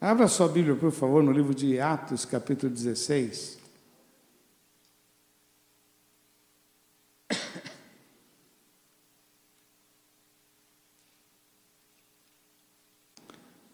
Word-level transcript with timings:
Abra 0.00 0.28
sua 0.28 0.46
Bíblia, 0.46 0.76
por 0.76 0.92
favor, 0.92 1.24
no 1.24 1.32
livro 1.32 1.52
de 1.52 1.80
Atos, 1.80 2.24
capítulo 2.24 2.72
16. 2.72 3.58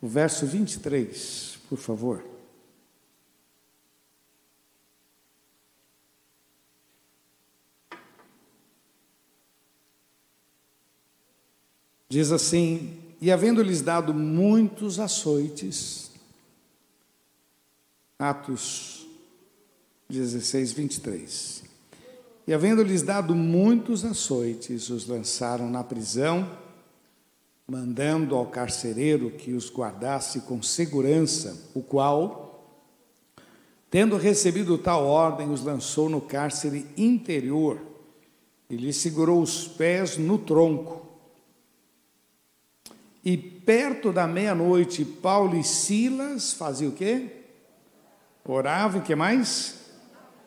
O 0.00 0.08
verso 0.08 0.46
23, 0.46 1.58
por 1.68 1.76
favor. 1.76 2.24
Diz 12.08 12.32
assim: 12.32 12.98
E 13.20 13.30
havendo-lhes 13.30 13.82
dado 13.82 14.14
muitos 14.14 14.98
açoites, 14.98 16.13
Atos 18.18 19.06
16, 20.08 20.72
23. 20.72 21.64
E 22.46 22.52
havendo-lhes 22.52 23.02
dado 23.02 23.34
muitos 23.34 24.04
açoites, 24.04 24.90
os 24.90 25.06
lançaram 25.06 25.70
na 25.70 25.82
prisão, 25.82 26.48
mandando 27.66 28.34
ao 28.34 28.46
carcereiro 28.46 29.30
que 29.30 29.52
os 29.52 29.70
guardasse 29.70 30.40
com 30.42 30.62
segurança, 30.62 31.70
o 31.74 31.82
qual, 31.82 32.82
tendo 33.90 34.16
recebido 34.16 34.76
tal 34.76 35.06
ordem, 35.06 35.50
os 35.50 35.62
lançou 35.62 36.08
no 36.08 36.20
cárcere 36.20 36.86
interior 36.96 37.80
e 38.68 38.76
lhe 38.76 38.92
segurou 38.92 39.40
os 39.40 39.66
pés 39.66 40.18
no 40.18 40.38
tronco 40.38 41.04
e 43.24 43.38
perto 43.38 44.12
da 44.12 44.26
meia-noite, 44.26 45.02
Paulo 45.02 45.56
e 45.56 45.64
Silas 45.64 46.52
faziam 46.52 46.90
o 46.90 46.94
quê? 46.94 47.43
Oravam, 48.46 49.00
o 49.00 49.02
que 49.02 49.14
mais? 49.14 49.76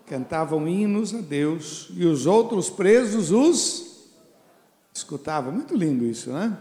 Cantavam 0.05 0.67
hinos 0.67 1.15
a 1.15 1.17
Deus, 1.17 1.89
e 1.95 2.05
os 2.05 2.27
outros 2.27 2.69
presos 2.69 3.31
os 3.31 3.87
escutavam. 4.93 5.51
Muito 5.51 5.75
lindo 5.75 6.05
isso, 6.05 6.31
né? 6.31 6.57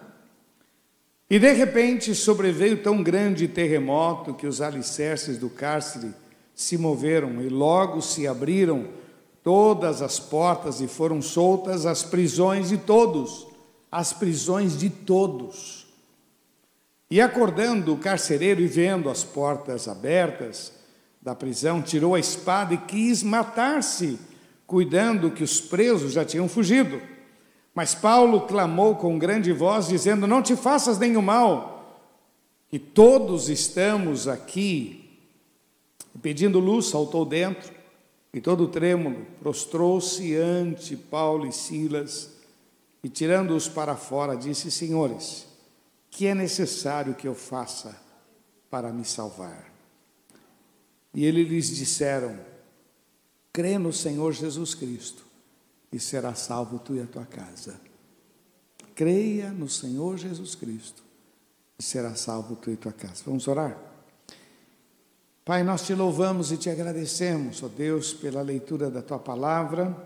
E 1.29 1.39
de 1.39 1.53
repente 1.53 2.15
sobreveio 2.15 2.83
tão 2.83 3.03
grande 3.03 3.49
terremoto 3.49 4.33
que 4.33 4.47
os 4.47 4.61
alicerces 4.61 5.39
do 5.39 5.51
cárcere 5.51 6.15
se 6.55 6.79
moveram 6.79 7.43
e 7.43 7.49
logo 7.49 8.01
se 8.01 8.27
abriram 8.27 8.89
todas 9.43 10.01
as 10.01 10.19
portas 10.19 10.81
e 10.81 10.89
foram 10.89 11.21
soltas 11.21 11.85
as 11.85 12.03
prisões 12.03 12.69
de 12.69 12.79
todos, 12.79 13.47
as 13.91 14.13
prisões 14.13 14.79
de 14.79 14.89
todos. 14.89 15.87
E 17.11 17.21
acordando 17.21 17.93
o 17.93 17.99
carcereiro 17.99 18.61
e 18.61 18.67
vendo 18.67 19.11
as 19.11 19.23
portas 19.23 19.87
abertas 19.87 20.76
da 21.27 21.35
prisão, 21.35 21.83
tirou 21.83 22.15
a 22.15 22.21
espada 22.21 22.73
e 22.73 22.79
quis 22.79 23.25
matar-se, 23.25 24.17
cuidando 24.65 25.33
que 25.33 25.43
os 25.43 25.61
presos 25.61 26.13
já 26.13 26.25
tinham 26.25 26.49
fugido. 26.49 27.03
Mas 27.75 27.97
Paulo 27.97 28.43
clamou 28.43 28.95
com 28.95 29.19
grande 29.19 29.53
voz, 29.53 29.89
dizendo: 29.89 30.25
Não 30.25 30.41
te 30.41 30.55
faças 30.55 31.01
nenhum 31.01 31.21
mal, 31.21 32.01
que 32.69 32.79
todos 32.79 33.49
estamos 33.49 34.29
aqui. 34.29 35.19
E 36.15 36.19
pedindo 36.19 36.61
luz, 36.61 36.87
saltou 36.87 37.25
dentro, 37.25 37.75
e 38.33 38.41
todo 38.41 38.69
trêmulo 38.69 39.27
prostrou-se 39.41 40.33
ante 40.37 40.97
Paulo 40.97 41.45
e 41.45 41.53
Silas, 41.53 42.37
e 43.03 43.09
tirando-os 43.09 43.69
para 43.69 43.97
fora, 43.97 44.37
disse: 44.37 44.71
Senhores, 44.71 45.45
que 46.09 46.29
é 46.29 46.37
necessário 46.37 47.17
que 47.17 47.27
eu 47.27 47.35
faça 47.35 48.01
para 48.71 48.93
me 48.93 49.05
salvar? 49.05 49.76
E 51.17 51.25
eles 51.25 51.49
lhes 51.49 51.75
disseram: 51.75 52.39
crê 53.51 53.79
no 53.79 53.91
Senhor 53.91 54.35
Jesus 54.35 54.75
Cristo 54.75 55.25
e 55.91 55.99
será 55.99 56.35
salvo 56.35 56.79
tu 56.79 56.95
e 56.95 57.01
a 57.01 57.07
tua 57.07 57.25
casa. 57.25 57.81
Creia 58.95 59.51
no 59.51 59.67
Senhor 59.67 60.19
Jesus 60.19 60.55
Cristo 60.55 61.03
e 61.79 61.83
será 61.83 62.15
salvo 62.15 62.55
tu 62.55 62.71
e 62.71 62.77
tua 62.77 62.93
casa. 62.93 63.23
Vamos 63.25 63.49
orar? 63.49 63.81
Pai, 65.43 65.65
nós 65.65 65.87
te 65.87 65.95
louvamos 65.95 66.53
e 66.53 66.59
te 66.59 66.69
agradecemos, 66.69 67.63
ó 67.63 67.69
Deus, 67.69 68.13
pela 68.13 68.43
leitura 68.43 68.91
da 68.91 69.01
tua 69.01 69.19
palavra. 69.19 69.97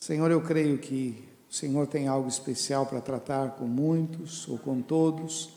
Senhor, 0.00 0.30
eu 0.30 0.40
creio 0.40 0.78
que 0.78 1.22
o 1.50 1.52
Senhor 1.52 1.86
tem 1.86 2.08
algo 2.08 2.28
especial 2.28 2.86
para 2.86 3.02
tratar 3.02 3.56
com 3.56 3.66
muitos 3.66 4.48
ou 4.48 4.56
com 4.56 4.80
todos. 4.80 5.50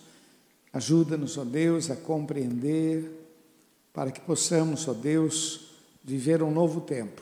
Ajuda-nos, 0.73 1.37
ó 1.37 1.45
Deus, 1.45 1.89
a 1.89 1.95
compreender, 1.95 3.26
para 3.97 4.11
que 4.11 4.21
possamos, 4.21 4.87
ó 4.87 4.93
Deus, 4.93 5.71
viver 6.03 6.43
um 6.43 6.51
novo 6.51 6.81
tempo. 6.81 7.19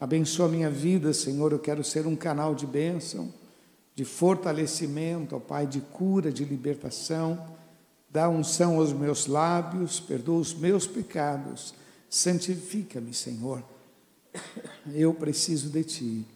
Abençoa 0.00 0.46
a 0.46 0.48
minha 0.48 0.68
vida, 0.68 1.12
Senhor. 1.12 1.52
Eu 1.52 1.60
quero 1.60 1.84
ser 1.84 2.08
um 2.08 2.16
canal 2.16 2.56
de 2.56 2.66
bênção, 2.66 3.32
de 3.94 4.04
fortalecimento, 4.04 5.36
ó 5.36 5.38
Pai, 5.38 5.64
de 5.64 5.80
cura, 5.80 6.32
de 6.32 6.44
libertação. 6.44 7.40
Dá 8.10 8.28
unção 8.28 8.80
aos 8.80 8.92
meus 8.92 9.28
lábios, 9.28 10.00
perdoa 10.00 10.40
os 10.40 10.52
meus 10.52 10.88
pecados. 10.88 11.72
Santifica-me, 12.10 13.14
Senhor. 13.14 13.62
Eu 14.92 15.14
preciso 15.14 15.70
de 15.70 15.84
Ti. 15.84 16.26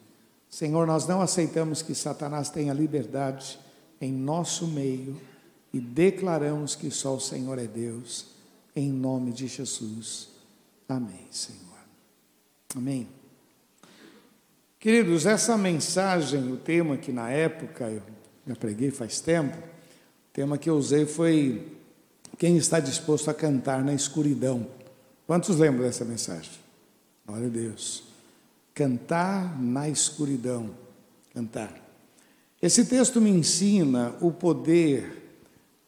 Senhor, 0.48 0.86
nós 0.86 1.08
não 1.08 1.20
aceitamos 1.20 1.82
que 1.82 1.92
Satanás 1.92 2.50
tenha 2.50 2.72
liberdade 2.72 3.58
em 4.00 4.12
nosso 4.12 4.68
meio 4.68 5.20
e 5.72 5.80
declaramos 5.80 6.76
que 6.76 6.88
só 6.88 7.16
o 7.16 7.20
Senhor 7.20 7.58
é 7.58 7.66
Deus, 7.66 8.38
em 8.74 8.90
nome 8.90 9.32
de 9.32 9.46
Jesus. 9.46 10.28
Amém, 10.88 11.26
Senhor. 11.30 11.60
Amém. 12.76 13.08
Queridos, 14.78 15.26
essa 15.26 15.58
mensagem, 15.58 16.52
o 16.52 16.56
tema 16.56 16.96
que 16.96 17.12
na 17.12 17.30
época 17.30 17.90
eu 17.90 18.02
já 18.46 18.56
preguei 18.56 18.90
faz 18.90 19.20
tempo, 19.20 19.58
o 19.58 20.32
tema 20.32 20.56
que 20.56 20.70
eu 20.70 20.76
usei 20.76 21.04
foi 21.04 21.76
quem 22.38 22.56
está 22.56 22.80
disposto 22.80 23.30
a 23.30 23.34
cantar 23.34 23.84
na 23.84 23.92
escuridão. 23.92 24.66
Quantos 25.26 25.58
lembram 25.58 25.84
dessa 25.84 26.04
mensagem? 26.04 26.52
Glória 27.26 27.46
a 27.46 27.50
Deus. 27.50 28.04
Cantar 28.74 29.60
na 29.60 29.88
escuridão. 29.88 30.70
Cantar. 31.34 31.74
Esse 32.62 32.84
texto 32.84 33.20
me 33.20 33.30
ensina 33.30 34.14
o 34.20 34.32
poder 34.32 35.34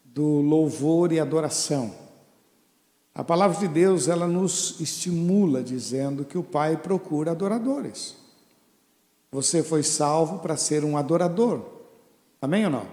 do 0.04 0.41
louvor 0.41 1.12
e 1.12 1.19
adoração. 1.19 2.02
A 3.15 3.23
palavra 3.23 3.59
de 3.59 3.69
Deus, 3.69 4.09
ela 4.09 4.27
nos 4.27 4.81
estimula 4.81 5.62
dizendo 5.62 6.25
que 6.25 6.39
o 6.39 6.43
Pai 6.43 6.77
procura 6.77 7.33
adoradores. 7.33 8.17
Você 9.31 9.62
foi 9.62 9.83
salvo 9.83 10.39
para 10.39 10.56
ser 10.56 10.84
um 10.84 10.97
adorador. 10.97 11.62
Amém 12.41 12.65
ou 12.65 12.71
não? 12.71 12.87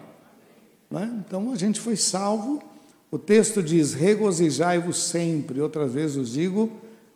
não 0.90 1.00
é? 1.00 1.06
Então 1.06 1.52
a 1.52 1.56
gente 1.56 1.79
foi 1.79 1.96
salvo. 1.96 2.62
O 3.12 3.18
texto 3.18 3.62
diz: 3.63 3.94
regozijai-vos 3.94 4.97
sempre. 4.97 5.62
Outras 5.62 5.94
vezes 5.94 6.18
eu 6.18 6.24
digo: 6.24 6.72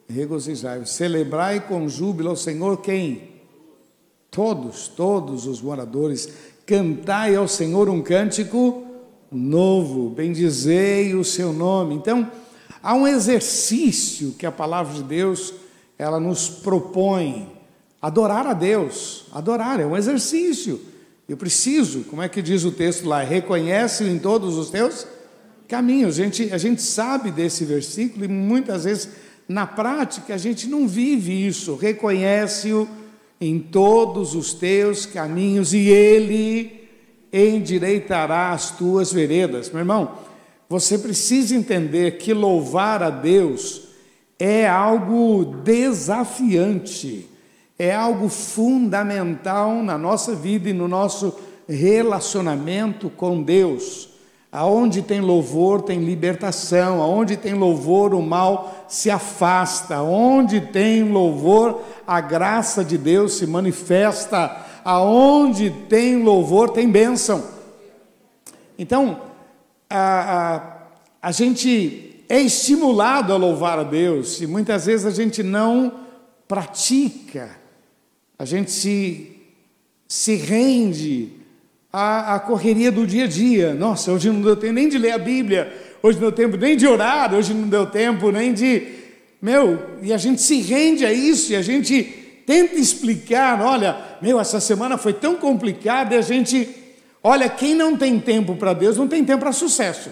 regozijai-vos, 0.07 0.89
celebrai 0.91 1.59
com 1.67 1.87
júbilo 1.89 2.29
ao 2.29 2.35
Senhor 2.35 2.77
quem? 2.77 3.31
Todos, 4.31 4.87
todos 4.87 5.45
os 5.45 5.61
moradores, 5.61 6.27
cantai 6.65 7.35
ao 7.35 7.47
Senhor 7.47 7.87
um 7.89 8.01
cântico 8.01 8.83
novo, 9.31 10.09
bendizei 10.09 11.13
o 11.13 11.23
seu 11.23 11.53
nome. 11.53 11.95
Então, 11.95 12.29
há 12.83 12.93
um 12.93 13.07
exercício 13.07 14.35
que 14.37 14.45
a 14.45 14.51
palavra 14.51 14.93
de 14.93 15.03
Deus 15.03 15.53
ela 15.97 16.19
nos 16.19 16.49
propõe, 16.49 17.49
adorar 18.01 18.45
a 18.45 18.53
Deus, 18.53 19.25
adorar 19.31 19.79
é 19.79 19.85
um 19.85 19.95
exercício. 19.95 20.81
Eu 21.27 21.37
preciso, 21.37 22.01
como 22.03 22.21
é 22.21 22.27
que 22.27 22.41
diz 22.41 22.65
o 22.65 22.71
texto 22.71 23.07
lá? 23.07 23.23
Reconhece-o 23.23 24.09
em 24.09 24.19
todos 24.19 24.57
os 24.57 24.69
teus 24.69 25.07
caminhos. 25.69 26.19
A 26.19 26.23
gente, 26.23 26.53
a 26.53 26.57
gente 26.57 26.81
sabe 26.81 27.31
desse 27.31 27.63
versículo 27.63 28.25
e 28.25 28.27
muitas 28.27 28.83
vezes 28.83 29.09
na 29.47 29.65
prática, 29.65 30.33
a 30.33 30.37
gente 30.37 30.67
não 30.67 30.87
vive 30.87 31.45
isso, 31.45 31.75
reconhece-o 31.75 32.87
em 33.39 33.59
todos 33.59 34.35
os 34.35 34.53
teus 34.53 35.05
caminhos 35.05 35.73
e 35.73 35.89
ele 35.89 36.89
endireitará 37.31 38.51
as 38.51 38.71
tuas 38.71 39.11
veredas. 39.11 39.69
Meu 39.69 39.79
irmão, 39.79 40.17
você 40.69 40.97
precisa 40.97 41.55
entender 41.55 42.17
que 42.17 42.33
louvar 42.33 43.03
a 43.03 43.09
Deus 43.09 43.83
é 44.39 44.67
algo 44.67 45.45
desafiante, 45.63 47.29
é 47.77 47.93
algo 47.93 48.29
fundamental 48.29 49.83
na 49.83 49.97
nossa 49.97 50.33
vida 50.35 50.69
e 50.69 50.73
no 50.73 50.87
nosso 50.87 51.33
relacionamento 51.67 53.09
com 53.09 53.41
Deus. 53.41 54.09
Aonde 54.51 55.01
tem 55.01 55.19
louvor, 55.19 55.81
tem 55.81 55.99
libertação. 55.99 57.01
Aonde 57.01 57.35
tem 57.35 57.55
louvor, 57.55 58.13
o 58.13 58.21
mal 58.21 58.85
se 58.87 59.09
afasta. 59.09 59.95
Aonde 59.95 60.61
tem 60.61 61.03
louvor, 61.09 61.81
a 62.05 62.21
graça 62.21 62.83
de 62.83 62.95
Deus 62.95 63.33
se 63.33 63.47
manifesta. 63.47 64.63
Aonde 64.85 65.71
tem 65.89 66.21
louvor, 66.21 66.69
tem 66.69 66.87
bênção. 66.87 67.43
Então, 68.77 69.32
a, 69.95 70.55
a, 70.55 71.29
a 71.29 71.31
gente 71.31 72.25
é 72.27 72.41
estimulado 72.41 73.31
a 73.31 73.37
louvar 73.37 73.77
a 73.77 73.83
Deus 73.83 74.41
e 74.41 74.47
muitas 74.47 74.87
vezes 74.87 75.05
a 75.05 75.11
gente 75.11 75.43
não 75.43 75.99
pratica, 76.47 77.51
a 78.37 78.43
gente 78.43 78.71
se, 78.71 79.37
se 80.07 80.35
rende 80.35 81.29
à, 81.91 82.35
à 82.35 82.39
correria 82.39 82.91
do 82.91 83.05
dia 83.05 83.25
a 83.25 83.27
dia. 83.27 83.73
Nossa, 83.75 84.11
hoje 84.11 84.31
não 84.31 84.41
deu 84.41 84.55
tempo 84.55 84.73
nem 84.73 84.89
de 84.89 84.97
ler 84.97 85.11
a 85.11 85.19
Bíblia, 85.19 85.71
hoje 86.01 86.19
não 86.19 86.29
deu 86.29 86.31
tempo 86.31 86.57
nem 86.57 86.75
de 86.75 86.87
orar, 86.87 87.33
hoje 87.33 87.53
não 87.53 87.67
deu 87.67 87.85
tempo 87.85 88.31
nem 88.31 88.51
de. 88.51 88.87
Meu, 89.39 89.97
e 90.01 90.11
a 90.11 90.17
gente 90.17 90.41
se 90.41 90.59
rende 90.59 91.05
a 91.05 91.13
isso 91.13 91.51
e 91.51 91.55
a 91.55 91.61
gente 91.61 92.03
tenta 92.47 92.75
explicar: 92.75 93.61
olha, 93.61 93.95
meu, 94.21 94.39
essa 94.39 94.59
semana 94.59 94.97
foi 94.97 95.13
tão 95.13 95.35
complicada 95.35 96.17
a 96.17 96.21
gente. 96.21 96.82
Olha, 97.23 97.47
quem 97.47 97.73
não 97.73 97.95
tem 97.95 98.19
tempo 98.19 98.55
para 98.55 98.73
Deus 98.73 98.97
não 98.97 99.07
tem 99.07 99.23
tempo 99.23 99.39
para 99.39 99.53
sucesso. 99.53 100.09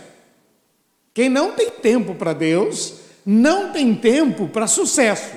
Quem 1.14 1.30
não 1.30 1.52
tem 1.52 1.70
tempo 1.70 2.16
para 2.16 2.32
Deus, 2.32 2.94
não 3.26 3.74
tem 3.74 3.94
tempo 3.94 4.48
para 4.48 4.66
sucesso. 4.66 5.36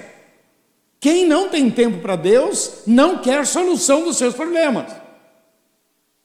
Quem 1.00 1.26
não 1.26 1.48
tem 1.48 1.68
tempo 1.68 1.98
para 1.98 2.14
Deus, 2.14 2.82
não 2.86 3.18
quer 3.18 3.44
solução 3.44 4.04
dos 4.04 4.16
seus 4.16 4.34
problemas. 4.34 4.86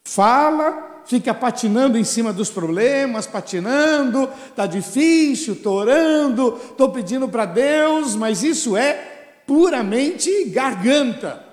Fala, 0.04 1.02
fica 1.06 1.34
patinando 1.34 1.98
em 1.98 2.04
cima 2.04 2.32
dos 2.32 2.52
problemas, 2.52 3.26
patinando, 3.26 4.30
está 4.50 4.68
difícil, 4.68 5.56
estou 5.56 5.78
orando, 5.78 6.60
estou 6.64 6.92
pedindo 6.92 7.28
para 7.28 7.46
Deus, 7.46 8.16
mas 8.16 8.44
isso 8.44 8.78
é 8.78 9.42
puramente 9.48 10.46
garganta. 10.46 11.49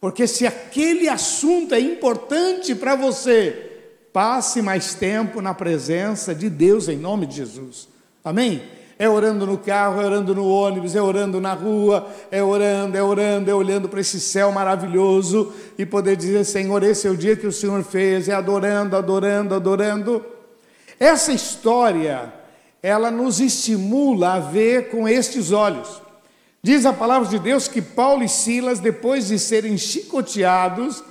Porque 0.00 0.26
se 0.26 0.46
aquele 0.46 1.08
assunto 1.08 1.74
é 1.74 1.80
importante 1.80 2.74
para 2.74 2.94
você, 2.94 3.70
Passe 4.12 4.60
mais 4.60 4.94
tempo 4.94 5.40
na 5.40 5.54
presença 5.54 6.34
de 6.34 6.50
Deus 6.50 6.88
em 6.88 6.96
nome 6.96 7.26
de 7.26 7.36
Jesus. 7.36 7.88
Amém? 8.24 8.60
É 8.98 9.08
orando 9.08 9.46
no 9.46 9.56
carro, 9.56 10.00
é 10.00 10.04
orando 10.04 10.34
no 10.34 10.46
ônibus, 10.46 10.96
é 10.96 11.00
orando 11.00 11.40
na 11.40 11.54
rua, 11.54 12.08
é 12.30 12.42
orando, 12.42 12.98
é 12.98 13.02
orando, 13.02 13.50
é 13.50 13.54
olhando 13.54 13.88
para 13.88 14.00
esse 14.00 14.18
céu 14.20 14.50
maravilhoso 14.50 15.52
e 15.78 15.86
poder 15.86 16.16
dizer: 16.16 16.44
Senhor, 16.44 16.82
esse 16.82 17.06
é 17.06 17.10
o 17.10 17.16
dia 17.16 17.36
que 17.36 17.46
o 17.46 17.52
Senhor 17.52 17.82
fez, 17.84 18.28
é 18.28 18.34
adorando, 18.34 18.96
adorando, 18.96 19.54
adorando. 19.54 20.24
Essa 20.98 21.32
história, 21.32 22.34
ela 22.82 23.12
nos 23.12 23.40
estimula 23.40 24.34
a 24.34 24.40
ver 24.40 24.90
com 24.90 25.08
estes 25.08 25.52
olhos. 25.52 26.02
Diz 26.62 26.84
a 26.84 26.92
palavra 26.92 27.26
de 27.26 27.38
Deus 27.38 27.68
que 27.68 27.80
Paulo 27.80 28.22
e 28.22 28.28
Silas, 28.28 28.80
depois 28.80 29.28
de 29.28 29.38
serem 29.38 29.78
chicoteados, 29.78 31.02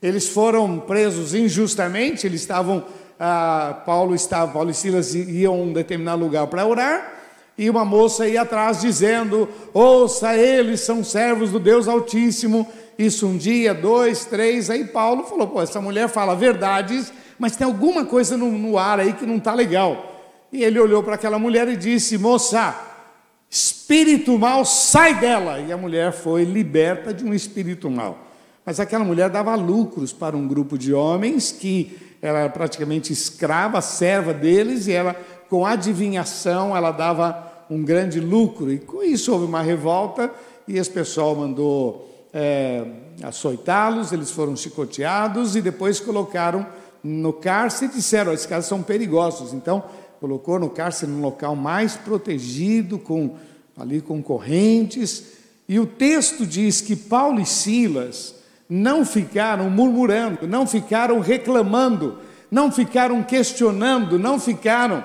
eles 0.00 0.30
foram 0.30 0.78
presos 0.78 1.34
injustamente, 1.34 2.26
eles 2.26 2.40
estavam, 2.40 2.82
ah, 3.20 3.82
Paulo 3.84 4.14
estava, 4.14 4.50
Paulo 4.50 4.70
e 4.70 4.74
Silas 4.74 5.14
iam 5.14 5.52
a 5.52 5.56
um 5.56 5.72
determinado 5.74 6.22
lugar 6.22 6.46
para 6.46 6.66
orar, 6.66 7.12
e 7.56 7.68
uma 7.68 7.84
moça 7.84 8.26
ia 8.26 8.40
atrás 8.40 8.80
dizendo: 8.80 9.46
Ouça, 9.74 10.34
eles 10.38 10.80
são 10.80 11.04
servos 11.04 11.50
do 11.50 11.60
Deus 11.60 11.86
Altíssimo. 11.86 12.66
Isso 12.98 13.26
um 13.26 13.36
dia, 13.36 13.74
dois, 13.74 14.24
três. 14.24 14.70
Aí 14.70 14.86
Paulo 14.86 15.24
falou: 15.24 15.46
Pô, 15.48 15.60
essa 15.60 15.82
mulher 15.82 16.08
fala 16.08 16.34
verdades, 16.34 17.12
mas 17.38 17.54
tem 17.54 17.66
alguma 17.66 18.06
coisa 18.06 18.38
no, 18.38 18.50
no 18.50 18.78
ar 18.78 18.98
aí 18.98 19.12
que 19.12 19.26
não 19.26 19.36
está 19.36 19.52
legal. 19.52 20.12
E 20.50 20.64
ele 20.64 20.80
olhou 20.80 21.02
para 21.02 21.14
aquela 21.14 21.38
mulher 21.38 21.68
e 21.68 21.76
disse: 21.76 22.16
Moça, 22.18 22.93
espírito 23.54 24.36
mal, 24.36 24.64
sai 24.64 25.20
dela. 25.20 25.60
E 25.60 25.70
a 25.70 25.76
mulher 25.76 26.12
foi 26.12 26.42
liberta 26.42 27.14
de 27.14 27.24
um 27.24 27.32
espírito 27.32 27.88
mal. 27.88 28.18
Mas 28.66 28.80
aquela 28.80 29.04
mulher 29.04 29.30
dava 29.30 29.54
lucros 29.54 30.12
para 30.12 30.36
um 30.36 30.48
grupo 30.48 30.76
de 30.76 30.92
homens 30.92 31.52
que 31.52 31.96
era 32.20 32.48
praticamente 32.48 33.12
escrava, 33.12 33.80
serva 33.80 34.34
deles, 34.34 34.88
e 34.88 34.92
ela, 34.92 35.14
com 35.48 35.64
adivinhação, 35.64 36.76
ela 36.76 36.90
dava 36.90 37.64
um 37.70 37.84
grande 37.84 38.18
lucro. 38.18 38.72
E 38.72 38.78
com 38.78 39.04
isso 39.04 39.32
houve 39.32 39.44
uma 39.44 39.62
revolta 39.62 40.32
e 40.66 40.76
esse 40.76 40.90
pessoal 40.90 41.36
mandou 41.36 42.10
é, 42.32 42.84
açoitá-los, 43.22 44.10
eles 44.10 44.32
foram 44.32 44.56
chicoteados 44.56 45.54
e 45.54 45.62
depois 45.62 46.00
colocaram 46.00 46.66
no 47.04 47.32
cárcere 47.32 47.92
e 47.92 47.94
disseram: 47.94 48.32
esses 48.32 48.46
caras 48.46 48.66
são 48.66 48.82
perigosos. 48.82 49.52
Então, 49.52 49.84
colocou 50.24 50.58
no 50.58 50.70
cárcere 50.70 51.12
num 51.12 51.20
local 51.20 51.54
mais 51.54 51.96
protegido, 51.96 52.98
com 52.98 53.36
ali 53.76 54.00
com 54.00 54.22
correntes. 54.22 55.22
E 55.68 55.78
o 55.78 55.84
texto 55.84 56.46
diz 56.46 56.80
que 56.80 56.96
Paulo 56.96 57.40
e 57.40 57.44
Silas 57.44 58.34
não 58.66 59.04
ficaram 59.04 59.68
murmurando, 59.68 60.48
não 60.48 60.66
ficaram 60.66 61.20
reclamando, 61.20 62.20
não 62.50 62.72
ficaram 62.72 63.22
questionando, 63.22 64.18
não 64.18 64.40
ficaram. 64.40 65.04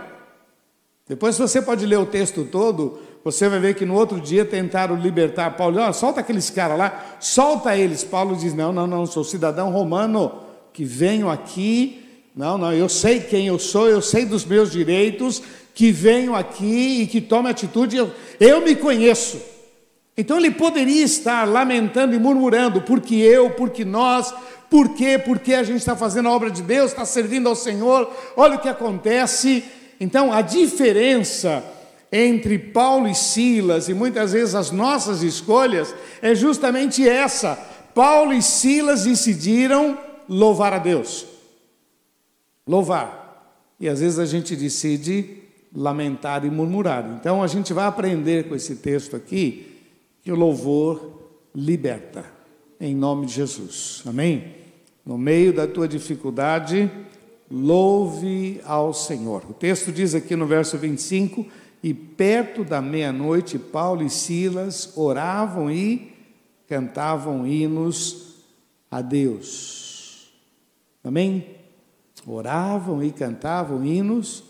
Depois 1.05 1.37
você 1.37 1.61
pode 1.61 1.85
ler 1.85 1.99
o 1.99 2.05
texto 2.05 2.45
todo, 2.45 2.99
você 3.21 3.49
vai 3.49 3.59
ver 3.59 3.75
que 3.75 3.85
no 3.85 3.95
outro 3.95 4.21
dia 4.21 4.45
tentaram 4.45 4.95
libertar 4.95 5.57
Paulo. 5.57 5.81
Oh, 5.85 5.91
solta 5.91 6.21
aqueles 6.21 6.49
caras 6.49 6.77
lá, 6.77 7.17
solta 7.19 7.75
eles. 7.75 8.05
Paulo 8.05 8.37
diz: 8.37 8.53
Não, 8.53 8.71
não, 8.71 8.87
não, 8.87 9.05
sou 9.05 9.25
cidadão 9.25 9.69
romano 9.69 10.31
que 10.71 10.85
venho 10.85 11.29
aqui. 11.29 12.05
Não, 12.35 12.57
não, 12.57 12.71
eu 12.71 12.87
sei 12.87 13.19
quem 13.19 13.47
eu 13.47 13.59
sou, 13.59 13.89
eu 13.89 14.01
sei 14.01 14.25
dos 14.25 14.45
meus 14.45 14.71
direitos, 14.71 15.41
que 15.73 15.91
venho 15.91 16.35
aqui 16.35 17.01
e 17.01 17.07
que 17.07 17.21
tome 17.21 17.49
atitude. 17.49 17.97
Eu, 17.97 18.11
eu 18.39 18.61
me 18.61 18.75
conheço. 18.75 19.39
Então 20.17 20.37
ele 20.37 20.51
poderia 20.51 21.03
estar 21.03 21.47
lamentando 21.47 22.13
e 22.13 22.19
murmurando, 22.19 22.81
porque 22.81 23.15
eu, 23.15 23.51
porque 23.51 23.85
nós, 23.85 24.33
por 24.69 24.89
quê? 24.89 25.17
Porque 25.17 25.53
a 25.53 25.63
gente 25.63 25.77
está 25.77 25.95
fazendo 25.95 26.27
a 26.27 26.33
obra 26.33 26.51
de 26.51 26.61
Deus, 26.61 26.91
está 26.91 27.05
servindo 27.05 27.47
ao 27.47 27.55
Senhor, 27.55 28.11
olha 28.35 28.55
o 28.55 28.59
que 28.59 28.67
acontece. 28.67 29.63
Então 29.97 30.33
a 30.33 30.41
diferença 30.41 31.63
entre 32.11 32.59
Paulo 32.59 33.07
e 33.07 33.15
Silas 33.15 33.87
e 33.87 33.93
muitas 33.93 34.33
vezes 34.33 34.55
as 34.55 34.71
nossas 34.71 35.23
escolhas 35.23 35.95
é 36.21 36.35
justamente 36.35 37.07
essa. 37.07 37.57
Paulo 37.95 38.33
e 38.33 38.41
Silas 38.41 39.05
decidiram 39.05 39.97
louvar 40.27 40.73
a 40.73 40.79
Deus. 40.79 41.28
Louvar. 42.69 43.75
E 43.79 43.89
às 43.89 43.99
vezes 43.99 44.19
a 44.19 44.27
gente 44.27 44.55
decide 44.55 45.37
lamentar 45.73 46.45
e 46.45 46.51
murmurar. 46.51 47.17
Então 47.19 47.41
a 47.41 47.47
gente 47.47 47.73
vai 47.73 47.87
aprender 47.87 48.47
com 48.47 48.53
esse 48.53 48.75
texto 48.75 49.15
aqui 49.15 49.75
que 50.21 50.31
o 50.31 50.35
louvor 50.35 51.19
liberta, 51.55 52.23
em 52.79 52.95
nome 52.95 53.25
de 53.25 53.33
Jesus. 53.33 54.03
Amém? 54.05 54.53
No 55.03 55.17
meio 55.17 55.51
da 55.51 55.65
tua 55.65 55.87
dificuldade, 55.87 56.91
louve 57.49 58.61
ao 58.63 58.93
Senhor. 58.93 59.43
O 59.49 59.53
texto 59.53 59.91
diz 59.91 60.13
aqui 60.13 60.35
no 60.35 60.45
verso 60.45 60.77
25: 60.77 61.47
E 61.81 61.91
perto 61.91 62.63
da 62.63 62.79
meia-noite, 62.79 63.57
Paulo 63.57 64.03
e 64.03 64.11
Silas 64.11 64.95
oravam 64.95 65.71
e 65.71 66.13
cantavam 66.67 67.47
hinos 67.47 68.43
a 68.91 69.01
Deus. 69.01 70.31
Amém? 71.03 71.58
Oravam 72.25 73.03
e 73.03 73.11
cantavam 73.11 73.85
hinos 73.85 74.43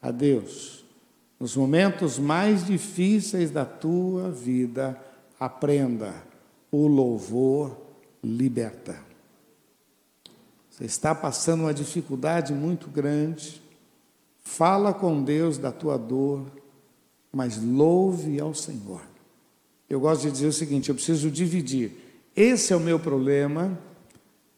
a 0.00 0.10
Deus. 0.10 0.84
Nos 1.38 1.56
momentos 1.56 2.18
mais 2.18 2.66
difíceis 2.66 3.50
da 3.50 3.64
tua 3.64 4.30
vida, 4.30 4.98
Aprenda, 5.40 6.14
o 6.70 6.86
louvor 6.86 7.74
liberta. 8.22 9.00
Você 10.68 10.84
está 10.84 11.14
passando 11.14 11.62
uma 11.62 11.72
dificuldade 11.72 12.52
muito 12.52 12.88
grande, 12.88 13.62
fala 14.44 14.92
com 14.92 15.22
Deus 15.22 15.56
da 15.56 15.72
tua 15.72 15.96
dor, 15.96 16.44
mas 17.32 17.56
louve 17.56 18.38
ao 18.38 18.52
Senhor. 18.52 19.00
Eu 19.88 19.98
gosto 19.98 20.22
de 20.22 20.30
dizer 20.30 20.46
o 20.46 20.52
seguinte: 20.52 20.90
eu 20.90 20.94
preciso 20.94 21.30
dividir. 21.30 21.92
Esse 22.36 22.74
é 22.74 22.76
o 22.76 22.80
meu 22.80 23.00
problema 23.00 23.78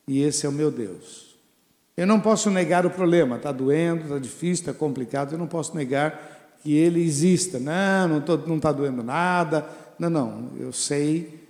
e 0.06 0.20
esse 0.20 0.46
é 0.46 0.48
o 0.48 0.52
meu 0.52 0.70
Deus. 0.70 1.31
Eu 2.02 2.06
não 2.08 2.20
posso 2.20 2.50
negar 2.50 2.84
o 2.84 2.90
problema, 2.90 3.36
está 3.36 3.52
doendo, 3.52 4.02
está 4.02 4.18
difícil, 4.18 4.64
está 4.64 4.74
complicado, 4.74 5.34
eu 5.34 5.38
não 5.38 5.46
posso 5.46 5.76
negar 5.76 6.56
que 6.60 6.76
ele 6.76 7.00
exista. 7.00 7.60
Não, 7.60 8.20
não 8.44 8.56
está 8.56 8.72
doendo 8.72 9.04
nada, 9.04 9.64
não, 9.96 10.10
não, 10.10 10.50
eu 10.58 10.72
sei 10.72 11.46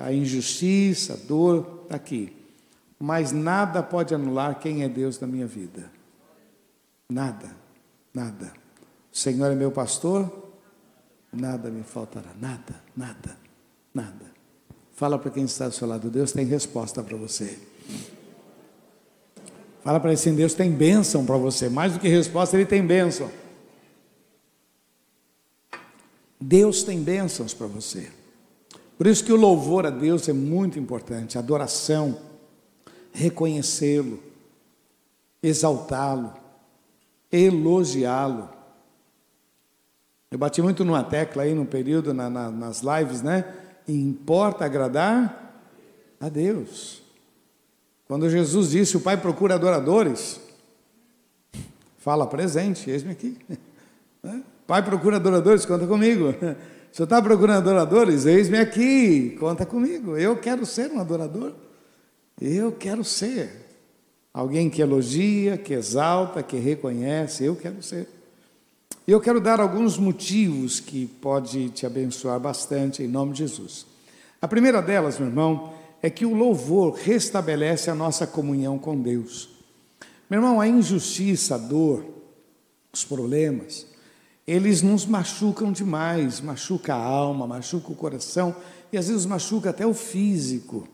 a 0.00 0.10
injustiça, 0.10 1.12
a 1.12 1.16
dor 1.16 1.82
está 1.82 1.96
aqui. 1.96 2.34
Mas 2.98 3.32
nada 3.32 3.82
pode 3.82 4.14
anular 4.14 4.58
quem 4.58 4.82
é 4.82 4.88
Deus 4.88 5.20
na 5.20 5.26
minha 5.26 5.46
vida. 5.46 5.90
Nada, 7.06 7.54
nada. 8.14 8.54
O 9.12 9.18
Senhor 9.18 9.52
é 9.52 9.54
meu 9.54 9.70
pastor, 9.70 10.54
nada 11.30 11.68
me 11.68 11.82
faltará. 11.82 12.30
Nada, 12.40 12.82
nada, 12.96 13.36
nada. 13.92 14.24
Fala 14.94 15.18
para 15.18 15.30
quem 15.30 15.44
está 15.44 15.66
ao 15.66 15.70
seu 15.70 15.86
lado, 15.86 16.08
Deus 16.08 16.32
tem 16.32 16.46
resposta 16.46 17.02
para 17.02 17.18
você. 17.18 17.58
Fala 19.86 20.00
para 20.00 20.10
ele 20.10 20.18
assim, 20.18 20.34
Deus 20.34 20.52
tem 20.52 20.72
bênção 20.72 21.24
para 21.24 21.36
você. 21.36 21.68
Mais 21.68 21.92
do 21.92 22.00
que 22.00 22.08
resposta, 22.08 22.56
Ele 22.56 22.66
tem 22.66 22.84
bênção. 22.84 23.30
Deus 26.40 26.82
tem 26.82 27.00
bênçãos 27.00 27.54
para 27.54 27.68
você. 27.68 28.10
Por 28.98 29.06
isso 29.06 29.24
que 29.24 29.32
o 29.32 29.36
louvor 29.36 29.86
a 29.86 29.90
Deus 29.90 30.28
é 30.28 30.32
muito 30.32 30.76
importante, 30.76 31.38
adoração, 31.38 32.18
reconhecê-lo, 33.12 34.20
exaltá-lo, 35.40 36.34
elogiá-lo. 37.30 38.50
Eu 40.32 40.38
bati 40.38 40.60
muito 40.60 40.84
numa 40.84 41.04
tecla 41.04 41.44
aí 41.44 41.54
no 41.54 41.64
período, 41.64 42.12
na, 42.12 42.28
na, 42.28 42.50
nas 42.50 42.80
lives, 42.82 43.22
né? 43.22 43.54
Importa 43.86 44.64
agradar 44.64 45.62
a 46.18 46.28
Deus. 46.28 47.05
Quando 48.06 48.30
Jesus 48.30 48.70
disse: 48.70 48.96
O 48.96 49.00
Pai 49.00 49.16
procura 49.16 49.54
adoradores, 49.54 50.40
fala 51.98 52.26
presente, 52.26 52.90
eis-me 52.90 53.12
aqui. 53.12 53.36
Né? 54.22 54.42
Pai 54.66 54.84
procura 54.84 55.16
adoradores, 55.16 55.64
conta 55.64 55.86
comigo. 55.86 56.34
Se 56.90 57.00
eu 57.00 57.04
está 57.04 57.22
procurando 57.22 57.58
adoradores, 57.58 58.26
eis-me 58.26 58.58
aqui, 58.58 59.36
conta 59.38 59.64
comigo. 59.64 60.16
Eu 60.16 60.36
quero 60.36 60.66
ser 60.66 60.90
um 60.90 60.98
adorador. 60.98 61.52
Eu 62.40 62.72
quero 62.72 63.04
ser 63.04 63.50
alguém 64.34 64.68
que 64.68 64.82
elogia, 64.82 65.56
que 65.56 65.74
exalta, 65.74 66.42
que 66.42 66.56
reconhece. 66.56 67.44
Eu 67.44 67.54
quero 67.54 67.80
ser. 67.82 68.08
E 69.06 69.12
eu 69.12 69.20
quero 69.20 69.40
dar 69.40 69.60
alguns 69.60 69.96
motivos 69.96 70.80
que 70.80 71.06
pode 71.06 71.68
te 71.68 71.86
abençoar 71.86 72.40
bastante 72.40 73.02
em 73.02 73.06
nome 73.06 73.32
de 73.32 73.38
Jesus. 73.40 73.86
A 74.42 74.48
primeira 74.48 74.82
delas, 74.82 75.18
meu 75.18 75.28
irmão, 75.28 75.74
é 76.06 76.10
que 76.10 76.24
o 76.24 76.36
louvor 76.36 76.94
restabelece 76.94 77.90
a 77.90 77.94
nossa 77.94 78.28
comunhão 78.28 78.78
com 78.78 78.96
Deus. 78.96 79.48
Meu 80.30 80.38
irmão, 80.38 80.60
a 80.60 80.68
injustiça, 80.68 81.56
a 81.56 81.58
dor, 81.58 82.04
os 82.92 83.04
problemas, 83.04 83.88
eles 84.46 84.82
nos 84.82 85.04
machucam 85.04 85.72
demais, 85.72 86.40
machuca 86.40 86.94
a 86.94 87.02
alma, 87.04 87.44
machuca 87.44 87.90
o 87.90 87.96
coração 87.96 88.54
e 88.92 88.96
às 88.96 89.08
vezes 89.08 89.26
machuca 89.26 89.70
até 89.70 89.84
o 89.84 89.92
físico. 89.92 90.86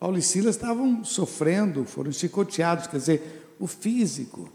Paulo 0.00 0.16
e 0.16 0.22
Silas 0.22 0.56
estavam 0.56 1.04
sofrendo, 1.04 1.84
foram 1.84 2.10
chicoteados, 2.10 2.86
quer 2.86 2.96
dizer, 2.96 3.54
o 3.60 3.66
físico. 3.66 4.50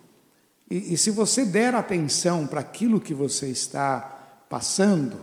E, 0.67 0.95
e 0.95 0.97
se 0.97 1.11
você 1.11 1.45
der 1.45 1.75
atenção 1.75 2.47
para 2.47 2.61
aquilo 2.61 2.99
que 2.99 3.13
você 3.13 3.49
está 3.49 3.99
passando, 4.49 5.17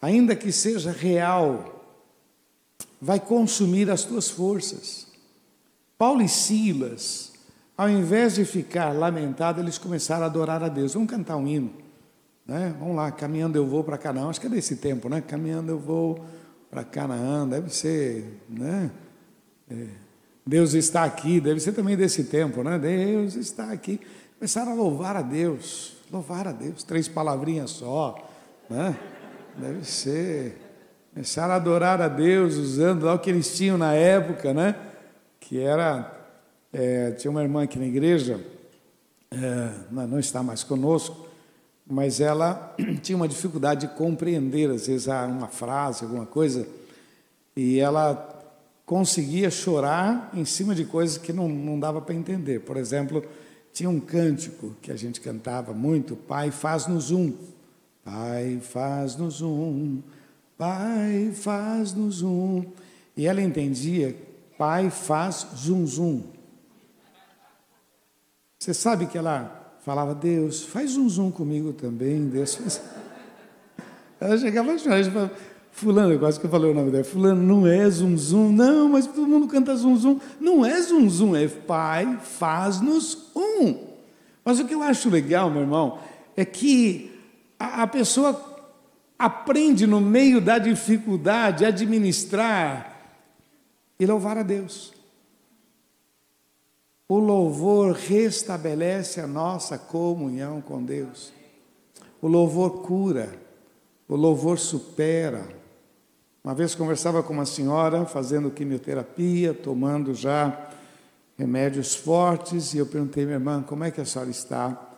ainda 0.00 0.36
que 0.36 0.52
seja 0.52 0.92
real, 0.92 1.75
vai 3.00 3.20
consumir 3.20 3.90
as 3.90 4.04
tuas 4.04 4.30
forças. 4.30 5.06
Paulo 5.98 6.22
e 6.22 6.28
Silas, 6.28 7.32
ao 7.76 7.88
invés 7.88 8.34
de 8.34 8.44
ficar 8.44 8.92
lamentado, 8.92 9.60
eles 9.60 9.78
começaram 9.78 10.24
a 10.24 10.26
adorar 10.26 10.62
a 10.62 10.68
Deus. 10.68 10.94
Vamos 10.94 11.10
cantar 11.10 11.36
um 11.36 11.46
hino. 11.46 11.72
Né? 12.46 12.74
Vamos 12.78 12.96
lá, 12.96 13.10
caminhando 13.10 13.56
eu 13.56 13.66
vou 13.66 13.82
para 13.82 13.98
Canaã. 13.98 14.28
Acho 14.28 14.40
que 14.40 14.46
é 14.46 14.50
desse 14.50 14.76
tempo, 14.76 15.08
né? 15.08 15.20
Caminhando 15.20 15.72
eu 15.72 15.78
vou 15.78 16.24
para 16.70 16.84
Canaã. 16.84 17.46
Deve 17.46 17.74
ser, 17.74 18.40
né? 18.48 18.90
É, 19.68 19.86
Deus 20.46 20.74
está 20.74 21.04
aqui. 21.04 21.40
Deve 21.40 21.60
ser 21.60 21.72
também 21.72 21.96
desse 21.96 22.24
tempo, 22.24 22.62
né? 22.62 22.78
Deus 22.78 23.34
está 23.34 23.72
aqui. 23.72 24.00
Começaram 24.38 24.72
a 24.72 24.74
louvar 24.74 25.16
a 25.16 25.22
Deus, 25.22 25.96
louvar 26.12 26.46
a 26.46 26.52
Deus, 26.52 26.84
três 26.84 27.08
palavrinhas 27.08 27.70
só, 27.70 28.16
né? 28.68 28.96
Deve 29.56 29.84
ser. 29.84 30.65
Começaram 31.16 31.54
a 31.54 31.56
adorar 31.56 31.98
a 32.02 32.08
Deus 32.08 32.56
usando 32.56 33.04
lá 33.04 33.14
o 33.14 33.18
que 33.18 33.30
eles 33.30 33.56
tinham 33.56 33.78
na 33.78 33.94
época, 33.94 34.52
né? 34.52 34.76
Que 35.40 35.58
era. 35.58 36.14
É, 36.70 37.12
tinha 37.12 37.30
uma 37.30 37.42
irmã 37.42 37.62
aqui 37.62 37.78
na 37.78 37.86
igreja, 37.86 38.38
é, 39.30 39.70
não 39.90 40.18
está 40.18 40.42
mais 40.42 40.62
conosco, 40.62 41.26
mas 41.86 42.20
ela 42.20 42.76
tinha 43.00 43.16
uma 43.16 43.26
dificuldade 43.26 43.86
de 43.86 43.94
compreender, 43.94 44.68
às 44.68 44.88
vezes, 44.88 45.06
uma 45.06 45.48
frase, 45.48 46.04
alguma 46.04 46.26
coisa, 46.26 46.68
e 47.56 47.80
ela 47.80 48.44
conseguia 48.84 49.50
chorar 49.50 50.30
em 50.34 50.44
cima 50.44 50.74
de 50.74 50.84
coisas 50.84 51.16
que 51.16 51.32
não, 51.32 51.48
não 51.48 51.80
dava 51.80 52.02
para 52.02 52.14
entender. 52.14 52.60
Por 52.60 52.76
exemplo, 52.76 53.24
tinha 53.72 53.88
um 53.88 54.00
cântico 54.00 54.76
que 54.82 54.92
a 54.92 54.96
gente 54.96 55.22
cantava 55.22 55.72
muito, 55.72 56.14
Pai, 56.14 56.50
faz-nos 56.50 57.10
um. 57.10 57.32
Pai, 58.04 58.60
faz-nos 58.60 59.40
um. 59.40 60.02
Pai, 60.58 61.32
faz-nos 61.34 62.22
um. 62.22 62.64
E 63.16 63.26
ela 63.26 63.42
entendia, 63.42 64.16
Pai, 64.56 64.90
faz 64.90 65.46
zum 65.54 65.86
zum. 65.86 66.22
Você 68.58 68.72
sabe 68.72 69.06
que 69.06 69.18
ela 69.18 69.78
falava, 69.84 70.14
Deus, 70.14 70.64
faz 70.64 70.92
zum 70.92 71.08
zum 71.08 71.30
comigo 71.30 71.72
também, 71.72 72.28
Deus 72.28 72.54
faz. 72.54 72.80
Ela 74.18 74.38
chegava 74.38 74.72
a 74.72 74.78
chorar, 74.78 75.30
Fulano, 75.70 76.18
quase 76.18 76.40
que 76.40 76.46
eu 76.46 76.50
falei 76.50 76.70
o 76.70 76.74
nome 76.74 76.90
dela. 76.90 77.04
Fulano, 77.04 77.42
não 77.42 77.66
é 77.66 77.88
zum 77.90 78.16
zum. 78.16 78.50
Não, 78.50 78.88
mas 78.88 79.06
todo 79.06 79.26
mundo 79.26 79.46
canta 79.46 79.76
zum 79.76 79.94
zum. 79.94 80.18
Não 80.40 80.64
é 80.64 80.80
zum 80.80 81.06
zum, 81.10 81.36
é 81.36 81.46
Pai, 81.48 82.18
faz-nos 82.22 83.30
um. 83.36 83.76
Mas 84.42 84.58
o 84.58 84.64
que 84.64 84.74
eu 84.74 84.82
acho 84.82 85.10
legal, 85.10 85.50
meu 85.50 85.60
irmão, 85.60 85.98
é 86.34 86.46
que 86.46 87.12
a, 87.58 87.82
a 87.82 87.86
pessoa 87.86 88.55
aprende 89.18 89.86
no 89.86 90.00
meio 90.00 90.40
da 90.40 90.58
dificuldade 90.58 91.64
a 91.64 91.68
administrar 91.68 92.96
e 93.98 94.06
louvar 94.06 94.38
a 94.38 94.42
Deus. 94.42 94.92
O 97.08 97.18
louvor 97.18 97.92
restabelece 97.92 99.20
a 99.20 99.26
nossa 99.26 99.78
comunhão 99.78 100.60
com 100.60 100.82
Deus. 100.82 101.32
O 102.20 102.26
louvor 102.26 102.82
cura, 102.82 103.32
o 104.08 104.16
louvor 104.16 104.58
supera, 104.58 105.46
uma 106.42 106.54
vez 106.54 106.74
conversava 106.74 107.22
com 107.22 107.32
uma 107.32 107.46
senhora 107.46 108.06
fazendo 108.06 108.50
quimioterapia, 108.50 109.52
tomando 109.52 110.14
já 110.14 110.70
remédios 111.36 111.94
fortes, 111.94 112.72
e 112.72 112.78
eu 112.78 112.86
perguntei, 112.86 113.24
minha 113.24 113.36
irmã, 113.36 113.62
como 113.62 113.84
é 113.84 113.90
que 113.90 114.00
a 114.00 114.04
senhora 114.04 114.30
está? 114.30 114.94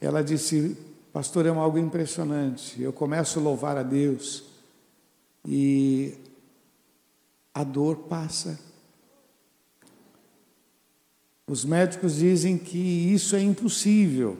Ela 0.00 0.22
disse, 0.22 0.76
pastor, 1.16 1.46
é 1.46 1.48
algo 1.48 1.78
impressionante. 1.78 2.82
Eu 2.82 2.92
começo 2.92 3.38
a 3.38 3.42
louvar 3.42 3.78
a 3.78 3.82
Deus 3.82 4.44
e 5.48 6.12
a 7.54 7.64
dor 7.64 7.96
passa. 8.00 8.60
Os 11.46 11.64
médicos 11.64 12.16
dizem 12.16 12.58
que 12.58 12.76
isso 12.78 13.34
é 13.34 13.40
impossível, 13.40 14.38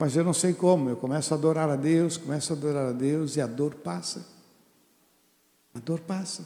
mas 0.00 0.16
eu 0.16 0.24
não 0.24 0.32
sei 0.32 0.52
como. 0.52 0.90
Eu 0.90 0.96
começo 0.96 1.32
a 1.32 1.36
adorar 1.36 1.70
a 1.70 1.76
Deus, 1.76 2.16
começo 2.16 2.52
a 2.52 2.56
adorar 2.56 2.88
a 2.88 2.92
Deus 2.92 3.36
e 3.36 3.40
a 3.40 3.46
dor 3.46 3.76
passa. 3.76 4.26
A 5.72 5.78
dor 5.78 6.00
passa. 6.00 6.44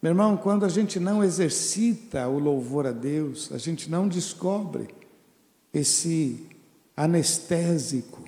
Meu 0.00 0.12
irmão, 0.12 0.36
quando 0.36 0.64
a 0.64 0.68
gente 0.68 1.00
não 1.00 1.24
exercita 1.24 2.28
o 2.28 2.38
louvor 2.38 2.86
a 2.86 2.92
Deus, 2.92 3.50
a 3.50 3.58
gente 3.58 3.90
não 3.90 4.06
descobre 4.06 4.94
esse 5.74 6.54
anestésico 6.96 8.24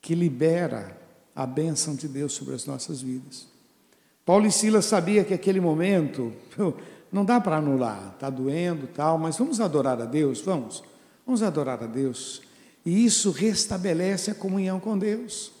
que 0.00 0.14
libera 0.14 1.00
a 1.34 1.46
bênção 1.46 1.94
de 1.94 2.08
Deus 2.08 2.32
sobre 2.32 2.54
as 2.54 2.66
nossas 2.66 3.00
vidas. 3.00 3.46
Paulo 4.24 4.46
e 4.46 4.52
Silas 4.52 4.84
sabia 4.84 5.24
que 5.24 5.32
aquele 5.32 5.60
momento 5.60 6.32
não 7.12 7.24
dá 7.24 7.40
para 7.40 7.56
anular, 7.58 8.12
está 8.14 8.28
doendo, 8.28 8.86
tal, 8.88 9.18
mas 9.18 9.36
vamos 9.36 9.60
adorar 9.60 10.00
a 10.00 10.04
Deus, 10.04 10.40
vamos, 10.40 10.82
vamos 11.24 11.42
adorar 11.42 11.82
a 11.82 11.86
Deus. 11.86 12.42
E 12.84 13.04
isso 13.04 13.30
restabelece 13.30 14.30
a 14.30 14.34
comunhão 14.34 14.80
com 14.80 14.98
Deus. 14.98 15.52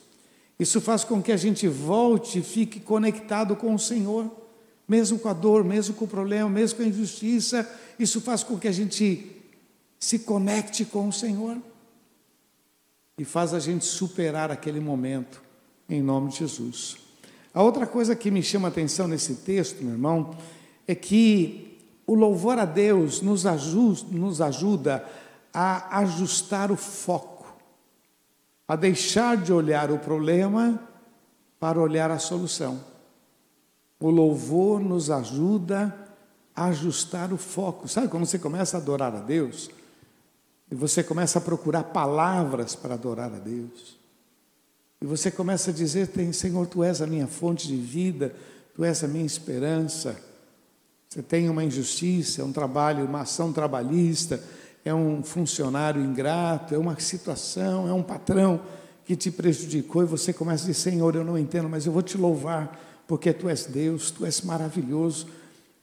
Isso 0.58 0.80
faz 0.80 1.04
com 1.04 1.22
que 1.22 1.32
a 1.32 1.36
gente 1.36 1.66
volte 1.68 2.38
e 2.38 2.42
fique 2.42 2.80
conectado 2.80 3.56
com 3.56 3.74
o 3.74 3.78
Senhor, 3.78 4.30
mesmo 4.86 5.18
com 5.18 5.28
a 5.28 5.32
dor, 5.32 5.64
mesmo 5.64 5.94
com 5.94 6.04
o 6.04 6.08
problema, 6.08 6.48
mesmo 6.48 6.78
com 6.78 6.82
a 6.84 6.86
injustiça. 6.86 7.68
Isso 7.98 8.20
faz 8.20 8.42
com 8.42 8.58
que 8.58 8.68
a 8.68 8.72
gente 8.72 9.31
se 10.02 10.18
conecte 10.18 10.84
com 10.84 11.06
o 11.06 11.12
Senhor 11.12 11.56
e 13.16 13.24
faz 13.24 13.54
a 13.54 13.60
gente 13.60 13.84
superar 13.84 14.50
aquele 14.50 14.80
momento, 14.80 15.40
em 15.88 16.02
nome 16.02 16.30
de 16.30 16.38
Jesus. 16.38 16.96
A 17.54 17.62
outra 17.62 17.86
coisa 17.86 18.16
que 18.16 18.28
me 18.28 18.42
chama 18.42 18.66
a 18.66 18.70
atenção 18.70 19.06
nesse 19.06 19.36
texto, 19.36 19.80
meu 19.84 19.92
irmão, 19.92 20.36
é 20.88 20.94
que 20.96 21.78
o 22.04 22.16
louvor 22.16 22.58
a 22.58 22.64
Deus 22.64 23.22
nos 23.22 23.46
ajuda, 23.46 24.02
nos 24.10 24.40
ajuda 24.40 25.08
a 25.54 26.00
ajustar 26.00 26.72
o 26.72 26.76
foco 26.76 27.32
a 28.66 28.74
deixar 28.74 29.36
de 29.36 29.52
olhar 29.52 29.90
o 29.90 29.98
problema 29.98 30.82
para 31.60 31.80
olhar 31.80 32.10
a 32.10 32.18
solução. 32.18 32.80
O 34.00 34.10
louvor 34.10 34.80
nos 34.80 35.10
ajuda 35.10 35.94
a 36.56 36.64
ajustar 36.64 37.32
o 37.32 37.36
foco. 37.36 37.86
Sabe 37.86 38.08
quando 38.08 38.26
você 38.26 38.38
começa 38.38 38.76
a 38.76 38.80
adorar 38.80 39.14
a 39.14 39.20
Deus? 39.20 39.70
E 40.72 40.74
você 40.74 41.04
começa 41.04 41.38
a 41.38 41.42
procurar 41.42 41.84
palavras 41.84 42.74
para 42.74 42.94
adorar 42.94 43.32
a 43.32 43.38
Deus. 43.38 43.96
E 45.00 45.06
você 45.06 45.30
começa 45.30 45.70
a 45.70 45.74
dizer: 45.74 46.08
Senhor, 46.32 46.66
tu 46.66 46.82
és 46.82 47.00
a 47.00 47.06
minha 47.06 47.28
fonte 47.28 47.68
de 47.68 47.76
vida, 47.76 48.34
tu 48.74 48.82
és 48.82 49.04
a 49.04 49.06
minha 49.06 49.24
esperança. 49.24 50.16
Você 51.08 51.22
tem 51.22 51.48
uma 51.48 51.62
injustiça, 51.62 52.42
um 52.42 52.52
trabalho, 52.52 53.04
uma 53.04 53.20
ação 53.20 53.52
trabalhista 53.52 54.42
é 54.84 54.92
um 54.92 55.22
funcionário 55.22 56.02
ingrato, 56.02 56.74
é 56.74 56.78
uma 56.78 56.98
situação, 56.98 57.88
é 57.88 57.92
um 57.92 58.02
patrão 58.02 58.60
que 59.04 59.14
te 59.14 59.30
prejudicou 59.30 60.02
e 60.02 60.06
você 60.06 60.32
começa 60.32 60.64
a 60.64 60.66
dizer: 60.68 60.90
Senhor, 60.90 61.14
eu 61.14 61.24
não 61.24 61.38
entendo, 61.38 61.68
mas 61.68 61.86
eu 61.86 61.92
vou 61.92 62.02
te 62.02 62.16
louvar, 62.16 62.80
porque 63.06 63.32
tu 63.32 63.48
és 63.48 63.66
Deus, 63.66 64.10
tu 64.10 64.26
és 64.26 64.40
maravilhoso. 64.42 65.26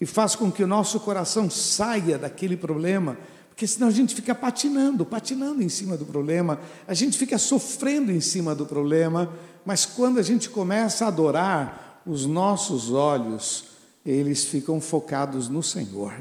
E 0.02 0.06
faz 0.06 0.36
com 0.36 0.52
que 0.52 0.64
o 0.64 0.68
nosso 0.68 1.00
coração 1.02 1.50
saia 1.50 2.18
daquele 2.18 2.56
problema, 2.56 3.18
Porque 3.60 3.68
senão 3.68 3.90
a 3.90 3.92
gente 3.92 4.16
fica 4.16 4.34
patinando, 4.34 5.06
patinando 5.06 5.62
em 5.62 5.68
cima 5.68 5.98
do 5.98 6.06
problema, 6.06 6.62
a 6.88 6.94
gente 6.94 7.18
fica 7.18 7.38
sofrendo 7.38 8.10
em 8.10 8.22
cima 8.22 8.56
do 8.56 8.66
problema, 8.66 9.34
mas 9.66 9.86
quando 9.86 10.18
a 10.18 10.22
gente 10.22 10.50
começa 10.50 11.04
a 11.04 11.10
adorar, 11.10 12.02
os 12.06 12.26
nossos 12.26 12.90
olhos, 12.90 13.66
eles 14.06 14.46
ficam 14.46 14.80
focados 14.80 15.50
no 15.50 15.62
Senhor. 15.62 16.14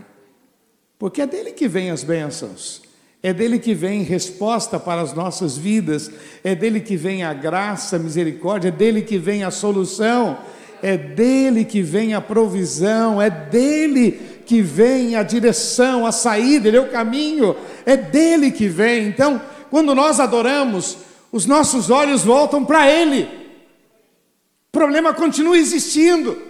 Porque 0.99 1.23
é 1.23 1.29
dele 1.29 1.53
que 1.53 1.69
vêm 1.69 1.93
as 1.93 2.03
bênçãos. 2.03 2.83
É 3.23 3.33
dele 3.33 3.61
que 3.61 3.73
vem 3.73 4.03
resposta 4.03 4.81
para 4.81 5.01
as 5.01 5.15
nossas 5.15 5.57
vidas, 5.57 6.11
é 6.43 6.57
dele 6.57 6.81
que 6.81 6.97
vem 6.97 7.23
a 7.23 7.33
graça, 7.33 7.95
a 7.95 8.01
misericórdia, 8.01 8.71
é 8.71 8.73
dele 8.73 9.03
que 9.03 9.17
vem 9.17 9.45
a 9.45 9.53
solução, 9.53 10.39
é 10.83 10.97
dele 10.97 11.65
que 11.65 11.83
vem 11.83 12.15
a 12.15 12.21
provisão, 12.21 13.23
é 13.23 13.31
dele 13.31 14.38
que 14.49 14.63
vem 14.63 15.15
a 15.15 15.23
direção, 15.23 16.07
a 16.07 16.11
saída, 16.11 16.69
ele 16.69 16.79
é 16.79 16.81
o 16.81 16.91
caminho, 16.91 17.55
é 17.85 17.99
dele 17.99 18.51
que 18.51 18.67
vem. 18.67 19.07
Então, 19.07 19.43
quando 19.69 19.95
nós 19.95 20.19
adoramos, 20.19 20.97
os 21.31 21.45
nossos 21.45 21.91
olhos 21.91 22.25
voltam 22.25 22.65
para 22.65 22.91
ele. 22.91 23.25
O 23.25 24.73
problema 24.73 25.13
continua 25.13 25.59
existindo, 25.59 26.41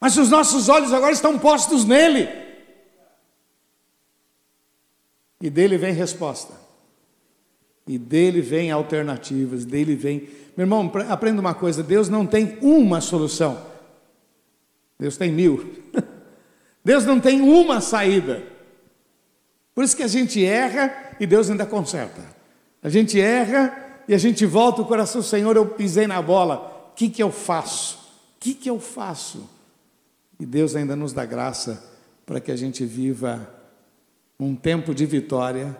mas 0.00 0.16
os 0.16 0.30
nossos 0.30 0.68
olhos 0.68 0.92
agora 0.92 1.12
estão 1.12 1.36
postos 1.36 1.84
nele. 1.84 2.28
E 5.40 5.50
dele 5.50 5.76
vem 5.76 5.92
resposta. 5.92 6.54
E 7.88 7.98
dele 7.98 8.40
vem 8.40 8.70
alternativas, 8.70 9.64
dele 9.64 9.96
vem. 9.96 10.28
Meu 10.56 10.64
irmão, 10.64 10.92
aprenda 11.08 11.40
uma 11.40 11.54
coisa: 11.54 11.82
Deus 11.82 12.08
não 12.08 12.24
tem 12.24 12.56
uma 12.62 13.00
solução, 13.00 13.60
Deus 14.96 15.16
tem 15.16 15.32
mil. 15.32 15.82
Deus 16.90 17.06
não 17.06 17.20
tem 17.20 17.40
uma 17.40 17.80
saída. 17.80 18.42
Por 19.72 19.84
isso 19.84 19.96
que 19.96 20.02
a 20.02 20.08
gente 20.08 20.44
erra 20.44 20.92
e 21.20 21.24
Deus 21.24 21.48
ainda 21.48 21.64
conserta. 21.64 22.20
A 22.82 22.88
gente 22.88 23.20
erra 23.20 24.02
e 24.08 24.12
a 24.12 24.18
gente 24.18 24.44
volta 24.44 24.82
o 24.82 24.84
coração, 24.84 25.22
Senhor, 25.22 25.54
eu 25.54 25.66
pisei 25.66 26.08
na 26.08 26.20
bola. 26.20 26.90
O 26.90 26.96
que, 26.96 27.08
que 27.08 27.22
eu 27.22 27.30
faço? 27.30 27.94
O 27.94 28.40
que, 28.40 28.54
que 28.54 28.68
eu 28.68 28.80
faço? 28.80 29.48
E 30.40 30.44
Deus 30.44 30.74
ainda 30.74 30.96
nos 30.96 31.12
dá 31.12 31.24
graça 31.24 31.80
para 32.26 32.40
que 32.40 32.50
a 32.50 32.56
gente 32.56 32.84
viva 32.84 33.48
um 34.36 34.56
tempo 34.56 34.92
de 34.92 35.06
vitória, 35.06 35.78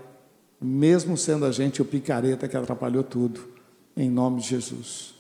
mesmo 0.61 1.17
sendo 1.17 1.45
a 1.45 1.51
gente 1.51 1.83
o 1.83 1.85
picareta 1.85 2.47
que 2.47 2.57
atrapalhou 2.57 3.03
tudo, 3.03 3.49
em 3.97 4.09
nome 4.09 4.43
de 4.43 4.47
Jesus. 4.47 5.13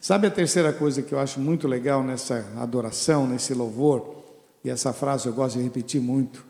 Sabe 0.00 0.28
a 0.28 0.30
terceira 0.30 0.72
coisa 0.72 1.02
que 1.02 1.12
eu 1.12 1.18
acho 1.18 1.40
muito 1.40 1.66
legal 1.66 2.00
nessa 2.04 2.46
adoração, 2.56 3.26
nesse 3.26 3.52
louvor? 3.52 4.19
E 4.64 4.70
essa 4.70 4.92
frase 4.92 5.26
eu 5.26 5.32
gosto 5.32 5.58
de 5.58 5.64
repetir 5.64 6.00
muito: 6.00 6.44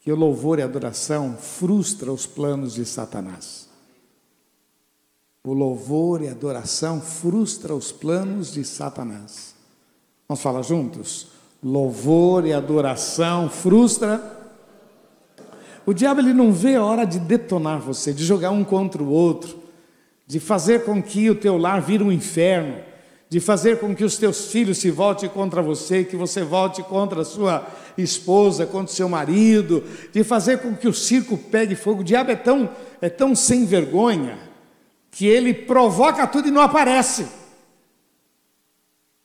que 0.00 0.12
o 0.12 0.16
louvor 0.16 0.58
e 0.58 0.62
a 0.62 0.66
adoração 0.66 1.36
frustra 1.36 2.12
os 2.12 2.26
planos 2.26 2.74
de 2.74 2.84
Satanás. 2.84 3.68
O 5.44 5.52
louvor 5.52 6.22
e 6.22 6.28
a 6.28 6.32
adoração 6.32 7.00
frustra 7.00 7.74
os 7.74 7.92
planos 7.92 8.52
de 8.52 8.64
Satanás. 8.64 9.54
Vamos 10.28 10.42
falar 10.42 10.62
juntos? 10.62 11.28
Louvor 11.62 12.44
e 12.46 12.52
adoração 12.52 13.48
frustra 13.48 14.36
o 15.86 15.94
diabo 15.94 16.20
ele 16.20 16.34
não 16.34 16.52
vê 16.52 16.74
a 16.74 16.84
hora 16.84 17.04
de 17.04 17.20
detonar 17.20 17.78
você, 17.78 18.12
de 18.12 18.24
jogar 18.24 18.50
um 18.50 18.64
contra 18.64 19.00
o 19.00 19.08
outro, 19.08 19.56
de 20.26 20.40
fazer 20.40 20.84
com 20.84 21.00
que 21.00 21.30
o 21.30 21.36
teu 21.36 21.56
lar 21.56 21.80
vire 21.80 22.02
um 22.02 22.10
inferno, 22.10 22.82
de 23.28 23.40
fazer 23.40 23.80
com 23.80 23.94
que 23.94 24.04
os 24.04 24.16
teus 24.16 24.50
filhos 24.52 24.78
se 24.78 24.90
voltem 24.90 25.28
contra 25.28 25.60
você, 25.60 26.04
que 26.04 26.16
você 26.16 26.42
volte 26.42 26.82
contra 26.82 27.22
a 27.22 27.24
sua 27.24 27.66
esposa, 27.98 28.66
contra 28.66 28.92
o 28.92 28.96
seu 28.96 29.08
marido, 29.08 29.82
de 30.12 30.22
fazer 30.22 30.58
com 30.58 30.76
que 30.76 30.86
o 30.86 30.94
circo 30.94 31.36
pegue 31.36 31.74
fogo. 31.74 32.02
O 32.02 32.04
diabo 32.04 32.30
é 32.30 32.36
tão, 32.36 32.70
é 33.00 33.08
tão 33.08 33.34
sem 33.34 33.64
vergonha 33.64 34.38
que 35.10 35.26
ele 35.26 35.52
provoca 35.52 36.26
tudo 36.26 36.48
e 36.48 36.52
não 36.52 36.62
aparece. 36.62 37.26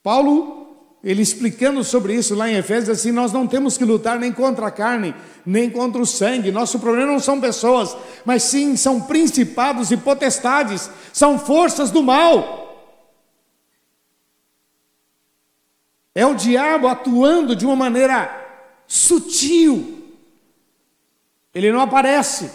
Paulo 0.02 0.62
ele 1.04 1.22
explicando 1.24 1.84
sobre 1.84 2.14
isso 2.14 2.36
lá 2.36 2.48
em 2.48 2.56
Efésios, 2.56 3.00
assim, 3.00 3.12
nós 3.12 3.34
não 3.34 3.48
temos 3.48 3.76
que 3.76 3.84
lutar 3.84 4.20
nem 4.20 4.32
contra 4.32 4.68
a 4.68 4.72
carne, 4.72 5.16
nem 5.44 5.68
contra 5.68 6.00
o 6.00 6.06
sangue. 6.06 6.52
Nosso 6.52 6.80
problema 6.80 7.12
não 7.12 7.20
são 7.20 7.42
pessoas, 7.42 7.98
mas 8.24 8.44
sim 8.44 8.76
são 8.76 9.02
principados 9.02 9.90
e 9.90 9.98
potestades, 9.98 10.92
são 11.12 11.40
forças 11.40 11.90
do 11.90 12.04
mal. 12.04 12.61
É 16.14 16.26
o 16.26 16.36
diabo 16.36 16.88
atuando 16.88 17.56
de 17.56 17.66
uma 17.66 17.76
maneira 17.76 18.30
sutil. 18.88 20.16
Ele 21.54 21.72
não 21.72 21.82
aparece, 21.82 22.52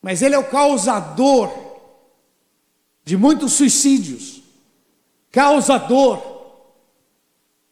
mas 0.00 0.22
ele 0.22 0.34
é 0.34 0.38
o 0.38 0.48
causador 0.48 1.50
de 3.04 3.16
muitos 3.16 3.54
suicídios, 3.54 4.42
causador 5.30 6.38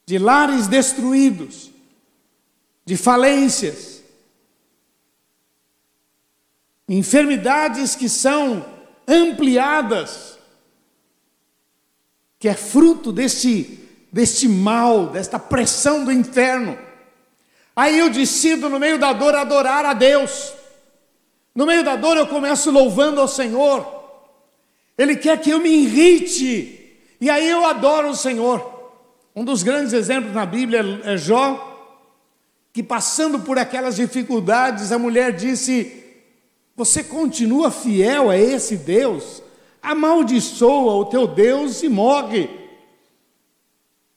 de 0.06 0.18
lares 0.18 0.66
destruídos, 0.68 1.70
de 2.84 2.96
falências, 2.96 4.02
enfermidades 6.88 7.94
que 7.96 8.08
são 8.08 8.64
ampliadas, 9.06 10.38
que 12.38 12.48
é 12.48 12.54
fruto 12.54 13.12
deste, 13.12 13.85
deste 14.16 14.48
mal, 14.48 15.08
desta 15.08 15.38
pressão 15.38 16.02
do 16.02 16.10
inferno. 16.10 16.78
Aí 17.76 17.98
eu 17.98 18.08
decido, 18.08 18.70
no 18.70 18.80
meio 18.80 18.98
da 18.98 19.12
dor, 19.12 19.34
adorar 19.34 19.84
a 19.84 19.92
Deus. 19.92 20.54
No 21.54 21.66
meio 21.66 21.84
da 21.84 21.96
dor, 21.96 22.16
eu 22.16 22.26
começo 22.26 22.70
louvando 22.70 23.20
ao 23.20 23.28
Senhor. 23.28 23.86
Ele 24.96 25.16
quer 25.16 25.38
que 25.38 25.50
eu 25.50 25.60
me 25.60 25.68
irrite, 25.68 26.96
e 27.20 27.28
aí 27.28 27.46
eu 27.46 27.66
adoro 27.66 28.08
o 28.08 28.16
Senhor. 28.16 28.94
Um 29.34 29.44
dos 29.44 29.62
grandes 29.62 29.92
exemplos 29.92 30.32
na 30.32 30.46
Bíblia 30.46 31.02
é 31.04 31.18
Jó, 31.18 31.92
que 32.72 32.82
passando 32.82 33.40
por 33.40 33.58
aquelas 33.58 33.96
dificuldades, 33.96 34.92
a 34.92 34.98
mulher 34.98 35.32
disse: 35.32 35.92
Você 36.74 37.04
continua 37.04 37.70
fiel 37.70 38.30
a 38.30 38.38
esse 38.38 38.78
Deus? 38.78 39.42
Amaldiçoa 39.82 40.94
o 40.94 41.04
teu 41.04 41.26
Deus 41.26 41.82
e 41.82 41.88
morre. 41.90 42.65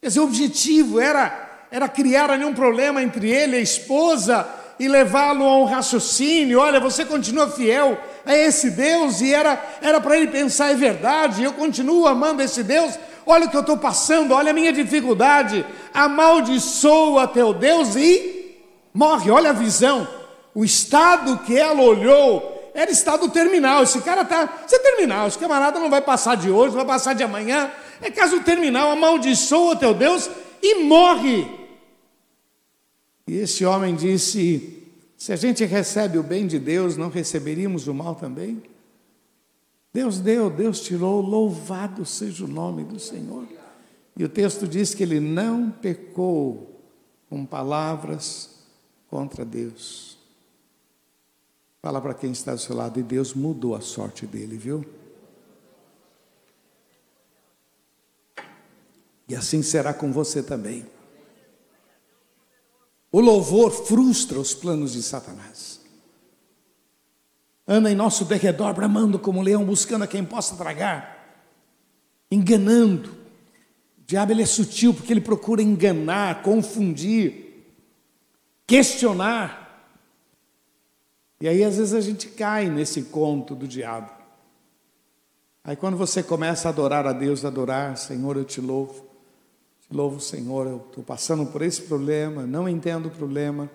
Esse 0.02 0.18
objetivo 0.18 0.98
era, 1.00 1.66
era 1.70 1.90
criar 1.90 2.32
ali 2.32 2.46
um 2.46 2.54
problema 2.54 3.04
entre 3.04 3.30
ele 3.30 3.58
e 3.58 3.60
a 3.60 3.62
esposa 3.62 4.48
e 4.80 4.88
levá-lo 4.88 5.44
a 5.44 5.58
um 5.58 5.66
raciocínio. 5.66 6.60
Olha, 6.60 6.80
você 6.80 7.04
continua 7.04 7.50
fiel 7.50 7.98
a 8.26 8.34
esse 8.34 8.72
Deus, 8.72 9.20
e 9.20 9.34
era 9.34 9.58
para 10.02 10.16
ele 10.16 10.28
pensar, 10.28 10.72
é 10.72 10.76
verdade, 10.76 11.44
eu 11.44 11.52
continuo 11.52 12.08
amando 12.08 12.42
esse 12.42 12.64
Deus, 12.64 12.98
olha 13.26 13.46
o 13.46 13.50
que 13.50 13.58
eu 13.58 13.62
estou 13.62 13.76
passando, 13.76 14.34
olha 14.34 14.52
a 14.52 14.54
minha 14.54 14.72
dificuldade, 14.72 15.66
amaldiçoa 15.94 17.28
teu 17.28 17.54
Deus 17.54 17.98
e 17.98 18.58
morre. 18.94 19.30
Olha 19.30 19.50
a 19.50 19.54
visão, 19.54 20.08
o 20.56 20.64
estado 20.64 21.40
que 21.40 21.58
ela 21.58 21.82
olhou 21.82 22.72
era 22.74 22.90
estado 22.90 23.28
terminal. 23.28 23.84
Esse 23.84 24.00
cara 24.00 24.22
está, 24.22 24.48
isso 24.66 24.76
é 24.76 24.80
terminal, 24.80 25.28
esse 25.28 25.38
camarada 25.38 25.78
não 25.78 25.90
vai 25.90 26.02
passar 26.02 26.38
de 26.38 26.50
hoje, 26.50 26.70
não 26.70 26.86
vai 26.86 26.96
passar 26.96 27.14
de 27.14 27.22
amanhã, 27.22 27.70
é 28.02 28.12
caso 28.12 28.44
terminal, 28.44 28.92
amaldiçoa 28.92 29.76
teu 29.76 29.94
Deus 29.94 30.30
e 30.62 30.84
morre. 30.84 31.46
E 33.28 33.36
esse 33.36 33.66
homem 33.66 33.96
disse: 33.96 34.88
se 35.18 35.34
a 35.34 35.36
gente 35.36 35.66
recebe 35.66 36.18
o 36.18 36.24
bem 36.24 36.48
de 36.48 36.58
Deus, 36.58 36.98
não 36.98 37.10
receberíamos 37.10 37.88
o 37.88 37.94
mal 37.94 38.16
também? 38.16 38.64
Deus 39.94 40.20
deu, 40.20 40.50
Deus 40.50 40.82
tirou, 40.82 41.22
louvado 41.22 42.06
seja 42.06 42.46
o 42.46 42.48
nome 42.48 42.84
do 42.84 43.00
Senhor. 43.00 43.46
E 44.16 44.24
o 44.24 44.30
texto 44.30 44.68
diz 44.68 44.94
que 44.94 45.04
ele 45.04 45.20
não 45.20 45.72
pecou 45.72 46.80
com 47.30 47.46
palavras 47.46 48.60
contra 49.10 49.44
Deus. 49.44 50.18
Fala 51.82 52.02
para 52.02 52.14
quem 52.14 52.32
está 52.32 52.54
do 52.54 52.60
seu 52.60 52.76
lado, 52.76 53.00
e 53.00 53.04
Deus 53.04 53.34
mudou 53.34 53.76
a 53.76 53.82
sorte 53.82 54.26
dele, 54.26 54.58
viu? 54.58 54.86
E 59.30 59.36
assim 59.36 59.62
será 59.62 59.94
com 59.94 60.12
você 60.12 60.44
também. 60.44 60.86
O 63.12 63.22
louvor 63.22 63.72
frustra 63.72 64.40
os 64.40 64.54
planos 64.54 64.94
de 64.94 65.04
Satanás 65.04 65.80
anda 67.70 67.92
em 67.92 67.96
nosso 67.96 68.26
derredor, 68.26 68.74
bramando 68.74 69.20
como 69.20 69.44
leão, 69.44 69.64
buscando 69.64 70.04
a 70.04 70.08
quem 70.08 70.26
possa 70.26 70.56
tragar, 70.56 71.46
enganando. 72.32 73.12
O 73.12 74.06
diabo 74.08 74.32
ele 74.32 74.42
é 74.42 74.46
sutil 74.48 74.92
porque 74.92 75.14
ele 75.14 75.22
procura 75.22 75.62
enganar, 75.62 76.42
confundir, 76.42 77.64
questionar. 78.66 79.88
E 81.40 81.48
aí 81.48 81.64
às 81.64 81.78
vezes 81.78 81.94
a 81.94 82.02
gente 82.02 82.30
cai 82.30 82.68
nesse 82.68 83.04
conto 83.04 83.54
do 83.54 83.68
diabo. 83.68 84.12
Aí 85.64 85.76
quando 85.76 85.96
você 85.96 86.24
começa 86.24 86.68
a 86.68 86.72
adorar 86.72 87.06
a 87.06 87.14
Deus, 87.14 87.46
adorar, 87.46 87.96
Senhor, 87.98 88.36
eu 88.36 88.44
te 88.44 88.60
louvo. 88.60 89.09
Louvo, 89.92 90.20
Senhor, 90.20 90.68
eu 90.68 90.78
estou 90.78 91.04
passando 91.04 91.46
por 91.48 91.62
esse 91.62 91.82
problema, 91.82 92.46
não 92.46 92.70
entendo 92.70 93.08
o 93.08 93.12
problema, 93.12 93.70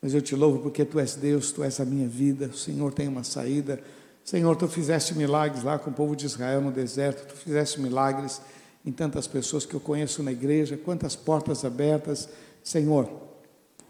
Mas 0.00 0.14
eu 0.14 0.22
te 0.22 0.36
louvo 0.36 0.60
porque 0.60 0.84
tu 0.84 1.00
és 1.00 1.16
Deus, 1.16 1.50
tu 1.50 1.64
és 1.64 1.80
a 1.80 1.84
minha 1.84 2.06
vida. 2.06 2.46
O 2.46 2.56
Senhor 2.56 2.92
tem 2.92 3.08
uma 3.08 3.24
saída. 3.24 3.82
Senhor, 4.24 4.54
tu 4.56 4.68
fizeste 4.68 5.14
milagres 5.14 5.64
lá 5.64 5.78
com 5.78 5.90
o 5.90 5.92
povo 5.92 6.14
de 6.14 6.26
Israel 6.26 6.60
no 6.60 6.70
deserto, 6.70 7.26
tu 7.26 7.34
fizeste 7.34 7.80
milagres 7.80 8.40
em 8.84 8.92
tantas 8.92 9.26
pessoas 9.26 9.66
que 9.66 9.74
eu 9.74 9.80
conheço 9.80 10.22
na 10.22 10.30
igreja, 10.30 10.76
quantas 10.76 11.16
portas 11.16 11.64
abertas. 11.64 12.28
Senhor, 12.62 13.10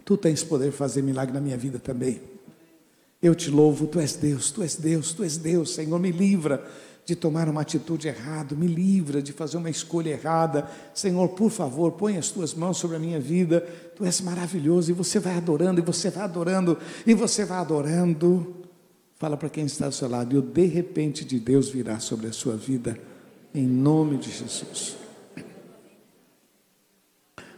tu 0.05 0.17
tens 0.17 0.43
poder 0.43 0.73
fazer 0.73 1.03
milagre 1.03 1.35
na 1.35 1.41
minha 1.41 1.57
vida 1.57 1.79
também. 1.79 2.21
Eu 3.21 3.35
te 3.35 3.51
louvo, 3.51 3.87
tu 3.87 3.99
és 3.99 4.15
Deus, 4.15 4.51
tu 4.51 4.63
és 4.63 4.77
Deus, 4.77 5.13
tu 5.13 5.25
és 5.25 5.37
Deus. 5.37 5.75
Senhor, 5.75 5.99
me 5.99 6.13
livra 6.13 6.65
de 7.09 7.17
tomar 7.17 7.49
uma 7.49 7.63
atitude 7.63 8.07
errada, 8.07 8.55
me 8.55 8.67
livra 8.67 9.23
de 9.23 9.33
fazer 9.33 9.57
uma 9.57 9.71
escolha 9.71 10.11
errada. 10.11 10.71
Senhor, 10.93 11.31
por 11.31 11.51
favor, 11.51 11.93
põe 11.93 12.19
as 12.19 12.31
tuas 12.31 12.53
mãos 12.53 12.77
sobre 12.77 12.99
a 12.99 13.01
minha 13.01 13.19
vida. 13.19 13.63
Tu 13.97 14.05
és 14.05 14.21
maravilhoso 14.21 14.91
e 14.91 14.93
você 14.93 15.19
vai 15.19 15.35
adorando, 15.35 15.81
e 15.81 15.83
você 15.83 16.11
vai 16.11 16.25
adorando, 16.25 16.77
e 17.07 17.15
você 17.15 17.47
vai 17.47 17.61
adorando. 17.61 18.57
Fala 19.17 19.39
para 19.39 19.49
quem 19.49 19.65
está 19.65 19.87
ao 19.87 19.93
seu 19.93 20.07
lado, 20.07 20.35
e 20.35 20.39
o 20.39 20.43
de 20.43 20.67
repente 20.67 21.25
de 21.25 21.41
Deus 21.41 21.71
virá 21.71 21.99
sobre 21.99 22.27
a 22.27 22.33
sua 22.33 22.57
vida, 22.57 23.01
em 23.55 23.67
nome 23.67 24.19
de 24.19 24.31
Jesus. 24.31 24.99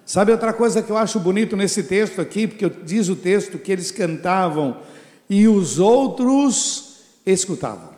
Sabe 0.06 0.30
outra 0.30 0.52
coisa 0.52 0.80
que 0.80 0.90
eu 0.92 0.96
acho 0.96 1.18
bonito 1.18 1.56
nesse 1.56 1.82
texto 1.82 2.20
aqui, 2.20 2.46
porque 2.46 2.70
diz 2.84 3.08
o 3.08 3.16
texto 3.16 3.58
que 3.58 3.72
eles 3.72 3.90
cantavam 3.90 4.80
e 5.28 5.48
os 5.48 5.80
outros 5.80 7.00
escutavam. 7.26 7.90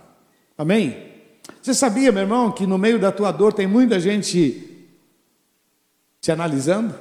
Amém? 0.57 1.12
Você 1.61 1.75
sabia, 1.75 2.13
meu 2.13 2.23
irmão, 2.23 2.51
que 2.51 2.67
no 2.67 2.79
meio 2.79 2.99
da 2.99 3.13
tua 3.13 3.33
dor 3.33 3.53
tem 3.53 3.67
muita 3.67 3.99
gente 3.99 4.87
te 6.21 6.31
analisando? 6.31 6.95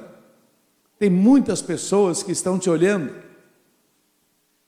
Tem 0.98 1.10
muitas 1.10 1.60
pessoas 1.60 2.22
que 2.22 2.32
estão 2.32 2.58
te 2.58 2.70
olhando 2.70 3.12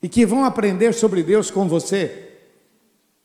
e 0.02 0.08
que 0.08 0.26
vão 0.26 0.44
aprender 0.44 0.92
sobre 0.92 1.22
Deus 1.22 1.50
com 1.50 1.68
você, 1.68 2.32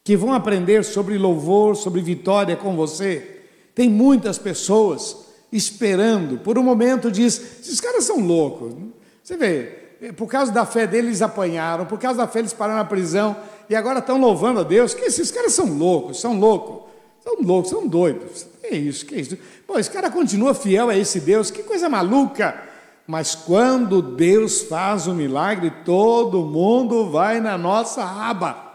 que 0.03 0.15
vão 0.15 0.33
aprender 0.33 0.83
sobre 0.83 1.17
louvor, 1.17 1.75
sobre 1.75 2.01
vitória 2.01 2.55
com 2.55 2.75
você. 2.75 3.41
Tem 3.75 3.89
muitas 3.89 4.38
pessoas 4.38 5.25
esperando, 5.51 6.38
por 6.38 6.57
um 6.57 6.63
momento 6.63 7.12
diz: 7.12 7.59
esses 7.62 7.81
caras 7.81 8.03
são 8.03 8.19
loucos. 8.19 8.75
Você 9.23 9.38
vê, 9.38 10.12
por 10.15 10.27
causa 10.27 10.51
da 10.51 10.65
fé 10.65 10.88
deles 10.88 11.21
apanharam, 11.21 11.85
por 11.85 11.99
causa 11.99 12.19
da 12.19 12.27
fé 12.27 12.39
eles 12.39 12.53
pararam 12.53 12.79
na 12.79 12.85
prisão, 12.85 13.35
e 13.69 13.75
agora 13.75 13.99
estão 13.99 14.19
louvando 14.19 14.62
a 14.62 14.63
Deus. 14.63 14.93
Que 14.93 15.05
esses 15.05 15.29
caras 15.29 15.53
são 15.53 15.77
loucos, 15.77 16.19
são 16.19 16.39
loucos, 16.39 16.89
são 17.23 17.36
loucos, 17.41 17.69
são 17.69 17.88
doidos. 17.88 18.47
Que 18.62 18.75
isso, 18.75 19.05
que 19.05 19.15
isso? 19.15 19.38
Pô, 19.67 19.77
esse 19.77 19.91
cara 19.91 20.10
continua 20.10 20.53
fiel 20.53 20.89
a 20.89 20.97
esse 20.97 21.19
Deus, 21.19 21.51
que 21.51 21.63
coisa 21.63 21.88
maluca. 21.88 22.63
Mas 23.05 23.36
quando 23.36 24.01
Deus 24.01 24.62
faz 24.62 25.08
o 25.08 25.12
um 25.12 25.15
milagre, 25.15 25.71
todo 25.84 26.45
mundo 26.45 27.10
vai 27.10 27.39
na 27.39 27.58
nossa 27.58 28.03
aba. 28.03 28.67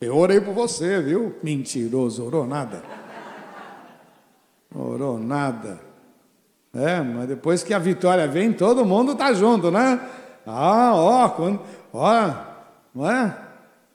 Eu 0.00 0.16
orei 0.16 0.40
por 0.40 0.52
você, 0.52 1.00
viu? 1.00 1.34
Mentiroso, 1.42 2.24
orou 2.24 2.46
nada. 2.46 2.82
Orou 4.74 5.18
nada. 5.18 5.80
É, 6.74 7.00
mas 7.00 7.28
depois 7.28 7.62
que 7.62 7.72
a 7.72 7.78
vitória 7.78 8.26
vem, 8.26 8.52
todo 8.52 8.84
mundo 8.84 9.12
está 9.12 9.32
junto, 9.32 9.70
né? 9.70 10.00
Ah, 10.46 10.92
ó, 10.94 11.28
quando, 11.30 11.60
ó, 11.92 12.34
não 12.94 13.10
é? 13.10 13.36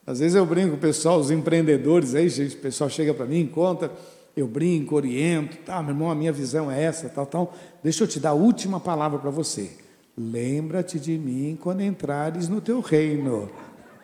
Às 0.06 0.20
vezes 0.20 0.36
eu 0.36 0.46
brinco 0.46 0.72
com 0.72 0.78
o 0.78 0.80
pessoal, 0.80 1.20
os 1.20 1.32
empreendedores 1.32 2.16
aí, 2.16 2.28
o 2.28 2.58
pessoal 2.58 2.90
chega 2.90 3.14
para 3.14 3.26
mim, 3.26 3.48
conta, 3.48 3.92
eu 4.36 4.48
brinco, 4.48 4.96
oriento, 4.96 5.58
tá, 5.58 5.82
meu 5.82 5.92
irmão, 5.92 6.10
a 6.10 6.16
minha 6.16 6.32
visão 6.32 6.72
é 6.72 6.84
essa, 6.84 7.10
tal, 7.10 7.26
tal. 7.26 7.54
Deixa 7.84 8.04
eu 8.04 8.08
te 8.08 8.20
dar 8.20 8.30
a 8.30 8.34
última 8.34 8.80
palavra 8.80 9.20
para 9.20 9.30
você. 9.30 9.72
Lembra-te 10.18 11.00
de 11.00 11.18
mim 11.18 11.58
quando 11.62 11.82
entrares 11.82 12.50
no 12.50 12.60
teu 12.60 12.80
reino. 12.80 13.50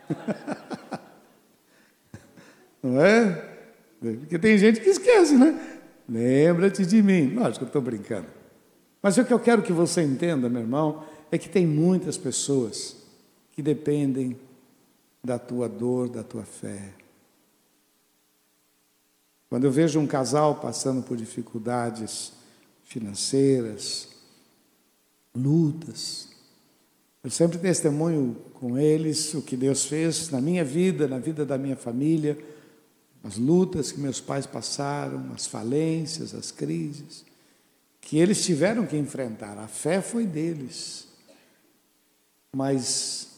Não 2.82 3.02
é? 3.02 3.54
Porque 4.00 4.38
tem 4.38 4.58
gente 4.58 4.80
que 4.80 4.90
esquece, 4.90 5.36
né? 5.36 5.60
Lembra-te 6.08 6.86
de 6.86 7.02
mim. 7.02 7.34
Lógico 7.34 7.60
que 7.60 7.64
eu 7.64 7.68
estou 7.68 7.82
brincando. 7.82 8.28
Mas 9.02 9.18
o 9.18 9.26
que 9.26 9.34
eu 9.34 9.40
quero 9.40 9.62
que 9.62 9.74
você 9.74 10.04
entenda, 10.04 10.48
meu 10.48 10.62
irmão, 10.62 11.04
é 11.32 11.38
que 11.38 11.50
tem 11.50 11.66
muitas 11.66 12.18
pessoas 12.18 12.96
que 13.52 13.62
dependem 13.62 14.38
da 15.26 15.40
tua 15.40 15.68
dor, 15.68 16.08
da 16.08 16.24
tua 16.24 16.44
fé. 16.44 16.94
Quando 19.50 19.66
eu 19.66 19.72
vejo 19.72 20.00
um 20.00 20.08
casal 20.08 20.56
passando 20.56 21.02
por 21.02 21.18
dificuldades 21.18 22.34
financeiras, 22.84 24.10
lutas, 25.36 26.30
eu 27.24 27.32
sempre 27.32 27.58
testemunho 27.58 28.38
com 28.54 28.78
eles 28.78 29.34
o 29.34 29.42
que 29.42 29.58
Deus 29.58 29.86
fez 29.86 30.30
na 30.30 30.40
minha 30.40 30.64
vida, 30.64 31.08
na 31.08 31.18
vida 31.18 31.46
da 31.46 31.58
minha 31.58 31.76
família, 31.76 32.38
as 33.24 33.38
lutas 33.38 33.92
que 33.92 34.00
meus 34.00 34.22
pais 34.22 34.46
passaram, 34.46 35.32
as 35.34 35.48
falências, 35.48 36.36
as 36.36 36.52
crises, 36.52 37.26
que 38.00 38.20
eles 38.20 38.46
tiveram 38.46 38.86
que 38.86 38.96
enfrentar. 38.96 39.58
A 39.58 39.68
fé 39.68 40.00
foi 40.00 40.28
deles. 40.28 41.08
Mas 42.56 43.35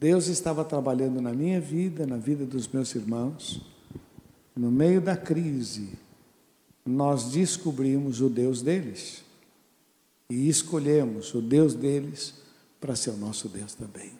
Deus 0.00 0.28
estava 0.28 0.64
trabalhando 0.64 1.20
na 1.20 1.34
minha 1.34 1.60
vida, 1.60 2.06
na 2.06 2.16
vida 2.16 2.46
dos 2.46 2.66
meus 2.66 2.94
irmãos. 2.94 3.60
No 4.56 4.70
meio 4.70 4.98
da 4.98 5.14
crise, 5.14 5.90
nós 6.86 7.30
descobrimos 7.30 8.22
o 8.22 8.30
Deus 8.30 8.62
deles 8.62 9.22
e 10.30 10.48
escolhemos 10.48 11.34
o 11.34 11.42
Deus 11.42 11.74
deles 11.74 12.32
para 12.80 12.96
ser 12.96 13.10
o 13.10 13.16
nosso 13.18 13.46
Deus 13.46 13.74
também. 13.74 14.10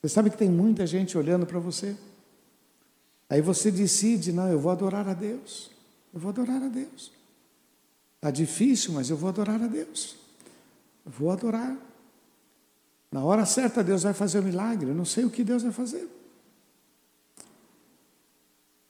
Você 0.00 0.08
sabe 0.08 0.30
que 0.30 0.38
tem 0.38 0.48
muita 0.48 0.86
gente 0.86 1.18
olhando 1.18 1.44
para 1.44 1.58
você. 1.58 1.96
Aí 3.28 3.40
você 3.40 3.68
decide, 3.68 4.32
não, 4.32 4.48
eu 4.48 4.60
vou 4.60 4.70
adorar 4.70 5.08
a 5.08 5.14
Deus. 5.14 5.72
Eu 6.12 6.20
vou 6.20 6.28
adorar 6.28 6.62
a 6.62 6.68
Deus. 6.68 7.10
Está 8.14 8.30
difícil, 8.30 8.92
mas 8.92 9.10
eu 9.10 9.16
vou 9.16 9.28
adorar 9.28 9.60
a 9.60 9.66
Deus. 9.66 10.14
Eu 11.04 11.10
vou 11.10 11.32
adorar. 11.32 11.76
Na 13.14 13.22
hora 13.22 13.46
certa, 13.46 13.84
Deus 13.84 14.02
vai 14.02 14.12
fazer 14.12 14.40
o 14.40 14.42
um 14.42 14.46
milagre. 14.46 14.88
Eu 14.88 14.94
não 14.94 15.04
sei 15.04 15.24
o 15.24 15.30
que 15.30 15.44
Deus 15.44 15.62
vai 15.62 15.70
fazer. 15.70 16.08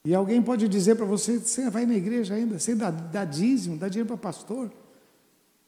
E 0.03 0.15
alguém 0.15 0.41
pode 0.41 0.67
dizer 0.67 0.95
para 0.95 1.05
você: 1.05 1.37
você 1.37 1.69
vai 1.69 1.85
na 1.85 1.93
igreja 1.93 2.33
ainda, 2.33 2.57
você 2.57 2.73
dá, 2.73 2.89
dá 2.89 3.23
dízimo, 3.23 3.77
dá 3.77 3.87
dinheiro 3.87 4.07
para 4.07 4.17
pastor. 4.17 4.71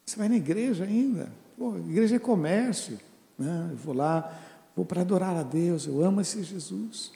Você 0.04 0.16
vai 0.16 0.28
na 0.28 0.34
igreja 0.34 0.82
ainda. 0.82 1.30
Pô, 1.56 1.76
igreja 1.76 2.16
é 2.16 2.18
comércio. 2.18 2.98
Né? 3.38 3.68
Eu 3.70 3.76
vou 3.76 3.94
lá, 3.94 4.36
vou 4.74 4.84
para 4.84 5.02
adorar 5.02 5.36
a 5.36 5.44
Deus, 5.44 5.86
eu 5.86 6.02
amo 6.02 6.20
esse 6.20 6.42
Jesus. 6.42 7.12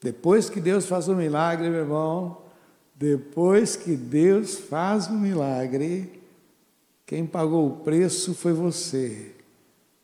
Depois 0.00 0.50
que 0.50 0.60
Deus 0.60 0.86
faz 0.86 1.06
o 1.06 1.12
um 1.12 1.16
milagre, 1.16 1.70
meu 1.70 1.78
irmão, 1.78 2.42
depois 2.92 3.76
que 3.76 3.94
Deus 3.94 4.56
faz 4.56 5.06
o 5.06 5.12
um 5.12 5.20
milagre, 5.20 6.20
quem 7.06 7.24
pagou 7.24 7.68
o 7.68 7.76
preço 7.84 8.34
foi 8.34 8.52
você 8.52 9.37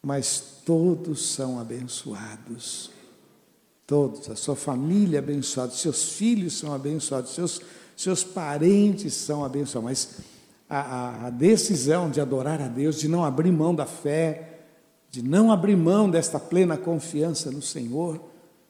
mas 0.04 0.60
todos 0.64 1.32
são 1.32 1.58
abençoados. 1.58 2.90
Todos, 3.86 4.30
a 4.30 4.36
sua 4.36 4.54
família 4.54 5.16
é 5.16 5.18
abençoada, 5.18 5.72
seus 5.72 6.10
filhos 6.10 6.58
são 6.58 6.72
abençoados, 6.74 7.34
seus, 7.34 7.60
seus 7.96 8.22
parentes 8.22 9.14
são 9.14 9.44
abençoados. 9.44 9.84
Mas 9.84 10.08
a, 10.68 10.78
a, 10.78 11.26
a 11.26 11.30
decisão 11.30 12.10
de 12.10 12.20
adorar 12.20 12.60
a 12.60 12.68
Deus, 12.68 12.98
de 12.98 13.08
não 13.08 13.24
abrir 13.24 13.50
mão 13.50 13.74
da 13.74 13.86
fé, 13.86 14.60
de 15.10 15.22
não 15.22 15.50
abrir 15.50 15.76
mão 15.76 16.10
desta 16.10 16.38
plena 16.38 16.76
confiança 16.76 17.50
no 17.50 17.62
Senhor, 17.62 18.20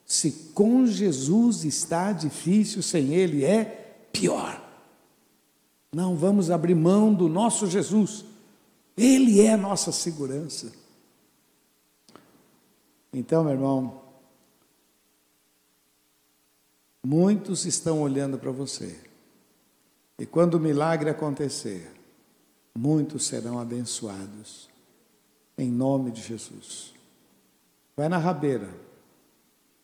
se 0.04 0.30
com 0.52 0.86
Jesus 0.86 1.64
está 1.64 2.12
difícil, 2.12 2.82
sem 2.82 3.14
Ele 3.14 3.44
é 3.44 3.64
pior. 4.12 4.62
Não 5.92 6.16
vamos 6.16 6.50
abrir 6.50 6.74
mão 6.74 7.14
do 7.14 7.28
nosso 7.28 7.66
Jesus, 7.68 8.24
Ele 8.96 9.40
é 9.40 9.52
a 9.52 9.56
nossa 9.56 9.90
segurança. 9.90 10.83
Então, 13.16 13.44
meu 13.44 13.52
irmão, 13.52 14.02
muitos 17.00 17.64
estão 17.64 18.02
olhando 18.02 18.36
para 18.36 18.50
você. 18.50 18.98
E 20.18 20.26
quando 20.26 20.54
o 20.54 20.60
milagre 20.60 21.08
acontecer, 21.08 21.92
muitos 22.76 23.24
serão 23.26 23.60
abençoados. 23.60 24.68
Em 25.56 25.70
nome 25.70 26.10
de 26.10 26.20
Jesus. 26.22 26.92
Vai 27.96 28.08
na 28.08 28.18
rabeira. 28.18 28.68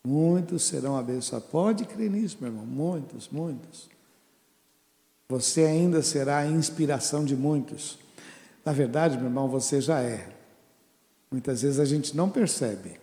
Muitos 0.05 0.63
serão 0.63 0.97
abençoados. 0.97 1.47
Pode 1.49 1.85
crer 1.85 2.11
nisso, 2.11 2.35
meu 2.41 2.49
irmão. 2.49 2.65
Muitos, 2.65 3.29
muitos. 3.29 3.89
Você 5.29 5.63
ainda 5.63 6.03
será 6.03 6.39
a 6.39 6.47
inspiração 6.47 7.23
de 7.23 7.37
muitos. 7.37 7.97
Na 8.65 8.73
verdade, 8.73 9.15
meu 9.15 9.27
irmão, 9.27 9.47
você 9.47 9.79
já 9.79 10.01
é. 10.01 10.35
Muitas 11.31 11.61
vezes 11.61 11.79
a 11.79 11.85
gente 11.85 12.13
não 12.13 12.29
percebe 12.29 13.00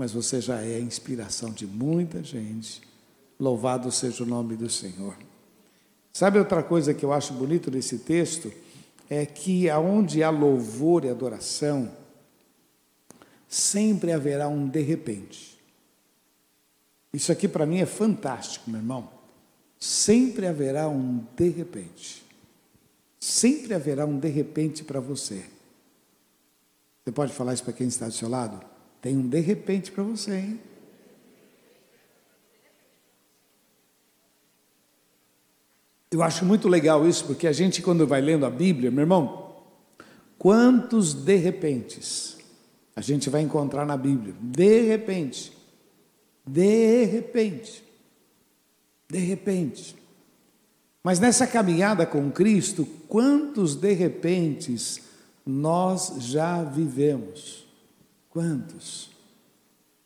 mas 0.00 0.12
você 0.12 0.40
já 0.40 0.60
é 0.62 0.76
a 0.76 0.80
inspiração 0.80 1.50
de 1.50 1.66
muita 1.66 2.24
gente. 2.24 2.82
Louvado 3.38 3.92
seja 3.92 4.24
o 4.24 4.26
nome 4.26 4.56
do 4.56 4.68
Senhor. 4.68 5.16
Sabe 6.12 6.38
outra 6.38 6.62
coisa 6.62 6.92
que 6.92 7.04
eu 7.04 7.12
acho 7.12 7.34
bonito 7.34 7.70
nesse 7.70 7.98
texto? 7.98 8.52
é 9.10 9.26
que 9.26 9.68
aonde 9.68 10.22
há 10.22 10.30
louvor 10.30 11.04
e 11.04 11.08
adoração, 11.08 11.90
sempre 13.48 14.12
haverá 14.12 14.48
um 14.48 14.68
de 14.68 14.80
repente. 14.80 15.60
Isso 17.12 17.32
aqui 17.32 17.48
para 17.48 17.66
mim 17.66 17.80
é 17.80 17.86
fantástico, 17.86 18.70
meu 18.70 18.78
irmão. 18.78 19.10
Sempre 19.80 20.46
haverá 20.46 20.88
um 20.88 21.26
de 21.36 21.48
repente. 21.48 22.24
Sempre 23.18 23.74
haverá 23.74 24.06
um 24.06 24.16
de 24.16 24.28
repente 24.28 24.84
para 24.84 25.00
você. 25.00 25.44
Você 27.04 27.10
pode 27.10 27.32
falar 27.32 27.54
isso 27.54 27.64
para 27.64 27.72
quem 27.72 27.88
está 27.88 28.06
do 28.06 28.14
seu 28.14 28.28
lado? 28.28 28.64
Tem 29.00 29.16
um 29.16 29.28
de 29.28 29.40
repente 29.40 29.90
para 29.90 30.02
você, 30.02 30.36
hein? 30.36 30.60
Eu 36.10 36.22
acho 36.22 36.44
muito 36.44 36.68
legal 36.68 37.06
isso, 37.06 37.24
porque 37.24 37.46
a 37.46 37.52
gente, 37.52 37.80
quando 37.80 38.04
vai 38.06 38.20
lendo 38.20 38.44
a 38.44 38.50
Bíblia, 38.50 38.90
meu 38.90 39.02
irmão, 39.02 39.54
quantos 40.36 41.14
de 41.14 41.36
repentes 41.36 42.36
a 42.96 43.00
gente 43.00 43.30
vai 43.30 43.42
encontrar 43.42 43.86
na 43.86 43.96
Bíblia? 43.96 44.34
De 44.40 44.80
repente. 44.82 45.56
De 46.44 47.04
repente. 47.04 47.84
De 49.08 49.18
repente. 49.18 49.94
Mas 51.02 51.20
nessa 51.20 51.46
caminhada 51.46 52.04
com 52.04 52.30
Cristo, 52.30 52.84
quantos 53.08 53.76
de 53.76 53.92
repentes 53.92 55.00
nós 55.46 56.14
já 56.18 56.62
vivemos? 56.64 57.69
Quantos? 58.30 59.10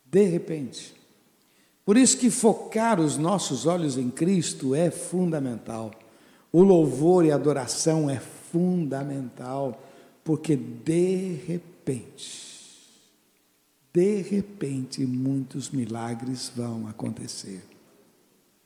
De 0.05 0.23
repente. 0.25 0.93
Por 1.85 1.97
isso 1.97 2.17
que 2.17 2.31
focar 2.31 2.99
os 2.99 3.15
nossos 3.15 3.67
olhos 3.67 3.97
em 3.97 4.09
Cristo 4.09 4.73
é 4.73 4.89
fundamental. 4.89 5.91
O 6.51 6.63
louvor 6.63 7.25
e 7.25 7.31
a 7.31 7.35
adoração 7.35 8.09
é 8.09 8.19
fundamental, 8.19 9.83
porque 10.23 10.55
de 10.55 11.35
repente, 11.45 12.45
de 13.93 14.21
repente, 14.21 15.05
muitos 15.05 15.69
milagres 15.69 16.51
vão 16.55 16.87
acontecer. 16.87 17.63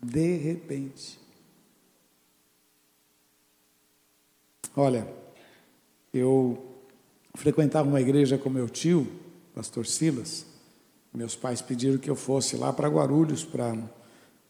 De 0.01 0.37
repente. 0.37 1.19
Olha, 4.75 5.05
eu 6.13 6.63
frequentava 7.35 7.89
uma 7.89 7.99
igreja 7.99 8.37
com 8.37 8.49
meu 8.49 8.69
tio, 8.69 9.07
pastor 9.59 9.85
Silas, 9.85 10.45
meus 11.13 11.35
pais 11.35 11.61
pediram 11.61 11.97
que 11.97 12.09
eu 12.09 12.15
fosse 12.15 12.55
lá 12.55 12.71
para 12.71 12.87
Guarulhos, 12.87 13.43
para 13.43 13.75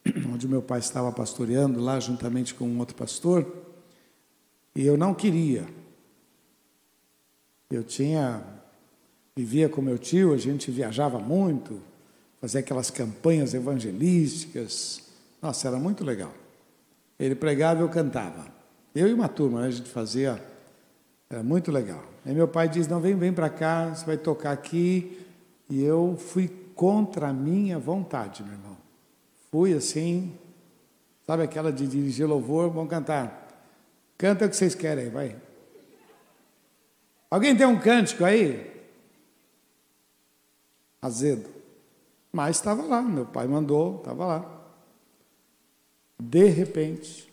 onde 0.31 0.47
meu 0.47 0.61
pai 0.61 0.77
estava 0.77 1.11
pastoreando, 1.11 1.79
lá 1.79 1.99
juntamente 1.99 2.53
com 2.53 2.65
um 2.65 2.77
outro 2.77 2.95
pastor, 2.95 3.43
e 4.75 4.85
eu 4.85 4.95
não 4.95 5.15
queria. 5.15 5.65
Eu 7.71 7.83
tinha, 7.83 8.43
vivia 9.35 9.67
com 9.67 9.81
meu 9.81 9.97
tio, 9.97 10.31
a 10.31 10.37
gente 10.37 10.69
viajava 10.69 11.17
muito, 11.17 11.81
fazia 12.39 12.59
aquelas 12.59 12.91
campanhas 12.91 13.55
evangelísticas, 13.55 15.01
nossa, 15.41 15.67
era 15.67 15.79
muito 15.79 16.05
legal. 16.05 16.35
Ele 17.17 17.33
pregava 17.33 17.81
eu 17.81 17.89
cantava. 17.89 18.45
Eu 18.93 19.07
e 19.07 19.13
uma 19.13 19.27
turma, 19.27 19.61
né, 19.61 19.69
a 19.69 19.71
gente 19.71 19.89
fazia, 19.89 20.39
era 21.29 21.43
muito 21.43 21.71
legal. 21.71 22.03
Aí 22.25 22.33
meu 22.33 22.47
pai 22.47 22.67
diz: 22.67 22.87
Não, 22.87 22.99
vem, 22.99 23.15
vem 23.15 23.31
para 23.31 23.49
cá, 23.49 23.93
você 23.93 24.05
vai 24.05 24.17
tocar 24.17 24.51
aqui. 24.51 25.25
E 25.69 25.83
eu 25.83 26.17
fui 26.17 26.47
contra 26.73 27.27
a 27.27 27.33
minha 27.33 27.77
vontade, 27.77 28.41
meu 28.41 28.53
irmão. 28.53 28.77
Fui 29.51 29.73
assim, 29.73 30.35
sabe 31.27 31.43
aquela 31.43 31.71
de 31.71 31.87
dirigir 31.87 32.27
louvor, 32.27 32.69
vamos 32.71 32.89
cantar. 32.89 33.47
Canta 34.17 34.45
o 34.45 34.49
que 34.49 34.55
vocês 34.55 34.73
querem 34.73 35.05
aí, 35.05 35.09
vai. 35.09 35.35
Alguém 37.29 37.55
tem 37.55 37.67
um 37.67 37.79
cântico 37.79 38.25
aí? 38.25 38.83
Azedo. 41.01 41.49
Mas 42.31 42.57
estava 42.57 42.83
lá, 42.83 43.01
meu 43.01 43.25
pai 43.25 43.47
mandou, 43.47 43.97
estava 43.97 44.25
lá. 44.25 44.61
De 46.19 46.45
repente, 46.45 47.31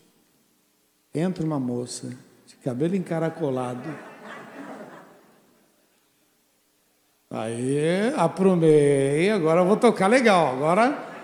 entra 1.14 1.44
uma 1.44 1.58
moça 1.58 2.25
cabelo 2.66 2.96
encaracolado 2.96 3.88
Aí, 7.30 8.14
aprumei, 8.16 9.30
agora 9.30 9.62
vou 9.62 9.76
tocar 9.76 10.06
legal. 10.06 10.54
Agora. 10.54 11.14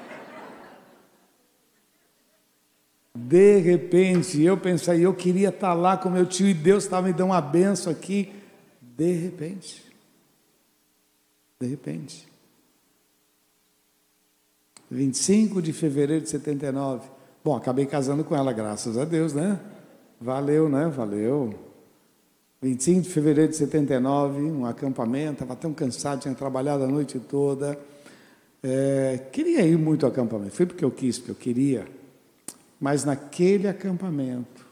De 3.14 3.58
repente, 3.58 4.42
eu 4.42 4.58
pensei, 4.58 5.06
eu 5.06 5.14
queria 5.14 5.48
estar 5.48 5.72
lá 5.74 5.96
com 5.96 6.10
meu 6.10 6.26
tio 6.26 6.48
e 6.48 6.54
Deus 6.54 6.84
estava 6.84 7.06
me 7.06 7.12
dando 7.12 7.28
uma 7.28 7.40
benção 7.40 7.92
aqui. 7.92 8.32
De 8.80 9.12
repente. 9.12 9.82
De 11.60 11.68
repente. 11.68 12.28
25 14.90 15.62
de 15.62 15.72
fevereiro 15.72 16.24
de 16.24 16.30
79. 16.30 17.08
Bom, 17.44 17.56
acabei 17.56 17.86
casando 17.86 18.24
com 18.24 18.34
ela, 18.34 18.52
graças 18.52 18.98
a 18.98 19.04
Deus, 19.04 19.32
né? 19.32 19.58
Valeu, 20.22 20.68
né? 20.68 20.86
Valeu. 20.86 21.52
25 22.62 23.02
de 23.02 23.08
fevereiro 23.08 23.50
de 23.50 23.56
79, 23.56 24.40
um 24.40 24.64
acampamento, 24.64 25.32
estava 25.32 25.56
tão 25.56 25.74
cansado, 25.74 26.20
tinha 26.20 26.32
trabalhado 26.32 26.84
a 26.84 26.86
noite 26.86 27.18
toda. 27.18 27.76
É, 28.62 29.18
queria 29.32 29.66
ir 29.66 29.76
muito 29.76 30.06
ao 30.06 30.12
acampamento, 30.12 30.52
fui 30.52 30.64
porque 30.64 30.84
eu 30.84 30.92
quis, 30.92 31.18
porque 31.18 31.32
eu 31.32 31.34
queria. 31.34 31.88
Mas 32.78 33.04
naquele 33.04 33.66
acampamento 33.66 34.64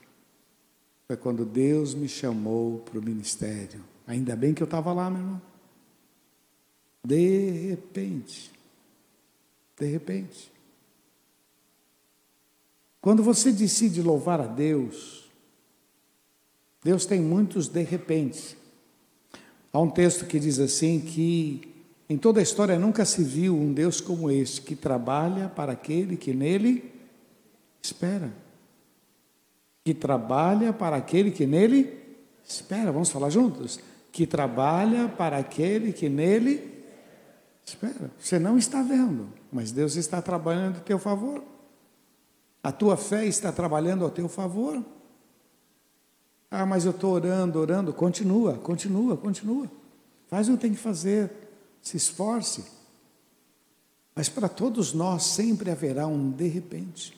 foi 1.08 1.16
quando 1.16 1.44
Deus 1.44 1.94
me 1.94 2.08
chamou 2.08 2.78
para 2.88 3.00
o 3.00 3.02
ministério. 3.02 3.80
Ainda 4.06 4.36
bem 4.36 4.54
que 4.54 4.62
eu 4.62 4.66
estava 4.66 4.92
lá, 4.92 5.10
meu 5.10 5.20
irmão. 5.20 5.42
De 7.04 7.50
repente, 7.70 8.52
de 9.76 9.86
repente. 9.86 10.52
Quando 13.00 13.20
você 13.24 13.50
decide 13.50 14.00
louvar 14.00 14.40
a 14.40 14.46
Deus, 14.46 15.19
Deus 16.82 17.04
tem 17.04 17.20
muitos 17.20 17.68
de 17.68 17.82
repente. 17.82 18.56
Há 19.72 19.80
um 19.80 19.90
texto 19.90 20.26
que 20.26 20.38
diz 20.40 20.58
assim 20.58 21.00
que 21.00 21.70
em 22.08 22.16
toda 22.16 22.40
a 22.40 22.42
história 22.42 22.78
nunca 22.78 23.04
se 23.04 23.22
viu 23.22 23.54
um 23.54 23.72
Deus 23.72 24.00
como 24.00 24.30
este, 24.30 24.62
que 24.62 24.74
trabalha 24.74 25.48
para 25.48 25.72
aquele 25.72 26.16
que 26.16 26.34
nele 26.34 26.92
espera. 27.80 28.32
Que 29.84 29.94
trabalha 29.94 30.72
para 30.72 30.96
aquele 30.96 31.30
que 31.30 31.46
nele 31.46 32.00
espera. 32.44 32.90
Vamos 32.90 33.10
falar 33.10 33.30
juntos? 33.30 33.78
Que 34.10 34.26
trabalha 34.26 35.08
para 35.08 35.38
aquele 35.38 35.92
que 35.92 36.08
nele 36.08 36.82
espera. 37.64 38.10
Você 38.18 38.38
não 38.38 38.58
está 38.58 38.82
vendo, 38.82 39.28
mas 39.52 39.70
Deus 39.70 39.94
está 39.94 40.20
trabalhando 40.20 40.78
a 40.78 40.80
teu 40.80 40.98
favor. 40.98 41.44
A 42.62 42.72
tua 42.72 42.96
fé 42.96 43.24
está 43.24 43.52
trabalhando 43.52 44.04
a 44.04 44.10
teu 44.10 44.28
favor. 44.28 44.84
Ah, 46.50 46.66
mas 46.66 46.84
eu 46.84 46.90
estou 46.90 47.12
orando, 47.12 47.60
orando. 47.60 47.92
Continua, 47.92 48.54
continua, 48.58 49.16
continua. 49.16 49.70
Faz 50.28 50.48
o 50.48 50.52
que 50.52 50.62
tem 50.62 50.72
que 50.72 50.80
fazer. 50.80 51.30
Se 51.80 51.96
esforce. 51.96 52.64
Mas 54.14 54.28
para 54.28 54.48
todos 54.48 54.92
nós 54.92 55.22
sempre 55.22 55.70
haverá 55.70 56.06
um 56.06 56.30
de 56.30 56.48
repente. 56.48 57.16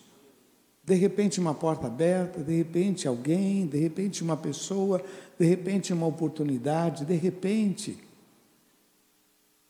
De 0.85 0.95
repente, 0.95 1.41
uma 1.41 1.55
porta 1.55 1.87
aberta, 1.87 2.43
de 2.43 2.57
repente, 2.57 3.07
alguém, 3.07 3.67
de 3.67 3.79
repente, 3.79 4.23
uma 4.23 4.37
pessoa, 4.37 5.03
de 5.39 5.47
repente, 5.47 5.93
uma 5.93 6.07
oportunidade, 6.07 7.05
de 7.05 7.15
repente. 7.15 7.99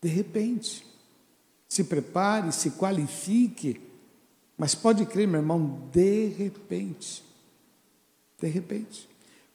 De 0.01 0.09
repente. 0.09 0.87
Se 1.69 1.85
prepare, 1.85 2.51
se 2.51 2.73
qualifique. 2.73 3.81
Mas 4.59 4.75
pode 4.75 5.07
crer, 5.07 5.29
meu 5.29 5.41
irmão, 5.41 5.89
de 5.93 6.29
repente. 6.29 7.23
De 8.41 8.49
repente. 8.49 9.12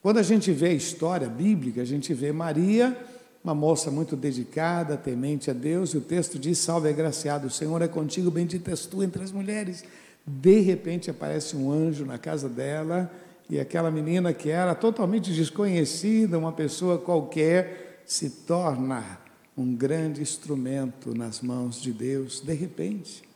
Quando 0.08 0.20
a 0.20 0.22
gente 0.22 0.50
vê 0.52 0.68
a 0.68 0.72
história 0.72 1.28
bíblica, 1.28 1.82
a 1.82 1.84
gente 1.84 2.14
vê 2.14 2.32
Maria, 2.32 2.96
uma 3.44 3.54
moça 3.54 3.90
muito 3.90 4.16
dedicada, 4.16 4.96
temente 4.96 5.50
a 5.50 5.52
Deus, 5.52 5.90
e 5.90 5.98
o 5.98 6.00
texto 6.00 6.38
diz: 6.38 6.56
Salve, 6.56 6.88
agraciado, 6.88 7.46
o 7.46 7.50
Senhor 7.50 7.82
é 7.82 7.88
contigo, 7.88 8.30
bendita 8.30 8.70
és 8.70 8.86
tu 8.86 9.02
entre 9.02 9.22
as 9.22 9.30
mulheres. 9.30 9.84
De 10.26 10.60
repente 10.60 11.10
aparece 11.10 11.54
um 11.54 11.70
anjo 11.70 12.06
na 12.06 12.16
casa 12.16 12.48
dela, 12.48 13.12
e 13.50 13.60
aquela 13.60 13.90
menina 13.90 14.32
que 14.32 14.48
era 14.48 14.74
totalmente 14.74 15.30
desconhecida, 15.30 16.38
uma 16.38 16.52
pessoa 16.52 16.96
qualquer, 16.96 18.02
se 18.06 18.30
torna 18.30 19.20
um 19.54 19.76
grande 19.76 20.22
instrumento 20.22 21.14
nas 21.14 21.42
mãos 21.42 21.82
de 21.82 21.92
Deus, 21.92 22.40
de 22.40 22.54
repente. 22.54 23.28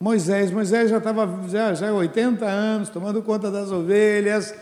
Moisés, 0.00 0.50
Moisés 0.50 0.90
já 0.90 0.98
estava 0.98 1.48
já, 1.48 1.72
já 1.72 1.92
80 1.92 2.44
anos, 2.44 2.88
tomando 2.88 3.22
conta 3.22 3.48
das 3.48 3.70
ovelhas, 3.70 4.52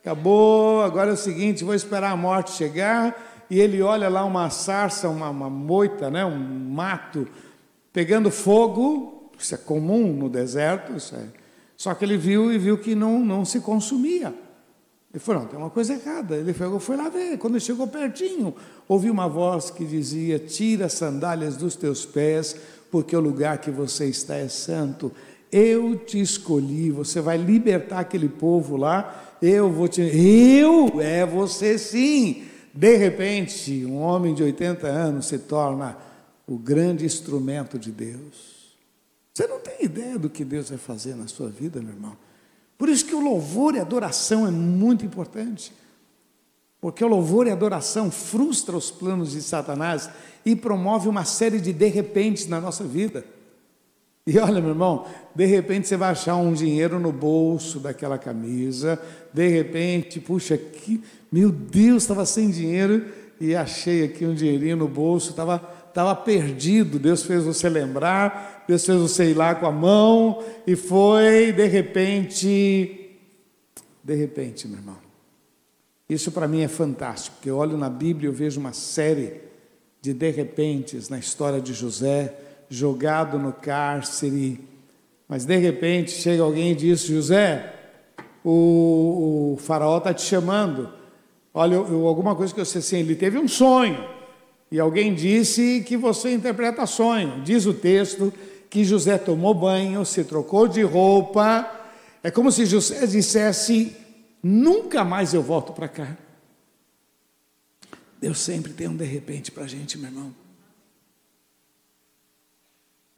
acabou, 0.00 0.82
agora 0.82 1.10
é 1.10 1.12
o 1.12 1.16
seguinte, 1.16 1.64
vou 1.64 1.74
esperar 1.74 2.12
a 2.12 2.16
morte 2.16 2.52
chegar, 2.52 3.46
e 3.50 3.58
ele 3.60 3.82
olha 3.82 4.08
lá 4.08 4.24
uma 4.24 4.48
sarça, 4.48 5.08
uma, 5.08 5.28
uma 5.28 5.50
moita, 5.50 6.10
né, 6.10 6.24
um 6.24 6.38
mato, 6.38 7.28
pegando 7.92 8.30
fogo, 8.30 9.30
isso 9.38 9.54
é 9.54 9.58
comum 9.58 10.12
no 10.12 10.28
deserto, 10.28 10.92
é, 11.14 11.24
só 11.76 11.94
que 11.94 12.04
ele 12.04 12.16
viu 12.16 12.52
e 12.52 12.58
viu 12.58 12.78
que 12.78 12.94
não, 12.94 13.20
não 13.20 13.44
se 13.44 13.60
consumia. 13.60 14.34
Ele 15.12 15.18
falou, 15.18 15.42
não, 15.42 15.48
tem 15.48 15.58
uma 15.58 15.70
coisa 15.70 15.94
errada. 15.94 16.36
Ele 16.36 16.52
foi, 16.52 16.78
foi 16.78 16.96
lá 16.96 17.08
ver. 17.08 17.36
Quando 17.38 17.54
ele 17.54 17.64
chegou 17.64 17.88
pertinho, 17.88 18.54
ouviu 18.86 19.12
uma 19.12 19.28
voz 19.28 19.70
que 19.70 19.84
dizia: 19.84 20.38
Tira 20.38 20.86
as 20.86 20.92
sandálias 20.92 21.56
dos 21.56 21.74
teus 21.74 22.06
pés, 22.06 22.54
porque 22.90 23.16
o 23.16 23.20
lugar 23.20 23.58
que 23.58 23.70
você 23.70 24.06
está 24.06 24.36
é 24.36 24.46
santo. 24.46 25.10
Eu 25.52 25.96
te 25.96 26.20
escolhi, 26.20 26.90
você 26.90 27.20
vai 27.20 27.36
libertar 27.36 28.00
aquele 28.00 28.28
povo 28.28 28.76
lá. 28.76 29.36
Eu 29.42 29.70
vou 29.70 29.88
te. 29.88 30.00
Eu? 30.00 31.00
É 31.00 31.26
você 31.26 31.78
sim. 31.78 32.44
De 32.72 32.96
repente, 32.96 33.84
um 33.84 33.96
homem 34.00 34.32
de 34.32 34.42
80 34.42 34.86
anos 34.86 35.26
se 35.26 35.38
torna 35.38 35.96
o 36.46 36.56
grande 36.56 37.04
instrumento 37.04 37.78
de 37.78 37.90
Deus. 37.90 38.76
Você 39.34 39.46
não 39.46 39.60
tem 39.60 39.84
ideia 39.84 40.18
do 40.18 40.30
que 40.30 40.44
Deus 40.44 40.68
vai 40.68 40.78
fazer 40.78 41.16
na 41.16 41.26
sua 41.26 41.48
vida, 41.48 41.80
meu 41.80 41.94
irmão. 41.94 42.16
Por 42.78 42.88
isso 42.88 43.04
que 43.04 43.14
o 43.14 43.20
louvor 43.20 43.74
e 43.74 43.78
a 43.78 43.82
adoração 43.82 44.46
é 44.46 44.50
muito 44.50 45.04
importante. 45.04 45.72
Porque 46.80 47.04
o 47.04 47.08
louvor 47.08 47.46
e 47.46 47.50
a 47.50 47.52
adoração 47.52 48.10
frustra 48.10 48.76
os 48.76 48.90
planos 48.90 49.32
de 49.32 49.42
Satanás 49.42 50.08
e 50.46 50.56
promove 50.56 51.08
uma 51.08 51.24
série 51.24 51.60
de 51.60 51.72
de 51.72 51.86
repentes 51.88 52.46
na 52.46 52.60
nossa 52.60 52.84
vida. 52.84 53.24
E 54.30 54.38
olha, 54.38 54.60
meu 54.60 54.70
irmão, 54.70 55.06
de 55.34 55.44
repente 55.44 55.88
você 55.88 55.96
vai 55.96 56.10
achar 56.10 56.36
um 56.36 56.52
dinheiro 56.52 57.00
no 57.00 57.10
bolso 57.10 57.80
daquela 57.80 58.16
camisa, 58.16 58.96
de 59.34 59.48
repente, 59.48 60.20
puxa, 60.20 60.56
que, 60.56 61.02
meu 61.32 61.50
Deus, 61.50 62.04
estava 62.04 62.24
sem 62.24 62.48
dinheiro 62.48 63.06
e 63.40 63.56
achei 63.56 64.04
aqui 64.04 64.24
um 64.24 64.32
dinheirinho 64.32 64.76
no 64.76 64.86
bolso, 64.86 65.30
estava 65.30 65.80
estava 65.88 66.14
perdido, 66.14 67.00
Deus 67.00 67.24
fez 67.24 67.42
você 67.42 67.68
lembrar, 67.68 68.64
Deus 68.68 68.86
fez 68.86 69.00
você 69.00 69.32
ir 69.32 69.34
lá 69.34 69.56
com 69.56 69.66
a 69.66 69.72
mão 69.72 70.44
e 70.64 70.76
foi, 70.76 71.50
de 71.50 71.66
repente, 71.66 73.18
de 74.04 74.14
repente, 74.14 74.68
meu 74.68 74.78
irmão. 74.78 74.98
Isso 76.08 76.30
para 76.30 76.46
mim 76.46 76.60
é 76.60 76.68
fantástico, 76.68 77.34
porque 77.34 77.50
eu 77.50 77.56
olho 77.56 77.76
na 77.76 77.90
Bíblia 77.90 78.30
e 78.30 78.32
vejo 78.32 78.60
uma 78.60 78.72
série 78.72 79.40
de 80.00 80.14
de 80.14 80.30
repentes 80.30 81.08
na 81.08 81.18
história 81.18 81.60
de 81.60 81.74
José, 81.74 82.49
jogado 82.70 83.36
no 83.36 83.52
cárcere, 83.52 84.64
mas 85.28 85.44
de 85.44 85.56
repente 85.56 86.12
chega 86.12 86.42
alguém 86.42 86.70
e 86.70 86.74
diz: 86.76 87.02
José, 87.02 87.74
o, 88.44 89.54
o 89.54 89.56
faraó 89.58 89.98
está 89.98 90.14
te 90.14 90.22
chamando. 90.22 90.88
Olha, 91.52 91.74
eu, 91.74 91.88
eu, 91.88 92.06
alguma 92.06 92.36
coisa 92.36 92.54
que 92.54 92.60
eu 92.60 92.64
sei 92.64 92.78
assim, 92.78 92.98
ele 92.98 93.16
teve 93.16 93.36
um 93.36 93.48
sonho. 93.48 94.08
E 94.70 94.78
alguém 94.78 95.12
disse 95.12 95.82
que 95.84 95.96
você 95.96 96.32
interpreta 96.32 96.86
sonho. 96.86 97.42
Diz 97.42 97.66
o 97.66 97.74
texto 97.74 98.32
que 98.70 98.84
José 98.84 99.18
tomou 99.18 99.52
banho, 99.52 100.06
se 100.06 100.22
trocou 100.22 100.68
de 100.68 100.82
roupa. 100.82 101.68
É 102.22 102.30
como 102.30 102.52
se 102.52 102.64
José 102.64 103.04
dissesse: 103.04 103.96
nunca 104.40 105.04
mais 105.04 105.34
eu 105.34 105.42
volto 105.42 105.72
para 105.72 105.88
cá. 105.88 106.16
Deus 108.20 108.38
sempre 108.38 108.72
tem 108.72 108.86
um 108.86 108.96
de 108.96 109.04
repente 109.04 109.50
para 109.50 109.64
a 109.64 109.66
gente, 109.66 109.98
meu 109.98 110.08
irmão. 110.08 110.49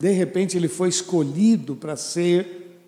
De 0.03 0.11
repente 0.11 0.57
ele 0.57 0.67
foi 0.67 0.89
escolhido 0.89 1.77
para 1.77 1.95
ser 1.95 2.81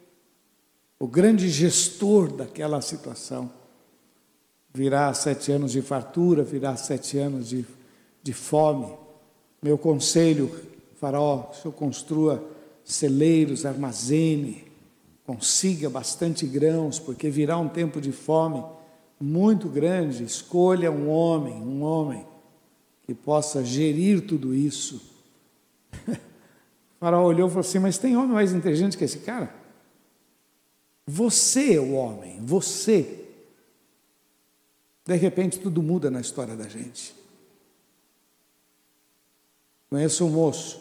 o 0.99 1.07
grande 1.07 1.49
gestor 1.49 2.33
daquela 2.33 2.81
situação. 2.81 3.49
Virá 4.73 5.15
sete 5.15 5.53
anos 5.53 5.71
de 5.71 5.81
fartura, 5.81 6.43
virá 6.43 6.75
sete 6.75 7.17
anos 7.17 7.49
de 7.49 7.65
de 8.25 8.33
fome. 8.33 8.91
Meu 9.63 9.77
conselho, 9.77 10.51
faraó, 10.97 11.51
o 11.51 11.55
senhor 11.55 11.75
construa 11.75 12.43
celeiros, 12.83 13.65
armazene, 13.65 14.65
consiga 15.25 15.89
bastante 15.91 16.47
grãos, 16.47 16.99
porque 16.99 17.31
virá 17.31 17.59
um 17.59 17.69
tempo 17.69 18.01
de 18.01 18.11
fome 18.11 18.65
muito 19.21 19.69
grande. 19.69 20.25
Escolha 20.25 20.91
um 20.91 21.09
homem, 21.09 21.55
um 21.55 21.83
homem 21.83 22.27
que 23.07 23.15
possa 23.15 23.63
gerir 23.63 24.23
tudo 24.23 24.53
isso. 24.53 25.14
Faraó 27.05 27.27
olhou 27.27 27.49
e 27.49 27.51
falou 27.51 27.61
assim: 27.61 27.79
Mas 27.79 27.99
tem 27.99 28.17
homem 28.17 28.31
mais 28.31 28.55
inteligente 28.55 28.97
que 28.97 29.05
esse 29.05 29.19
cara? 29.19 29.55
Você 31.07 31.75
é 31.75 31.81
o 31.81 31.93
homem, 31.93 32.41
você. 32.41 33.21
De 35.05 35.15
repente 35.15 35.61
tudo 35.61 35.83
muda 35.83 36.11
na 36.11 36.23
história 36.23 36.57
da 36.57 36.67
gente. 36.67 37.15
Conheço 39.91 40.25
um 40.25 40.31
moço 40.31 40.81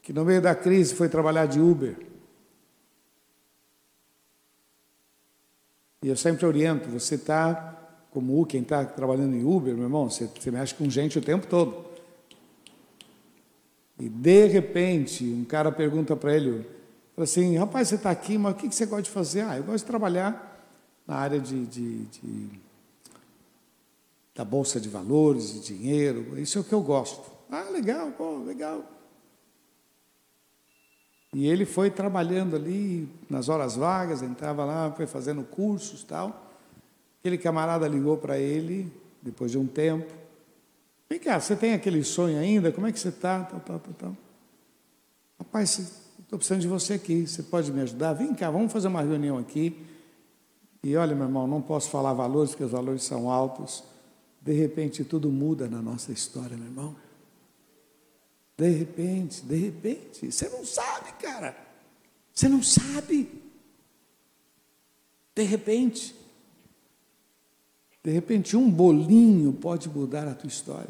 que 0.00 0.10
no 0.10 0.24
meio 0.24 0.40
da 0.40 0.54
crise 0.54 0.94
foi 0.94 1.06
trabalhar 1.06 1.44
de 1.44 1.60
Uber. 1.60 1.98
E 6.02 6.08
eu 6.08 6.16
sempre 6.16 6.46
oriento, 6.46 6.88
você 6.88 7.16
está, 7.16 7.76
como 8.10 8.46
quem 8.46 8.62
está 8.62 8.86
trabalhando 8.86 9.34
em 9.34 9.44
Uber, 9.44 9.74
meu 9.74 9.84
irmão, 9.84 10.08
você, 10.08 10.26
você 10.26 10.50
mexe 10.50 10.74
com 10.74 10.88
gente 10.88 11.18
o 11.18 11.22
tempo 11.22 11.46
todo. 11.46 11.87
E 13.98 14.08
de 14.08 14.46
repente, 14.46 15.24
um 15.24 15.44
cara 15.44 15.72
pergunta 15.72 16.14
para 16.14 16.34
ele, 16.34 16.64
assim, 17.16 17.56
rapaz, 17.56 17.88
você 17.88 17.96
está 17.96 18.10
aqui, 18.10 18.38
mas 18.38 18.52
o 18.52 18.56
que 18.56 18.70
você 18.70 18.86
gosta 18.86 19.02
de 19.02 19.10
fazer? 19.10 19.42
Ah, 19.42 19.56
eu 19.56 19.64
gosto 19.64 19.84
de 19.84 19.90
trabalhar 19.90 20.66
na 21.06 21.16
área 21.16 21.40
de, 21.40 21.66
de, 21.66 22.04
de 22.04 22.50
da 24.34 24.44
Bolsa 24.44 24.80
de 24.80 24.88
Valores, 24.88 25.52
de 25.52 25.60
dinheiro, 25.60 26.38
isso 26.38 26.58
é 26.58 26.60
o 26.60 26.64
que 26.64 26.72
eu 26.72 26.80
gosto. 26.80 27.28
Ah, 27.50 27.68
legal, 27.72 28.12
pô, 28.12 28.38
legal. 28.38 28.84
E 31.34 31.46
ele 31.46 31.66
foi 31.66 31.90
trabalhando 31.90 32.54
ali 32.54 33.08
nas 33.28 33.48
horas 33.48 33.74
vagas, 33.74 34.22
entrava 34.22 34.64
lá, 34.64 34.92
foi 34.92 35.06
fazendo 35.06 35.42
cursos 35.42 36.04
tal. 36.04 36.46
Aquele 37.20 37.36
camarada 37.36 37.88
ligou 37.88 38.16
para 38.16 38.38
ele, 38.38 38.92
depois 39.20 39.50
de 39.50 39.58
um 39.58 39.66
tempo. 39.66 40.12
Vem 41.08 41.18
cá, 41.18 41.40
você 41.40 41.56
tem 41.56 41.72
aquele 41.72 42.04
sonho 42.04 42.38
ainda? 42.38 42.70
Como 42.70 42.86
é 42.86 42.92
que 42.92 43.00
você 43.00 43.08
está? 43.08 43.42
Tal, 43.44 43.60
tal, 43.60 43.78
tal, 43.78 43.94
tal. 43.94 44.16
Rapaz, 45.38 45.78
estou 46.20 46.38
precisando 46.38 46.60
de 46.60 46.68
você 46.68 46.94
aqui, 46.94 47.26
você 47.26 47.42
pode 47.42 47.72
me 47.72 47.80
ajudar? 47.80 48.12
Vem 48.12 48.34
cá, 48.34 48.50
vamos 48.50 48.70
fazer 48.70 48.88
uma 48.88 49.00
reunião 49.00 49.38
aqui. 49.38 49.86
E 50.82 50.96
olha, 50.96 51.14
meu 51.14 51.24
irmão, 51.24 51.46
não 51.46 51.62
posso 51.62 51.88
falar 51.88 52.12
valores, 52.12 52.50
porque 52.50 52.64
os 52.64 52.72
valores 52.72 53.02
são 53.02 53.30
altos. 53.30 53.82
De 54.40 54.52
repente, 54.52 55.04
tudo 55.04 55.30
muda 55.30 55.68
na 55.68 55.80
nossa 55.80 56.12
história, 56.12 56.56
meu 56.56 56.66
irmão. 56.66 56.96
De 58.56 58.68
repente, 58.68 59.42
de 59.42 59.56
repente, 59.56 60.30
você 60.30 60.48
não 60.48 60.64
sabe, 60.64 61.12
cara. 61.12 61.56
Você 62.34 62.48
não 62.48 62.62
sabe. 62.62 63.30
De 65.34 65.42
repente, 65.44 66.14
de 68.08 68.14
repente, 68.14 68.56
um 68.56 68.70
bolinho 68.70 69.52
pode 69.52 69.86
mudar 69.86 70.26
a 70.26 70.34
tua 70.34 70.48
história. 70.48 70.88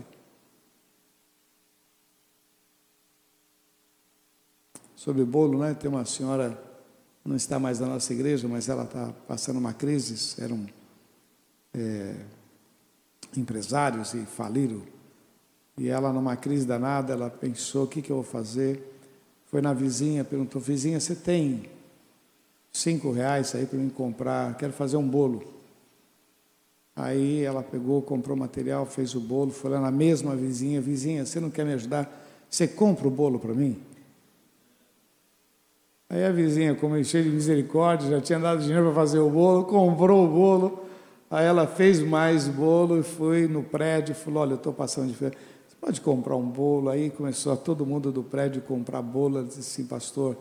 Sobre 4.95 5.25
bolo, 5.25 5.59
né? 5.59 5.75
Tem 5.75 5.91
uma 5.91 6.05
senhora, 6.05 6.57
não 7.25 7.35
está 7.35 7.59
mais 7.59 7.81
na 7.81 7.89
nossa 7.89 8.13
igreja, 8.13 8.47
mas 8.47 8.69
ela 8.69 8.85
está 8.85 9.13
passando 9.27 9.57
uma 9.57 9.73
crise. 9.73 10.41
Eram 10.41 10.65
é, 11.75 12.15
empresários 13.37 14.15
e 14.15 14.25
faliram 14.25 14.81
e 15.77 15.89
ela, 15.89 16.13
numa 16.13 16.37
crise 16.37 16.65
danada, 16.65 17.15
ela 17.15 17.29
pensou: 17.29 17.83
o 17.83 17.89
que, 17.89 18.01
que 18.01 18.13
eu 18.13 18.17
vou 18.17 18.25
fazer? 18.25 18.97
Foi 19.47 19.61
na 19.61 19.73
vizinha, 19.73 20.23
perguntou: 20.23 20.63
vizinha, 20.63 21.01
você 21.01 21.17
tem 21.17 21.65
cinco 22.73 23.11
reais 23.11 23.57
aí 23.57 23.67
para 23.67 23.77
mim 23.77 23.89
comprar? 23.89 24.57
Quero 24.57 24.73
fazer 24.73 24.97
um 24.97 25.09
bolo. 25.09 25.58
Aí 26.99 27.45
ela 27.45 27.63
pegou, 27.63 28.03
comprou 28.03 28.37
material, 28.37 28.85
fez 28.85 29.15
o 29.15 29.21
bolo, 29.21 29.53
foi 29.53 29.71
lá 29.71 29.81
na 29.81 29.91
mesma 29.91 30.35
vizinha: 30.35 30.81
vizinha, 30.81 31.25
você 31.25 31.39
não 31.39 31.49
quer 31.49 31.65
me 31.65 31.73
ajudar? 31.75 32.11
Você 32.51 32.67
compra 32.67 33.07
o 33.07 33.11
bolo 33.11 33.39
para 33.39 33.55
mim? 33.55 33.79
Aí 36.11 36.25
a 36.25 36.33
vizinha, 36.33 36.75
como 36.75 37.03
cheia 37.05 37.23
de 37.23 37.31
misericórdia, 37.31 38.11
já 38.11 38.21
tinha 38.21 38.41
dado 38.41 38.63
dinheiro 38.63 38.87
para 38.87 38.95
fazer 38.95 39.21
o 39.21 39.31
bolo, 39.31 39.65
comprou 39.65 40.25
o 40.25 40.29
bolo. 40.29 40.81
Aí 41.31 41.47
ela 41.47 41.69
fez 41.69 42.01
mais 42.01 42.49
bolo 42.49 42.99
e 42.99 43.05
foi 43.05 43.47
no 43.47 43.63
prédio 43.63 44.11
e 44.11 44.15
falou: 44.17 44.43
Olha, 44.43 44.53
eu 44.53 44.57
estou 44.57 44.73
passando 44.73 45.07
de 45.07 45.15
férias. 45.15 45.41
Pode 45.81 46.01
comprar 46.01 46.35
um 46.35 46.49
bolo. 46.49 46.89
Aí 46.89 47.11
começou 47.11 47.57
todo 47.57 47.87
mundo 47.87 48.11
do 48.11 48.25
prédio 48.25 48.61
comprar 48.63 49.03
bolo. 49.03 49.39
Ela 49.39 49.47
disse 49.47 49.61
assim, 49.61 49.85
pastor, 49.87 50.37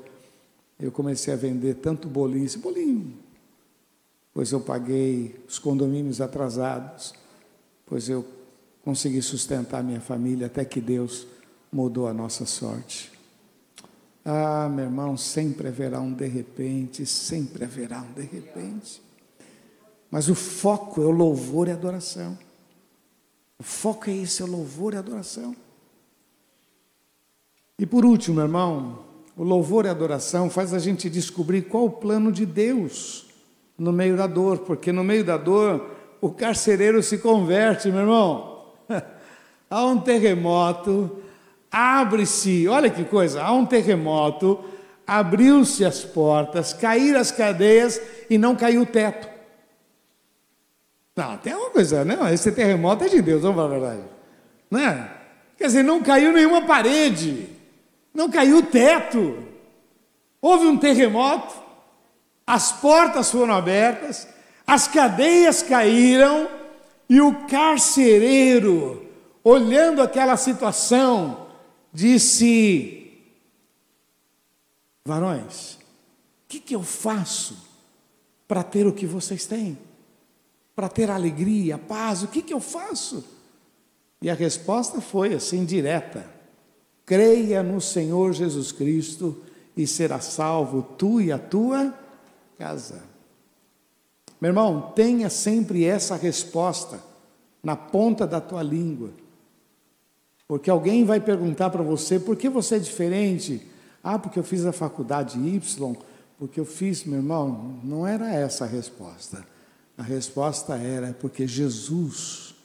eu 0.80 0.92
comecei 0.92 1.32
a 1.32 1.38
vender 1.38 1.76
tanto 1.76 2.08
bolinho, 2.08 2.46
esse 2.46 2.58
bolinho, 2.58 3.14
pois 4.38 4.52
eu 4.52 4.62
paguei 4.62 5.36
os 5.50 5.58
condomínios 5.58 6.22
atrasados, 6.22 7.12
pois 7.88 8.08
eu 8.08 8.24
consegui 8.84 9.20
sustentar 9.20 9.84
minha 9.84 10.00
família 10.00 10.46
até 10.46 10.64
que 10.64 10.80
Deus 10.80 11.26
mudou 11.72 12.08
a 12.08 12.14
nossa 12.14 12.46
sorte. 12.46 13.12
Ah, 14.24 14.70
meu 14.70 14.86
irmão, 14.86 15.18
sempre 15.18 15.70
haverá 15.70 16.00
um 16.00 16.14
de 16.14 16.28
repente, 16.28 17.04
sempre 17.04 17.64
haverá 17.64 18.00
um 18.04 18.14
de 18.14 18.22
repente. 18.22 19.02
Mas 20.12 20.30
o 20.30 20.36
foco 20.36 21.02
é 21.02 21.06
o 21.06 21.10
louvor 21.10 21.68
e 21.68 21.72
a 21.72 21.74
adoração. 21.74 22.38
O 23.58 23.64
foco 23.64 24.08
é 24.08 24.18
esse, 24.18 24.44
é 24.44 24.46
o 24.46 24.52
louvor 24.52 24.94
e 24.94 24.98
a 24.98 25.00
adoração. 25.00 25.56
E 27.80 27.88
por 27.88 28.06
último, 28.06 28.36
meu 28.36 28.46
irmão, 28.46 29.04
o 29.36 29.44
louvor 29.44 29.86
e 29.86 29.88
a 29.88 29.94
adoração 29.94 30.48
faz 30.48 30.76
a 30.76 30.80
gente 30.80 31.10
descobrir 31.10 31.64
qual 31.64 31.86
o 31.86 31.92
plano 31.92 32.32
de 32.32 32.46
Deus 32.46 33.27
no 33.78 33.92
meio 33.92 34.18
da 34.18 34.28
dor, 34.28 34.60
porque 34.60 34.92
no 34.92 35.04
meio 35.04 35.24
da 35.24 35.38
dor 35.38 35.98
o 36.20 36.32
carcereiro 36.32 37.02
se 37.04 37.20
converte, 37.20 37.90
meu 37.90 38.02
irmão. 38.02 38.74
Há 39.70 39.86
um 39.86 40.00
terremoto, 40.00 41.22
abre-se, 41.70 42.68
olha 42.68 42.90
que 42.90 43.04
coisa, 43.04 43.44
há 43.44 43.52
um 43.52 43.66
terremoto, 43.66 44.64
abriu-se 45.06 45.84
as 45.84 46.06
portas, 46.06 46.72
caíram 46.72 47.20
as 47.20 47.32
cadeias 47.32 48.02
e 48.30 48.38
não 48.38 48.56
caiu 48.56 48.84
o 48.84 48.86
teto. 48.86 49.28
Não, 51.14 51.38
tem 51.38 51.54
uma 51.54 51.70
coisa, 51.70 52.06
não, 52.06 52.30
esse 52.30 52.50
terremoto 52.54 53.04
é 53.04 53.10
de 53.10 53.22
Deus, 53.22 53.42
vamos 53.42 53.58
falar 53.58 53.68
a 53.68 53.80
verdade. 53.80 54.04
Não 54.72 54.80
é? 54.80 55.12
Quer 55.58 55.66
dizer, 55.66 55.84
não 55.84 56.02
caiu 56.02 56.32
nenhuma 56.32 56.62
parede, 56.62 57.50
não 58.14 58.30
caiu 58.30 58.60
o 58.60 58.64
teto. 58.64 59.38
Houve 60.42 60.68
um 60.68 60.78
terremoto, 60.78 61.67
as 62.48 62.72
portas 62.72 63.30
foram 63.30 63.54
abertas, 63.54 64.26
as 64.66 64.88
cadeias 64.88 65.62
caíram 65.62 66.50
e 67.10 67.20
o 67.20 67.46
carcereiro, 67.46 69.06
olhando 69.44 70.02
aquela 70.02 70.38
situação, 70.38 71.48
disse: 71.92 73.22
Varões, 75.04 75.74
o 75.74 76.48
que, 76.48 76.62
que 76.62 76.74
eu 76.74 76.84
faço 76.84 77.68
para 78.48 78.64
ter 78.64 78.88
o 78.88 78.94
que 78.94 79.06
vocês 79.06 79.46
têm? 79.46 79.78
Para 80.74 80.88
ter 80.88 81.12
alegria, 81.12 81.78
paz, 81.78 82.24
o 82.24 82.30
que, 82.30 82.42
que 82.42 82.54
eu 82.54 82.62
faço? 82.62 83.26
E 84.22 84.30
a 84.30 84.34
resposta 84.34 85.02
foi 85.02 85.34
assim 85.34 85.66
direta: 85.66 86.26
creia 87.06 87.62
no 87.62 87.82
Senhor 87.82 88.32
Jesus 88.32 88.72
Cristo 88.72 89.44
e 89.76 89.86
será 89.86 90.22
salvo 90.22 90.82
tu 90.82 91.20
e 91.20 91.30
a 91.30 91.38
tua 91.38 92.07
casa. 92.58 93.04
Meu 94.40 94.50
irmão, 94.50 94.92
tenha 94.96 95.30
sempre 95.30 95.84
essa 95.84 96.16
resposta 96.16 97.00
na 97.64 97.76
ponta 97.76 98.28
da 98.28 98.40
tua 98.40 98.62
língua. 98.62 99.10
Porque 100.48 100.70
alguém 100.70 101.04
vai 101.04 101.20
perguntar 101.20 101.70
para 101.70 101.84
você 101.84 102.20
por 102.20 102.36
que 102.38 102.48
você 102.48 102.76
é 102.76 102.80
diferente. 102.80 103.68
Ah, 104.04 104.18
porque 104.18 104.40
eu 104.40 104.44
fiz 104.44 104.66
a 104.66 104.72
faculdade 104.72 105.38
Y, 105.38 105.96
porque 106.38 106.60
eu 106.60 106.66
fiz, 106.66 107.04
meu 107.04 107.18
irmão, 107.18 107.80
não 107.84 108.08
era 108.08 108.32
essa 108.32 108.64
a 108.64 108.68
resposta. 108.68 109.46
A 109.98 110.04
resposta 110.04 110.76
era 110.76 111.14
porque 111.20 111.48
Jesus, 111.48 112.56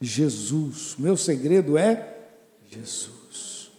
Jesus, 0.00 0.94
meu 0.98 1.16
segredo 1.16 1.78
é 1.78 2.18
Jesus. 2.70 3.72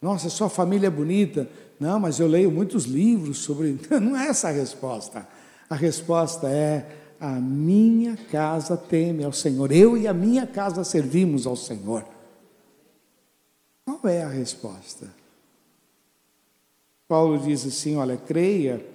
Nossa, 0.00 0.30
sua 0.30 0.48
família 0.48 0.86
é 0.86 0.90
bonita. 0.90 1.48
Não, 1.80 1.98
mas 1.98 2.20
eu 2.20 2.28
leio 2.28 2.50
muitos 2.50 2.84
livros 2.84 3.38
sobre. 3.38 3.80
Não 3.98 4.14
é 4.14 4.28
essa 4.28 4.48
a 4.48 4.52
resposta. 4.52 5.26
A 5.68 5.74
resposta 5.74 6.46
é: 6.46 6.86
a 7.18 7.30
minha 7.30 8.18
casa 8.30 8.76
teme 8.76 9.24
ao 9.24 9.32
Senhor. 9.32 9.72
Eu 9.72 9.96
e 9.96 10.06
a 10.06 10.12
minha 10.12 10.46
casa 10.46 10.84
servimos 10.84 11.46
ao 11.46 11.56
Senhor. 11.56 12.04
Qual 13.86 14.00
é 14.04 14.22
a 14.22 14.28
resposta? 14.28 15.08
Paulo 17.08 17.38
diz 17.38 17.66
assim: 17.66 17.96
Olha, 17.96 18.18
creia 18.18 18.86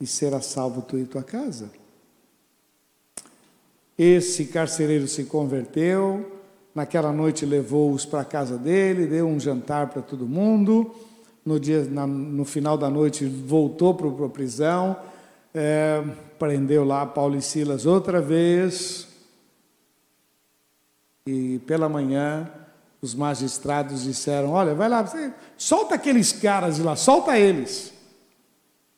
e 0.00 0.06
será 0.06 0.40
salvo 0.40 0.80
tu 0.80 0.98
e 0.98 1.04
tua 1.04 1.22
casa. 1.22 1.70
Esse 3.96 4.46
carcereiro 4.46 5.06
se 5.06 5.24
converteu, 5.24 6.40
naquela 6.74 7.12
noite 7.12 7.44
levou-os 7.44 8.06
para 8.06 8.22
a 8.22 8.24
casa 8.24 8.56
dele, 8.56 9.06
deu 9.06 9.28
um 9.28 9.38
jantar 9.38 9.90
para 9.90 10.00
todo 10.00 10.26
mundo. 10.26 10.90
No, 11.44 11.58
dia, 11.58 11.84
na, 11.84 12.06
no 12.06 12.44
final 12.44 12.78
da 12.78 12.88
noite 12.88 13.26
voltou 13.26 13.94
para 13.94 14.26
a 14.26 14.28
prisão, 14.28 14.96
é, 15.52 16.02
prendeu 16.38 16.84
lá 16.84 17.04
Paulo 17.04 17.36
e 17.36 17.42
Silas 17.42 17.84
outra 17.84 18.20
vez. 18.20 19.08
E 21.26 21.60
pela 21.66 21.88
manhã 21.88 22.50
os 23.00 23.14
magistrados 23.14 24.04
disseram: 24.04 24.50
Olha, 24.50 24.74
vai 24.74 24.88
lá, 24.88 25.04
solta 25.56 25.96
aqueles 25.96 26.32
caras 26.32 26.76
de 26.76 26.82
lá, 26.82 26.94
solta 26.94 27.38
eles. 27.38 27.92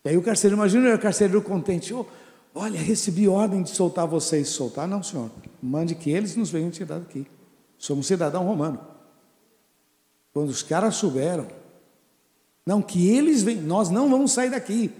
E 0.05 0.11
aí 0.11 0.16
o 0.16 0.22
carcereiro, 0.22 0.61
imagina 0.61 0.95
o 0.95 0.99
carcereiro 0.99 1.40
contente: 1.40 1.95
oh, 1.95 2.07
Olha, 2.55 2.78
recebi 2.78 3.26
ordem 3.26 3.62
de 3.62 3.70
soltar 3.70 4.07
vocês. 4.07 4.49
Soltar? 4.49 4.86
Não, 4.86 5.03
senhor. 5.03 5.30
Mande 5.61 5.95
que 5.95 6.11
eles 6.11 6.36
nos 6.36 6.51
venham 6.51 6.70
tirar 6.70 7.01
daqui. 7.01 7.26
Somos 7.76 8.07
cidadão 8.07 8.45
romano. 8.45 8.78
Quando 10.32 10.51
os 10.51 10.62
caras 10.62 10.95
souberam, 10.95 11.47
não, 12.67 12.81
que 12.81 13.09
eles 13.09 13.43
vêm, 13.43 13.57
nós 13.57 13.91
não 13.91 14.09
vamos 14.09 14.33
sair 14.33 14.51
daqui. 14.51 14.91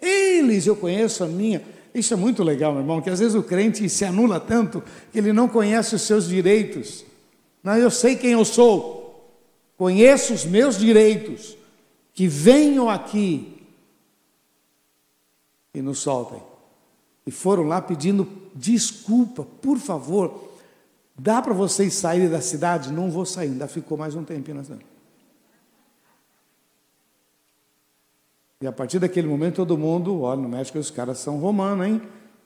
Eles, 0.00 0.66
eu 0.66 0.74
conheço 0.74 1.22
a 1.22 1.26
minha. 1.26 1.62
Isso 1.94 2.12
é 2.12 2.16
muito 2.16 2.42
legal, 2.42 2.72
meu 2.72 2.82
irmão, 2.82 3.00
que 3.00 3.08
às 3.08 3.20
vezes 3.20 3.34
o 3.34 3.42
crente 3.42 3.88
se 3.88 4.04
anula 4.04 4.40
tanto 4.40 4.82
que 5.12 5.18
ele 5.18 5.32
não 5.32 5.48
conhece 5.48 5.94
os 5.94 6.02
seus 6.02 6.28
direitos. 6.28 7.04
Não, 7.62 7.76
eu 7.76 7.90
sei 7.90 8.16
quem 8.16 8.32
eu 8.32 8.44
sou, 8.44 9.32
conheço 9.76 10.34
os 10.34 10.44
meus 10.44 10.78
direitos, 10.78 11.56
que 12.12 12.26
venham 12.26 12.90
aqui 12.90 13.62
e 15.72 15.80
nos 15.80 16.00
soltem. 16.00 16.42
E 17.26 17.30
foram 17.30 17.64
lá 17.64 17.80
pedindo 17.80 18.28
desculpa, 18.54 19.46
por 19.60 19.78
favor, 19.78 20.50
dá 21.16 21.40
para 21.40 21.52
vocês 21.52 21.94
saírem 21.94 22.28
da 22.28 22.40
cidade? 22.40 22.92
Não 22.92 23.10
vou 23.10 23.26
sair, 23.26 23.48
ainda 23.48 23.68
ficou 23.68 23.96
mais 23.96 24.14
um 24.14 24.24
tempinho 24.24 24.58
na 24.58 24.64
cidade. 24.64 24.95
E 28.60 28.66
a 28.66 28.72
partir 28.72 28.98
daquele 28.98 29.28
momento 29.28 29.56
todo 29.56 29.76
mundo, 29.76 30.22
olha, 30.22 30.40
no 30.40 30.48
México 30.48 30.78
os 30.78 30.90
caras 30.90 31.18
são 31.18 31.38
romanos, 31.38 31.86
hein? 31.86 32.02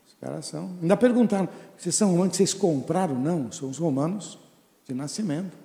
Os 0.06 0.14
caras 0.20 0.46
são. 0.46 0.76
Ainda 0.82 0.96
perguntaram, 0.96 1.48
vocês 1.78 1.94
são 1.94 2.10
romanos, 2.10 2.36
vocês 2.36 2.52
compraram? 2.52 3.14
Não, 3.14 3.50
somos 3.52 3.78
romanos 3.78 4.38
de 4.86 4.94
nascimento. 4.94 5.56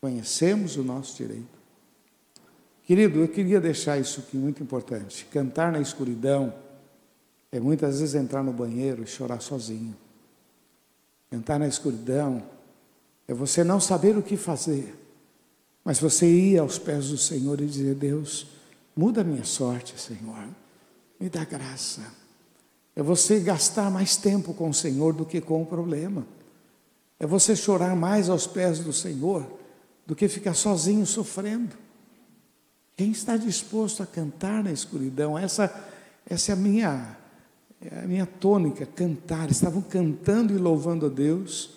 Conhecemos 0.00 0.76
o 0.76 0.82
nosso 0.82 1.16
direito. 1.16 1.58
Querido, 2.84 3.20
eu 3.20 3.28
queria 3.28 3.60
deixar 3.60 3.98
isso 3.98 4.20
aqui 4.20 4.36
muito 4.36 4.62
importante. 4.62 5.26
Cantar 5.26 5.70
na 5.70 5.80
escuridão 5.80 6.54
é 7.52 7.60
muitas 7.60 8.00
vezes 8.00 8.14
entrar 8.14 8.42
no 8.42 8.52
banheiro 8.52 9.02
e 9.02 9.06
chorar 9.06 9.40
sozinho. 9.40 9.94
Cantar 11.30 11.58
na 11.58 11.68
escuridão 11.68 12.42
é 13.26 13.34
você 13.34 13.62
não 13.62 13.78
saber 13.78 14.16
o 14.16 14.22
que 14.22 14.36
fazer, 14.36 14.94
mas 15.88 15.98
você 15.98 16.28
ir 16.30 16.58
aos 16.58 16.78
pés 16.78 17.08
do 17.08 17.16
Senhor 17.16 17.58
e 17.62 17.64
dizer: 17.64 17.94
Deus, 17.94 18.48
muda 18.94 19.22
a 19.22 19.24
minha 19.24 19.44
sorte, 19.44 19.98
Senhor, 19.98 20.44
me 21.18 21.30
dá 21.30 21.46
graça 21.46 22.18
é 22.98 23.02
você 23.02 23.38
gastar 23.38 23.92
mais 23.92 24.16
tempo 24.16 24.52
com 24.52 24.70
o 24.70 24.74
Senhor 24.74 25.12
do 25.12 25.24
que 25.24 25.40
com 25.40 25.62
o 25.62 25.66
problema. 25.66 26.26
É 27.20 27.28
você 27.28 27.54
chorar 27.54 27.94
mais 27.94 28.28
aos 28.28 28.44
pés 28.44 28.80
do 28.80 28.92
Senhor 28.92 29.48
do 30.04 30.16
que 30.16 30.26
ficar 30.26 30.54
sozinho 30.54 31.06
sofrendo. 31.06 31.76
Quem 32.96 33.12
está 33.12 33.36
disposto 33.36 34.02
a 34.02 34.06
cantar 34.06 34.64
na 34.64 34.72
escuridão? 34.72 35.38
Essa, 35.38 35.72
essa 36.28 36.50
é 36.50 36.54
a 36.54 36.56
minha, 36.56 37.16
é 37.80 38.00
a 38.00 38.02
minha 38.08 38.26
tônica, 38.26 38.84
cantar. 38.84 39.48
Estavam 39.48 39.80
cantando 39.80 40.52
e 40.52 40.56
louvando 40.56 41.06
a 41.06 41.08
Deus 41.08 41.70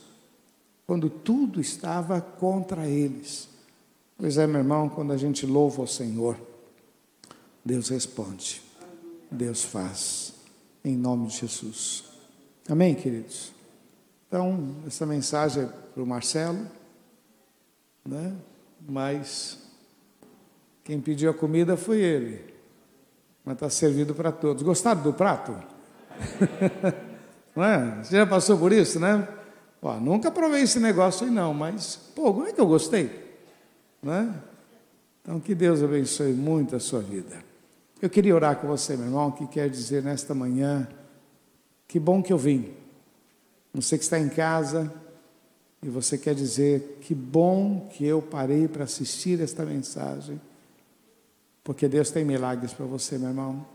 quando 0.88 1.08
tudo 1.08 1.62
estava 1.62 2.20
contra 2.20 2.88
eles. 2.88 3.48
Pois 4.22 4.38
é, 4.38 4.46
meu 4.46 4.60
irmão, 4.60 4.88
quando 4.88 5.14
a 5.14 5.18
gente 5.18 5.48
louva 5.48 5.82
ao 5.82 5.88
Senhor, 5.88 6.38
Deus 7.66 7.90
responde, 7.90 8.62
Deus 9.32 9.64
faz 9.64 10.36
em 10.86 10.96
nome 10.96 11.26
de 11.26 11.38
Jesus. 11.38 12.04
Amém, 12.70 12.94
queridos? 12.94 13.52
Então, 14.28 14.76
essa 14.86 15.08
mensagem 15.08 15.64
é 15.64 15.66
para 15.66 16.04
o 16.04 16.06
Marcelo, 16.06 16.68
né? 18.06 18.36
mas 18.88 19.58
quem 20.84 21.02
pediu 21.02 21.32
a 21.32 21.34
comida 21.34 21.76
foi 21.76 22.00
ele. 22.00 22.54
Mas 23.44 23.56
está 23.56 23.72
servido 23.72 24.14
para 24.14 24.32
todos. 24.32 24.62
Gostaram 24.62 25.02
do 25.02 25.14
prato? 25.14 25.52
não 27.58 27.64
é? 27.64 28.04
Você 28.04 28.18
já 28.18 28.28
passou 28.28 28.56
por 28.56 28.72
isso, 28.72 29.00
né? 29.00 29.28
Ó, 29.82 30.00
nunca 30.00 30.30
provei 30.30 30.62
esse 30.62 30.80
negócio 30.80 31.26
aí 31.26 31.34
não, 31.34 31.56
mas, 31.56 31.96
pô, 32.16 32.32
como 32.32 32.46
é 32.46 32.54
que 32.54 32.62
eu 32.62 32.68
gostei? 32.68 33.21
Né? 34.02 34.34
Então, 35.22 35.40
que 35.40 35.54
Deus 35.54 35.84
abençoe 35.84 36.34
muito 36.34 36.76
a 36.76 36.80
sua 36.80 37.00
vida. 37.00 37.44
Eu 38.02 38.10
queria 38.10 38.34
orar 38.34 38.56
com 38.56 38.68
você, 38.68 38.98
meu 38.98 39.06
irmão, 39.06 39.32
que 39.32 39.46
quer 39.46 39.70
dizer 39.70 40.02
nesta 40.02 40.34
manhã, 40.34 40.88
que 41.88 42.00
bom 42.00 42.24
que 42.24 42.34
eu 42.34 42.38
vim. 42.38 42.74
Você 43.74 43.98
que 43.98 44.04
está 44.04 44.20
em 44.20 44.28
casa 44.28 44.92
e 45.84 45.90
você 45.90 46.18
quer 46.18 46.34
dizer, 46.34 46.98
que 47.02 47.14
bom 47.14 47.88
que 47.92 48.06
eu 48.06 48.22
parei 48.22 48.68
para 48.68 48.86
assistir 48.86 49.40
esta 49.40 49.64
mensagem, 49.64 50.42
porque 51.64 51.88
Deus 51.88 52.10
tem 52.10 52.26
milagres 52.26 52.74
para 52.74 52.86
você, 52.86 53.20
meu 53.20 53.30
irmão. 53.30 53.66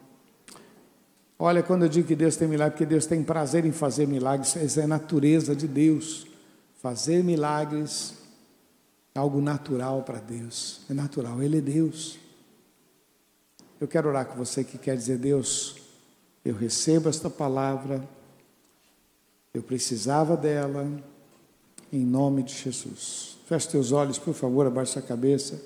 Olha, 1.39 1.63
quando 1.63 1.85
eu 1.85 1.89
digo 1.89 2.09
que 2.09 2.17
Deus 2.17 2.35
tem 2.35 2.49
milagres, 2.49 2.75
porque 2.75 2.87
Deus 2.87 3.07
tem 3.07 3.23
prazer 3.23 3.65
em 3.65 3.73
fazer 3.73 4.09
milagres, 4.09 4.57
essa 4.57 4.81
é 4.81 4.85
a 4.85 4.89
natureza 4.89 5.55
de 5.55 5.69
Deus. 5.69 6.27
Fazer 6.83 7.23
milagres 7.23 8.15
algo 9.17 9.41
natural 9.41 10.03
para 10.03 10.19
Deus, 10.19 10.81
é 10.91 10.95
natural, 10.95 11.43
Ele 11.43 11.59
é 11.59 11.61
Deus. 11.61 12.19
Eu 13.81 13.89
quero 13.89 14.09
orar 14.09 14.27
com 14.27 14.37
você 14.37 14.65
que 14.65 14.79
quer 14.79 14.97
dizer, 14.97 15.19
Deus, 15.19 15.77
Eu 16.45 16.55
recebo 16.55 17.09
esta 17.09 17.29
palavra, 17.29 18.09
eu 19.53 19.61
precisava 19.61 20.37
dela, 20.37 20.89
em 21.93 22.05
nome 22.05 22.45
de 22.45 22.55
Jesus. 22.55 23.37
Feche 23.47 23.69
teus 23.69 23.91
olhos, 23.91 24.17
por 24.17 24.33
favor, 24.33 24.65
abaixe 24.65 24.97
a 24.97 25.03
cabeça. 25.03 25.61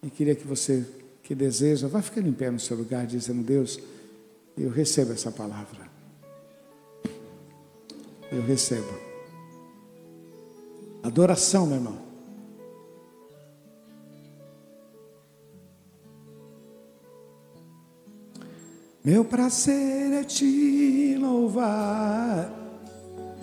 E 0.00 0.08
queria 0.08 0.36
que 0.36 0.46
você 0.46 0.86
que 1.24 1.34
deseja, 1.34 1.88
vá 1.88 2.00
ficando 2.00 2.28
em 2.28 2.32
pé 2.32 2.50
no 2.50 2.60
seu 2.60 2.76
lugar, 2.76 3.06
dizendo: 3.06 3.42
Deus, 3.42 3.80
eu 4.56 4.70
recebo 4.70 5.12
essa 5.12 5.30
palavra. 5.32 5.90
Eu 8.30 8.42
recebo. 8.42 8.88
Adoração, 11.02 11.66
meu 11.66 11.76
irmão. 11.76 12.07
Meu 19.04 19.24
prazer 19.24 20.12
é 20.12 20.24
te 20.24 21.16
louvar, 21.20 22.50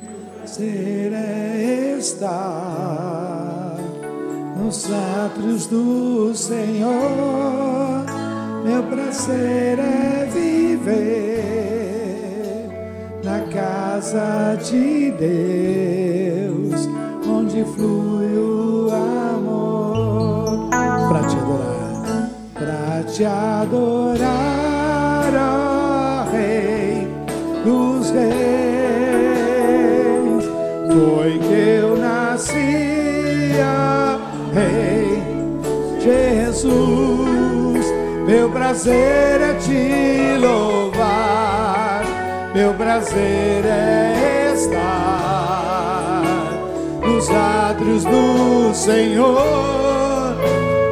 meu 0.03 0.17
prazer 0.35 1.13
é 1.13 1.95
estar 1.97 3.77
nos 4.57 4.91
átrios 4.91 5.67
do 5.67 6.35
Senhor. 6.35 6.93
Meu 8.65 8.83
prazer 8.83 9.79
é 9.79 10.25
viver 10.25 11.07
na 13.23 13.39
casa 13.47 14.57
de 14.61 15.11
Deus, 15.11 16.85
onde 17.25 17.63
flui 17.63 18.37
o 18.37 18.89
amor, 18.91 20.69
para 20.69 21.23
te 21.27 21.37
adorar, 21.37 22.29
para 22.53 23.03
te 23.09 23.23
adorar 23.23 24.44
Rei 34.55 35.21
Jesus. 35.99 37.85
Meu 38.25 38.49
prazer 38.49 39.41
é 39.41 39.53
te 39.55 40.37
louvar, 40.39 42.05
meu 42.55 42.73
prazer 42.73 43.65
é 43.65 44.53
estar 44.55 46.23
nos 47.03 47.29
átrios 47.29 48.05
do 48.05 48.73
Senhor. 48.73 50.37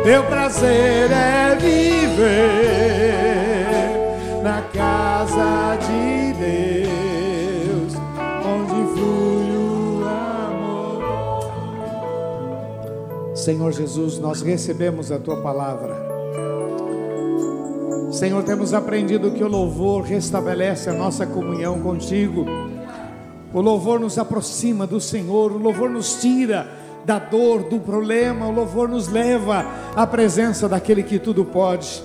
Meu 0.05 0.23
prazer 0.23 1.09
é 1.09 1.55
viver 1.55 2.82
Senhor 13.43 13.73
Jesus, 13.73 14.19
nós 14.19 14.41
recebemos 14.41 15.11
a 15.11 15.19
tua 15.19 15.35
palavra. 15.41 15.93
Senhor, 18.09 18.41
temos 18.43 18.73
aprendido 18.73 19.31
que 19.31 19.43
o 19.43 19.49
louvor 19.49 20.03
restabelece 20.03 20.89
a 20.89 20.93
nossa 20.93 21.25
comunhão 21.25 21.81
contigo. 21.81 22.45
O 23.53 23.59
louvor 23.59 23.99
nos 23.99 24.17
aproxima 24.17 24.87
do 24.87 25.01
Senhor, 25.01 25.51
o 25.51 25.57
louvor 25.57 25.89
nos 25.89 26.21
tira 26.21 26.65
da 27.03 27.19
dor, 27.19 27.63
do 27.63 27.81
problema, 27.81 28.47
o 28.47 28.51
louvor 28.51 28.87
nos 28.87 29.09
leva 29.09 29.65
à 29.93 30.07
presença 30.07 30.69
daquele 30.69 31.03
que 31.03 31.19
tudo 31.19 31.43
pode. 31.43 32.01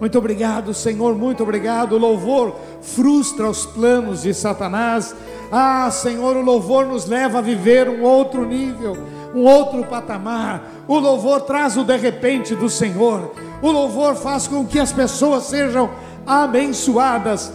Muito 0.00 0.18
obrigado, 0.18 0.74
Senhor, 0.74 1.14
muito 1.14 1.44
obrigado. 1.44 1.92
O 1.92 1.98
louvor 1.98 2.56
frustra 2.82 3.48
os 3.48 3.64
planos 3.64 4.22
de 4.22 4.34
Satanás. 4.34 5.14
Ah, 5.52 5.88
Senhor, 5.92 6.36
o 6.36 6.42
louvor 6.42 6.84
nos 6.84 7.06
leva 7.06 7.38
a 7.38 7.42
viver 7.42 7.88
um 7.88 8.02
outro 8.02 8.44
nível, 8.44 8.98
um 9.34 9.44
outro 9.44 9.84
patamar. 9.84 10.62
O 10.86 10.98
louvor 10.98 11.42
traz 11.42 11.76
o 11.76 11.84
de 11.84 11.96
repente 11.96 12.54
do 12.54 12.70
Senhor. 12.70 13.32
O 13.60 13.70
louvor 13.70 14.14
faz 14.14 14.46
com 14.46 14.64
que 14.64 14.78
as 14.78 14.92
pessoas 14.92 15.44
sejam 15.44 15.90
abençoadas 16.26 17.52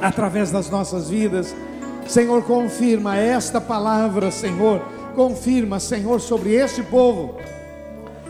através 0.00 0.50
das 0.50 0.70
nossas 0.70 1.10
vidas. 1.10 1.54
Senhor, 2.06 2.42
confirma 2.44 3.16
esta 3.16 3.60
palavra, 3.60 4.30
Senhor. 4.30 4.80
Confirma, 5.14 5.80
Senhor, 5.80 6.20
sobre 6.20 6.54
este 6.54 6.82
povo. 6.82 7.36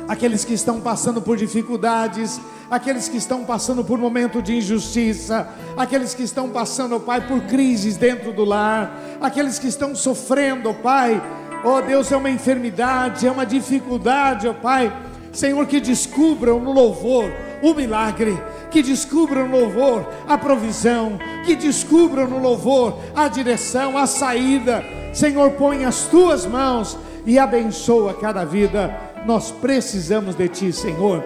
Aqueles 0.09 0.45
que 0.45 0.55
estão 0.55 0.81
passando 0.81 1.20
por 1.20 1.37
dificuldades, 1.37 2.41
aqueles 2.70 3.09
que 3.09 3.16
estão 3.16 3.45
passando 3.45 3.85
por 3.85 3.99
momento 3.99 4.41
de 4.41 4.57
injustiça, 4.57 5.49
aqueles 5.77 6.14
que 6.14 6.22
estão 6.22 6.49
passando, 6.49 7.01
Pai, 7.01 7.27
por 7.27 7.41
crises 7.43 7.97
dentro 7.97 8.33
do 8.33 8.45
lar, 8.45 8.97
aqueles 9.20 9.59
que 9.59 9.66
estão 9.66 9.97
sofrendo, 9.97 10.72
Pai, 10.74 11.20
oh 11.64 11.80
Deus, 11.80 12.11
é 12.11 12.16
uma 12.16 12.30
enfermidade, 12.30 13.26
é 13.26 13.30
uma 13.30 13.46
dificuldade, 13.46 14.46
ó 14.46 14.50
oh, 14.50 14.54
Pai, 14.54 14.92
Senhor, 15.32 15.66
que 15.66 15.80
descubram 15.80 16.61
no 16.61 16.72
louvor 16.72 17.30
o 17.62 17.74
milagre, 17.74 18.38
que 18.70 18.82
descubram 18.82 19.48
no 19.48 19.59
louvor 19.61 20.07
a 20.26 20.36
provisão, 20.38 21.18
que 21.44 21.54
descubram 21.54 22.26
no 22.26 22.38
louvor 22.38 22.98
a 23.14 23.28
direção, 23.28 23.96
a 23.96 24.07
saída. 24.07 24.84
Senhor, 25.12 25.52
põe 25.52 25.84
as 25.84 26.07
tuas 26.07 26.46
mãos 26.46 26.98
e 27.24 27.38
abençoa 27.38 28.14
cada 28.14 28.44
vida. 28.44 28.94
Nós 29.26 29.50
precisamos 29.50 30.34
de 30.34 30.48
ti, 30.48 30.72
Senhor 30.72 31.24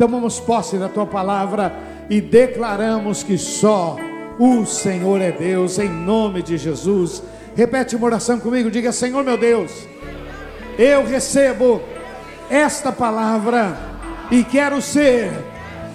tomamos 0.00 0.40
posse 0.40 0.78
da 0.78 0.88
tua 0.88 1.04
palavra 1.04 1.74
e 2.08 2.22
declaramos 2.22 3.22
que 3.22 3.36
só 3.36 3.98
o 4.38 4.64
Senhor 4.64 5.20
é 5.20 5.30
Deus, 5.30 5.78
em 5.78 5.90
nome 5.90 6.42
de 6.42 6.56
Jesus. 6.56 7.22
Repete 7.54 7.96
uma 7.96 8.06
oração 8.06 8.38
comigo, 8.38 8.70
diga: 8.70 8.92
Senhor 8.92 9.24
meu 9.24 9.36
Deus, 9.36 9.72
eu 10.78 11.04
recebo 11.04 11.82
esta 12.48 12.90
palavra 12.90 13.76
e 14.30 14.44
quero 14.44 14.80
ser 14.80 15.30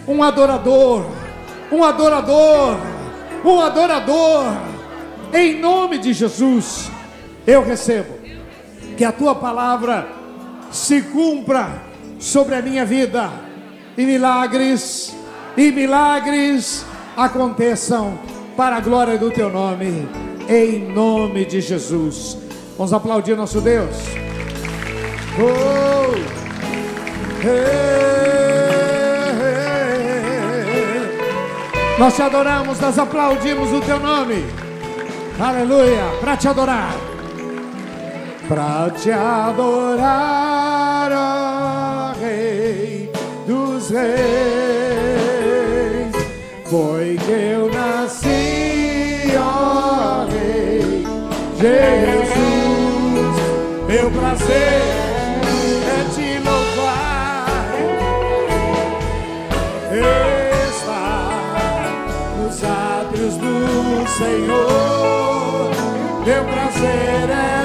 um 0.07 0.21
adorador, 0.21 1.05
um 1.71 1.83
adorador, 1.83 2.77
um 3.43 3.59
adorador, 3.59 4.45
em 5.33 5.59
nome 5.59 5.97
de 5.97 6.13
Jesus. 6.13 6.91
Eu 7.47 7.63
recebo 7.63 8.15
que 8.97 9.03
a 9.03 9.11
tua 9.11 9.35
palavra 9.35 10.07
se 10.71 11.01
cumpra 11.01 11.81
sobre 12.19 12.55
a 12.55 12.61
minha 12.61 12.85
vida 12.85 13.29
e 13.97 14.05
milagres, 14.05 15.15
e 15.55 15.71
milagres 15.71 16.85
aconteçam 17.15 18.17
para 18.57 18.77
a 18.77 18.79
glória 18.79 19.17
do 19.17 19.31
teu 19.31 19.49
nome, 19.49 20.07
em 20.49 20.93
nome 20.93 21.45
de 21.45 21.61
Jesus. 21.61 22.37
Vamos 22.77 22.93
aplaudir 22.93 23.35
nosso 23.35 23.61
Deus. 23.61 23.95
Oh, 25.39 25.95
Nós 31.97 32.13
te 32.13 32.21
adoramos, 32.21 32.79
nós 32.79 32.99
aplaudimos 32.99 33.71
o 33.71 33.79
teu 33.79 33.99
nome. 33.99 34.45
Aleluia, 35.39 36.03
para 36.19 36.35
te 36.35 36.47
adorar. 36.47 36.93
Para 38.47 38.89
te 38.91 39.11
adorar, 39.11 41.11
ó 41.11 42.13
Rei 42.19 43.11
dos 43.47 43.89
reis. 43.89 44.64
Prazer 54.45 54.83
é 55.87 56.05
te 56.13 56.37
louvar, 56.47 57.73
estar 60.69 61.97
nos 62.37 62.63
átrios 62.63 63.37
do 63.37 64.07
Senhor. 64.07 65.71
Meu 66.27 66.43
prazer 66.45 67.29
é 67.29 67.55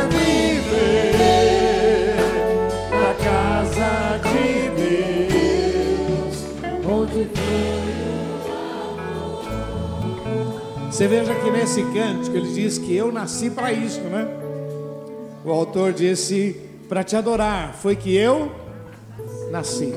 Você 10.90 11.08
veja 11.08 11.34
que 11.34 11.50
nesse 11.50 11.82
cântico 11.82 12.36
ele 12.36 12.52
diz 12.52 12.76
que 12.76 12.94
eu 12.94 13.10
nasci 13.10 13.48
para 13.48 13.72
isso, 13.72 14.00
né? 14.00 14.28
O 15.42 15.50
autor 15.50 15.94
disse: 15.94 16.69
para 16.90 17.04
te 17.04 17.14
adorar, 17.14 17.72
foi 17.74 17.94
que 17.94 18.16
eu 18.16 18.50
nasci. 19.48 19.94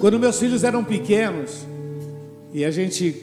Quando 0.00 0.18
meus 0.18 0.36
filhos 0.36 0.64
eram 0.64 0.82
pequenos 0.82 1.64
e 2.52 2.64
a 2.64 2.72
gente 2.72 3.14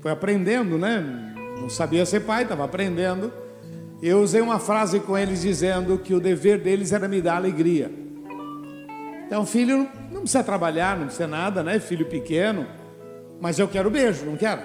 foi 0.00 0.12
aprendendo, 0.12 0.78
né? 0.78 1.34
Não 1.60 1.68
sabia 1.68 2.06
ser 2.06 2.20
pai, 2.20 2.44
estava 2.44 2.64
aprendendo. 2.64 3.32
Eu 4.00 4.22
usei 4.22 4.40
uma 4.40 4.60
frase 4.60 5.00
com 5.00 5.18
eles 5.18 5.42
dizendo 5.42 5.98
que 5.98 6.14
o 6.14 6.20
dever 6.20 6.60
deles 6.60 6.92
era 6.92 7.08
me 7.08 7.20
dar 7.20 7.34
alegria. 7.34 7.90
Então, 9.26 9.44
filho 9.44 9.88
não 10.12 10.20
precisa 10.20 10.44
trabalhar, 10.44 10.96
não 10.96 11.06
precisa 11.06 11.26
nada, 11.26 11.60
né? 11.64 11.80
Filho 11.80 12.06
pequeno, 12.06 12.68
mas 13.40 13.58
eu 13.58 13.66
quero 13.66 13.90
beijo, 13.90 14.24
não 14.24 14.36
quero? 14.36 14.62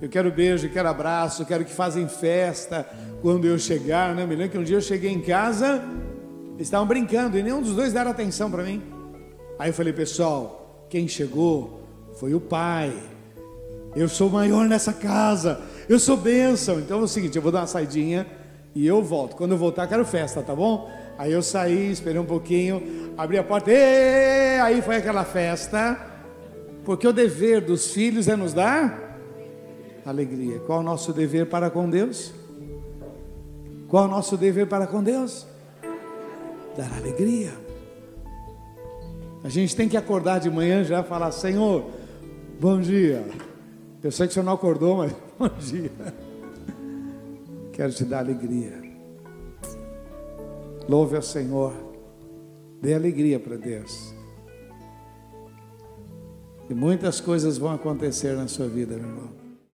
Eu 0.00 0.08
quero 0.08 0.30
beijo, 0.30 0.68
quero 0.68 0.88
abraço, 0.88 1.44
quero 1.44 1.64
que 1.64 1.72
fazem 1.72 2.06
festa 2.06 2.86
quando 3.20 3.48
eu 3.48 3.58
chegar, 3.58 4.14
né? 4.14 4.24
Me 4.24 4.36
lembro 4.36 4.52
que 4.52 4.58
um 4.58 4.62
dia 4.62 4.76
eu 4.76 4.80
cheguei 4.80 5.10
em 5.10 5.20
casa, 5.20 5.82
eles 6.58 6.66
estavam 6.66 6.88
brincando 6.88 7.38
e 7.38 7.42
nenhum 7.42 7.62
dos 7.62 7.76
dois 7.76 7.92
deram 7.92 8.10
atenção 8.10 8.50
para 8.50 8.64
mim. 8.64 8.82
Aí 9.60 9.70
eu 9.70 9.74
falei, 9.74 9.92
pessoal, 9.92 10.84
quem 10.90 11.06
chegou 11.06 11.84
foi 12.18 12.34
o 12.34 12.40
pai. 12.40 12.92
Eu 13.94 14.08
sou 14.08 14.28
maior 14.28 14.66
nessa 14.66 14.92
casa, 14.92 15.60
eu 15.88 16.00
sou 16.00 16.16
bênção. 16.16 16.80
Então 16.80 16.98
é 16.98 17.02
o 17.02 17.06
seguinte, 17.06 17.36
eu 17.36 17.42
vou 17.42 17.52
dar 17.52 17.60
uma 17.60 17.66
saidinha 17.68 18.26
e 18.74 18.84
eu 18.84 19.00
volto. 19.00 19.36
Quando 19.36 19.52
eu 19.52 19.56
voltar, 19.56 19.86
quero 19.86 20.04
festa, 20.04 20.42
tá 20.42 20.52
bom? 20.52 20.90
Aí 21.16 21.30
eu 21.30 21.42
saí, 21.42 21.92
esperei 21.92 22.20
um 22.20 22.26
pouquinho, 22.26 23.14
abri 23.16 23.38
a 23.38 23.44
porta, 23.44 23.70
e 23.70 24.58
aí 24.58 24.82
foi 24.82 24.96
aquela 24.96 25.24
festa. 25.24 25.96
Porque 26.84 27.06
o 27.06 27.12
dever 27.12 27.60
dos 27.60 27.92
filhos 27.92 28.26
é 28.26 28.34
nos 28.34 28.52
dar 28.52 29.16
alegria. 30.04 30.58
Qual 30.66 30.80
o 30.80 30.82
nosso 30.82 31.12
dever 31.12 31.46
para 31.46 31.70
com 31.70 31.88
Deus? 31.88 32.32
Qual 33.86 34.06
o 34.06 34.08
nosso 34.08 34.36
dever 34.36 34.66
para 34.66 34.88
com 34.88 35.04
Deus? 35.04 35.46
Dar 36.78 36.96
alegria. 36.96 37.52
A 39.42 39.48
gente 39.48 39.74
tem 39.74 39.88
que 39.88 39.96
acordar 39.96 40.38
de 40.38 40.48
manhã 40.48 40.84
já 40.84 41.00
e 41.00 41.02
falar: 41.02 41.32
Senhor, 41.32 41.90
bom 42.60 42.80
dia. 42.80 43.26
Eu 44.00 44.12
sei 44.12 44.28
que 44.28 44.34
você 44.34 44.42
não 44.42 44.52
acordou, 44.52 44.98
mas 44.98 45.12
bom 45.36 45.48
dia. 45.58 45.90
Quero 47.72 47.92
te 47.92 48.04
dar 48.04 48.20
alegria. 48.20 48.80
Louve 50.88 51.16
ao 51.16 51.22
Senhor. 51.22 51.74
Dê 52.80 52.94
alegria 52.94 53.40
para 53.40 53.56
Deus. 53.56 54.14
E 56.70 56.74
muitas 56.74 57.20
coisas 57.20 57.58
vão 57.58 57.72
acontecer 57.72 58.36
na 58.36 58.46
sua 58.46 58.68
vida, 58.68 58.94
meu 58.94 59.04
irmão. 59.04 59.37